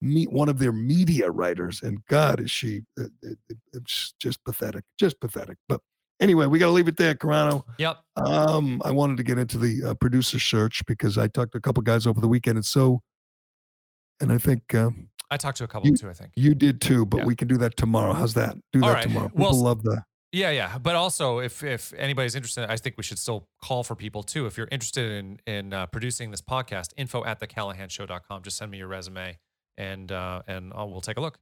meet 0.00 0.30
one 0.32 0.48
of 0.48 0.58
their 0.58 0.72
media 0.72 1.30
writers. 1.30 1.82
And 1.82 2.04
God, 2.06 2.40
is 2.40 2.50
she 2.50 2.82
it, 2.96 3.10
it- 3.22 3.38
it's 3.72 4.14
just 4.20 4.42
pathetic, 4.44 4.84
just 4.98 5.20
pathetic. 5.20 5.56
But 5.68 5.80
anyway, 6.20 6.46
we 6.46 6.58
got 6.58 6.66
to 6.66 6.72
leave 6.72 6.88
it 6.88 6.96
there, 6.96 7.14
Carano. 7.14 7.62
Yep. 7.78 7.98
Um, 8.16 8.80
I 8.84 8.90
wanted 8.90 9.16
to 9.18 9.22
get 9.22 9.38
into 9.38 9.58
the 9.58 9.90
uh, 9.90 9.94
producer 9.94 10.38
search 10.38 10.84
because 10.86 11.16
I 11.18 11.28
talked 11.28 11.52
to 11.52 11.58
a 11.58 11.60
couple 11.60 11.82
guys 11.82 12.06
over 12.06 12.20
the 12.20 12.28
weekend, 12.28 12.56
and 12.56 12.64
so, 12.64 13.00
and 14.20 14.32
I 14.32 14.38
think 14.38 14.74
um, 14.74 15.08
I 15.30 15.36
talked 15.36 15.58
to 15.58 15.64
a 15.64 15.68
couple 15.68 15.88
You- 15.88 15.96
too, 15.96 16.10
I 16.10 16.12
think. 16.12 16.32
you 16.36 16.54
did 16.54 16.80
too. 16.80 17.06
But 17.06 17.18
Yeah. 17.18 17.24
we 17.26 17.36
can 17.36 17.48
do 17.48 17.56
that 17.58 17.76
tomorrow. 17.76 18.12
How's 18.12 18.34
that? 18.34 18.56
Do 18.72 18.82
All 18.82 18.88
that 18.88 18.94
right. 18.94 19.02
tomorrow. 19.04 19.28
People 19.28 19.44
Well, 19.50 19.54
love 19.62 19.82
that. 19.84 20.04
Yeah, 20.32 20.50
yeah. 20.50 20.78
But 20.78 20.94
also, 20.94 21.40
if 21.40 21.62
if 21.64 21.92
anybody's 21.94 22.34
interested, 22.36 22.70
I 22.70 22.76
think 22.76 22.96
we 22.96 23.02
should 23.02 23.18
still 23.18 23.48
call 23.64 23.82
for 23.82 23.96
people 23.96 24.22
too. 24.22 24.46
If 24.46 24.56
you're 24.56 24.68
interested 24.70 25.10
in 25.12 25.38
in 25.46 25.72
uh, 25.72 25.86
producing 25.86 26.30
this 26.30 26.40
podcast, 26.40 26.92
info 26.96 27.24
at 27.24 27.40
thecallahanshow.com. 27.40 28.42
Just 28.42 28.56
send 28.56 28.70
me 28.70 28.78
your 28.78 28.86
resume, 28.88 29.38
and 29.80 30.12
uh, 30.12 30.42
and 30.46 30.72
uh, 30.72 30.84
we'll 30.84 31.00
take 31.00 31.16
a 31.16 31.20
look. 31.20 31.38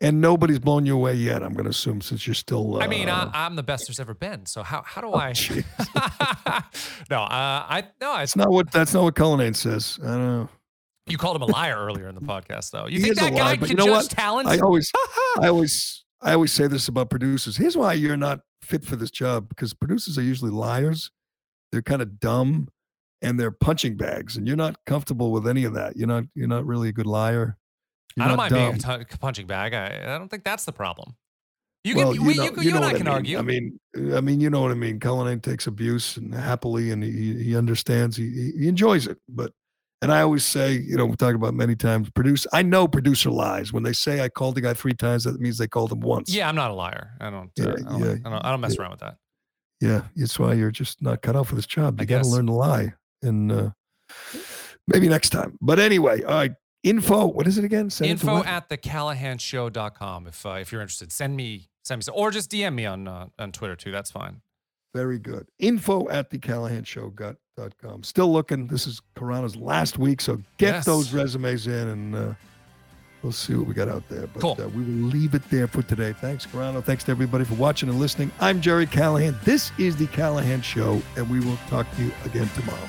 And 0.00 0.20
nobody's 0.20 0.58
blown 0.58 0.86
you 0.86 0.96
away 0.96 1.14
yet. 1.14 1.42
I'm 1.42 1.52
going 1.52 1.64
to 1.64 1.70
assume 1.70 2.00
since 2.00 2.26
you're 2.26 2.34
still. 2.34 2.76
Uh, 2.76 2.80
I 2.80 2.88
mean, 2.88 3.08
I, 3.08 3.30
I'm 3.32 3.54
the 3.54 3.62
best 3.62 3.86
there's 3.86 4.00
ever 4.00 4.14
been. 4.14 4.44
So 4.46 4.62
how 4.62 4.82
how 4.84 5.00
do 5.00 5.08
oh, 5.08 5.14
I? 5.14 5.32
no, 7.10 7.18
uh, 7.18 7.66
I 7.68 7.84
no. 8.00 8.16
It's 8.16 8.36
not 8.36 8.50
what 8.50 8.72
that's 8.72 8.92
not 8.92 9.04
what 9.04 9.14
Cullinane 9.14 9.54
says. 9.54 9.98
I 10.02 10.06
don't 10.06 10.26
know. 10.26 10.48
you 11.06 11.16
called 11.16 11.36
him 11.36 11.42
a 11.42 11.46
liar 11.46 11.76
earlier 11.78 12.08
in 12.08 12.14
the 12.14 12.20
podcast, 12.22 12.70
though. 12.70 12.86
You 12.86 12.98
He 12.98 13.04
think 13.04 13.16
that 13.16 13.30
guy 13.34 13.44
liar, 13.44 13.56
but 13.56 13.68
can 13.68 13.78
you 13.78 13.84
know 13.84 13.92
judge 13.92 14.04
what? 14.04 14.10
talent? 14.10 14.48
I 14.48 14.58
always, 14.58 14.90
I 15.40 15.48
always, 15.48 16.04
I 16.20 16.32
always 16.32 16.52
say 16.52 16.66
this 16.66 16.88
about 16.88 17.10
producers. 17.10 17.56
Here's 17.56 17.76
why 17.76 17.92
you're 17.92 18.16
not 18.16 18.40
fit 18.62 18.84
for 18.84 18.96
this 18.96 19.10
job 19.10 19.48
because 19.48 19.74
producers 19.74 20.18
are 20.18 20.22
usually 20.22 20.50
liars. 20.50 21.10
They're 21.70 21.82
kind 21.82 22.02
of 22.02 22.18
dumb, 22.18 22.68
and 23.22 23.38
they're 23.38 23.50
punching 23.52 23.96
bags, 23.96 24.36
and 24.36 24.46
you're 24.46 24.56
not 24.56 24.76
comfortable 24.86 25.30
with 25.30 25.46
any 25.46 25.64
of 25.64 25.74
that. 25.74 25.96
You're 25.96 26.08
not, 26.08 26.24
you're 26.34 26.48
not 26.48 26.66
really 26.66 26.88
a 26.88 26.92
good 26.92 27.06
liar. 27.06 27.56
You're 28.16 28.24
I 28.24 28.28
don't 28.28 28.36
not 28.36 28.50
mind 28.50 28.54
dumb. 28.54 28.78
being 28.78 29.00
a 29.00 29.04
t- 29.04 29.16
punching 29.18 29.46
bag. 29.46 29.74
I, 29.74 30.14
I 30.14 30.18
don't 30.18 30.28
think 30.28 30.44
that's 30.44 30.64
the 30.64 30.72
problem. 30.72 31.16
You 31.82 31.96
well, 31.96 32.14
can, 32.14 32.22
you 32.24 32.34
know, 32.34 32.44
you, 32.44 32.52
you 32.56 32.62
you 32.62 32.70
know 32.70 32.76
and 32.78 32.84
I 32.86 32.92
can 32.92 33.04
mean. 33.04 33.08
argue. 33.08 33.38
I 33.38 33.42
mean, 33.42 33.78
I 34.14 34.20
mean, 34.22 34.40
you 34.40 34.48
know 34.48 34.62
what 34.62 34.70
I 34.70 34.74
mean. 34.74 34.98
Cullinane 35.00 35.40
takes 35.42 35.66
abuse 35.66 36.16
and 36.16 36.34
happily, 36.34 36.90
and 36.92 37.02
he 37.02 37.42
he 37.42 37.56
understands. 37.56 38.16
He 38.16 38.30
he- 38.30 38.52
he 38.60 38.68
enjoys 38.68 39.06
it. 39.06 39.18
But 39.28 39.52
and 40.00 40.10
I 40.12 40.22
always 40.22 40.44
say, 40.44 40.72
you 40.72 40.96
know, 40.96 41.04
we 41.06 41.16
talk 41.16 41.34
about 41.34 41.52
many 41.54 41.74
times. 41.74 42.08
Produce. 42.10 42.46
I 42.52 42.62
know 42.62 42.88
producer 42.88 43.30
lies 43.30 43.72
when 43.72 43.82
they 43.82 43.92
say 43.92 44.22
I 44.22 44.28
called 44.30 44.54
the 44.54 44.60
guy 44.62 44.72
three 44.74 44.94
times. 44.94 45.24
That 45.24 45.40
means 45.40 45.58
they 45.58 45.66
called 45.66 45.92
him 45.92 46.00
once. 46.00 46.32
yeah, 46.34 46.48
I'm 46.48 46.54
not 46.56 46.70
a 46.70 46.74
liar. 46.74 47.10
I 47.20 47.28
don't. 47.30 47.50
Yeah, 47.56 47.64
uh, 47.64 47.68
I, 47.68 47.74
don't 47.74 48.00
yeah, 48.00 48.10
I, 48.24 48.30
don't 48.30 48.44
I 48.46 48.50
don't 48.50 48.60
mess 48.60 48.76
yeah. 48.76 48.80
around 48.82 48.90
with 48.92 49.00
that. 49.00 49.16
Yeah, 49.80 50.02
it's 50.16 50.38
why 50.38 50.54
you're 50.54 50.70
just 50.70 51.02
not 51.02 51.20
cut 51.20 51.36
out 51.36 51.48
for 51.48 51.54
this 51.54 51.66
job. 51.66 52.00
You 52.00 52.06
got 52.06 52.22
to 52.22 52.28
learn 52.28 52.46
to 52.46 52.52
lie, 52.52 52.94
and 53.22 53.52
uh, 53.52 53.70
maybe 54.88 55.08
next 55.08 55.30
time. 55.30 55.58
But 55.60 55.78
anyway, 55.78 56.22
all 56.22 56.34
right. 56.34 56.52
Info. 56.84 57.26
What 57.26 57.46
is 57.48 57.58
it 57.58 57.64
again? 57.64 57.90
Send 57.90 58.08
it 58.08 58.12
Info 58.12 58.34
what? 58.34 58.46
at 58.46 58.68
thecallahanshow.com 58.68 60.26
if 60.28 60.46
uh, 60.46 60.50
if 60.60 60.70
you're 60.70 60.80
interested. 60.82 61.10
Send 61.10 61.36
me 61.36 61.68
send 61.82 61.98
me 61.98 62.02
some, 62.02 62.14
or 62.16 62.30
just 62.30 62.50
DM 62.50 62.74
me 62.74 62.86
on 62.86 63.08
uh, 63.08 63.26
on 63.38 63.50
Twitter 63.52 63.74
too. 63.74 63.90
That's 63.90 64.10
fine. 64.10 64.40
Very 64.94 65.18
good. 65.18 65.48
Info 65.58 66.08
at 66.08 66.30
the 66.30 66.38
Callahan 66.38 66.84
Show 66.84 67.10
dot. 67.10 67.36
Still 68.02 68.32
looking. 68.32 68.66
This 68.66 68.86
is 68.86 69.00
Corana's 69.16 69.56
last 69.56 69.98
week, 69.98 70.20
so 70.20 70.36
get 70.58 70.74
Yes. 70.74 70.84
those 70.84 71.12
resumes 71.12 71.66
in, 71.68 71.88
and 71.88 72.14
uh, 72.16 72.34
we'll 73.22 73.32
see 73.32 73.54
what 73.54 73.66
we 73.66 73.74
got 73.74 73.88
out 73.88 74.02
there. 74.08 74.26
But 74.26 74.40
Cool. 74.40 74.56
uh, 74.60 74.68
we 74.68 74.82
will 74.82 75.08
leave 75.08 75.34
it 75.34 75.48
there 75.50 75.66
for 75.68 75.82
today. 75.82 76.12
Thanks, 76.12 76.46
Corano. 76.46 76.82
Thanks 76.84 77.04
to 77.04 77.12
everybody 77.12 77.44
for 77.44 77.54
watching 77.54 77.88
and 77.88 77.98
listening. 78.00 78.30
I'm 78.40 78.60
Gerry 78.60 78.86
Callahan. 78.86 79.36
This 79.44 79.70
is 79.78 79.96
the 79.96 80.06
Callahan 80.08 80.62
Show, 80.62 81.00
and 81.16 81.30
we 81.30 81.40
will 81.40 81.58
talk 81.68 81.86
to 81.96 82.02
you 82.02 82.12
again 82.24 82.48
tomorrow. 82.56 82.88